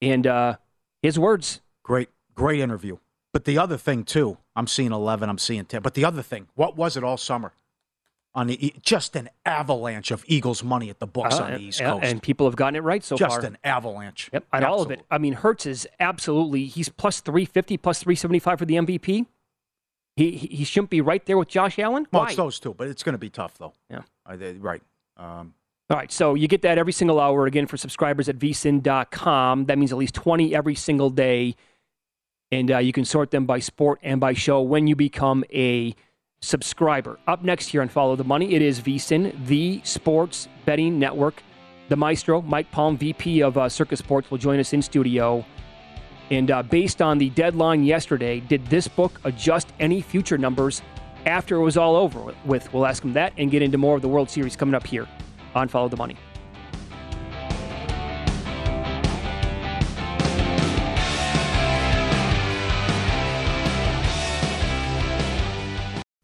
And 0.00 0.26
uh, 0.26 0.56
his 1.02 1.18
words. 1.18 1.60
Great, 1.82 2.08
great 2.34 2.58
interview. 2.58 2.96
But 3.34 3.44
the 3.44 3.58
other 3.58 3.76
thing 3.76 4.04
too, 4.04 4.38
I'm 4.56 4.66
seeing 4.66 4.92
11, 4.92 5.28
I'm 5.28 5.36
seeing 5.36 5.66
10. 5.66 5.82
But 5.82 5.92
the 5.92 6.06
other 6.06 6.22
thing, 6.22 6.46
what 6.54 6.74
was 6.74 6.96
it 6.96 7.04
all 7.04 7.18
summer? 7.18 7.52
On 8.34 8.46
the 8.46 8.74
just 8.80 9.14
an 9.14 9.28
avalanche 9.44 10.10
of 10.10 10.24
Eagles 10.26 10.64
money 10.64 10.88
at 10.88 11.00
the 11.00 11.06
books 11.06 11.38
Uh, 11.38 11.42
on 11.42 11.52
the 11.52 11.58
East 11.60 11.80
Coast. 11.80 12.02
And 12.02 12.22
people 12.22 12.46
have 12.46 12.56
gotten 12.56 12.76
it 12.76 12.82
right 12.82 13.04
so 13.04 13.14
just 13.18 13.28
far. 13.28 13.42
Just 13.42 13.46
an 13.46 13.58
avalanche. 13.62 14.30
Yep, 14.32 14.46
and 14.54 14.64
all 14.64 14.80
of 14.80 14.90
it. 14.90 15.02
I 15.10 15.18
mean, 15.18 15.34
Hurts 15.34 15.66
is 15.66 15.86
absolutely. 16.00 16.64
He's 16.64 16.88
plus 16.88 17.20
three 17.20 17.44
fifty, 17.44 17.76
plus 17.76 18.02
three 18.02 18.14
seventy 18.14 18.38
five 18.38 18.58
for 18.58 18.64
the 18.64 18.76
MVP. 18.76 19.26
He 20.16 20.30
he 20.32 20.64
shouldn't 20.64 20.90
be 20.90 21.00
right 21.00 21.24
there 21.26 21.36
with 21.36 21.48
Josh 21.48 21.78
Allen. 21.78 22.06
Well, 22.12 22.22
Why? 22.22 22.28
it's 22.28 22.36
those 22.36 22.60
two, 22.60 22.74
but 22.74 22.88
it's 22.88 23.02
going 23.02 23.14
to 23.14 23.18
be 23.18 23.30
tough 23.30 23.58
though. 23.58 23.72
Yeah. 23.90 24.02
They- 24.36 24.54
right. 24.54 24.82
Um, 25.16 25.54
All 25.90 25.96
right, 25.96 26.10
so 26.10 26.34
you 26.34 26.48
get 26.48 26.62
that 26.62 26.78
every 26.78 26.92
single 26.92 27.20
hour 27.20 27.46
again 27.46 27.66
for 27.66 27.76
subscribers 27.76 28.28
at 28.28 28.38
vsin.com. 28.38 29.66
That 29.66 29.78
means 29.78 29.92
at 29.92 29.98
least 29.98 30.14
20 30.14 30.54
every 30.54 30.74
single 30.74 31.10
day. 31.10 31.54
And 32.50 32.70
uh, 32.70 32.78
you 32.78 32.92
can 32.92 33.04
sort 33.04 33.30
them 33.30 33.46
by 33.46 33.58
sport 33.58 34.00
and 34.02 34.20
by 34.20 34.32
show 34.34 34.60
when 34.62 34.86
you 34.86 34.96
become 34.96 35.44
a 35.52 35.94
subscriber. 36.40 37.18
Up 37.26 37.42
next 37.42 37.68
here 37.68 37.82
on 37.82 37.88
Follow 37.88 38.16
the 38.16 38.24
Money, 38.24 38.54
it 38.54 38.62
is 38.62 38.80
vsin, 38.80 39.46
the 39.46 39.80
sports 39.84 40.48
betting 40.64 40.98
network. 40.98 41.42
The 41.88 41.96
maestro, 41.96 42.40
Mike 42.42 42.70
Palm, 42.70 42.96
VP 42.96 43.42
of 43.42 43.58
uh, 43.58 43.68
Circa 43.68 43.96
Sports, 43.96 44.30
will 44.30 44.38
join 44.38 44.58
us 44.58 44.72
in 44.72 44.80
studio. 44.82 45.44
And 46.30 46.50
uh, 46.50 46.62
based 46.62 47.02
on 47.02 47.18
the 47.18 47.30
deadline 47.30 47.84
yesterday, 47.84 48.40
did 48.40 48.66
this 48.66 48.88
book 48.88 49.20
adjust 49.24 49.72
any 49.78 50.00
future 50.00 50.38
numbers 50.38 50.82
after 51.26 51.56
it 51.56 51.62
was 51.62 51.76
all 51.76 51.96
over 51.96 52.34
with? 52.44 52.72
We'll 52.72 52.86
ask 52.86 53.04
him 53.04 53.12
that 53.12 53.32
and 53.36 53.50
get 53.50 53.62
into 53.62 53.78
more 53.78 53.96
of 53.96 54.02
the 54.02 54.08
World 54.08 54.30
Series 54.30 54.56
coming 54.56 54.74
up 54.74 54.86
here 54.86 55.06
on 55.54 55.68
Follow 55.68 55.88
the 55.88 55.96
Money. 55.96 56.16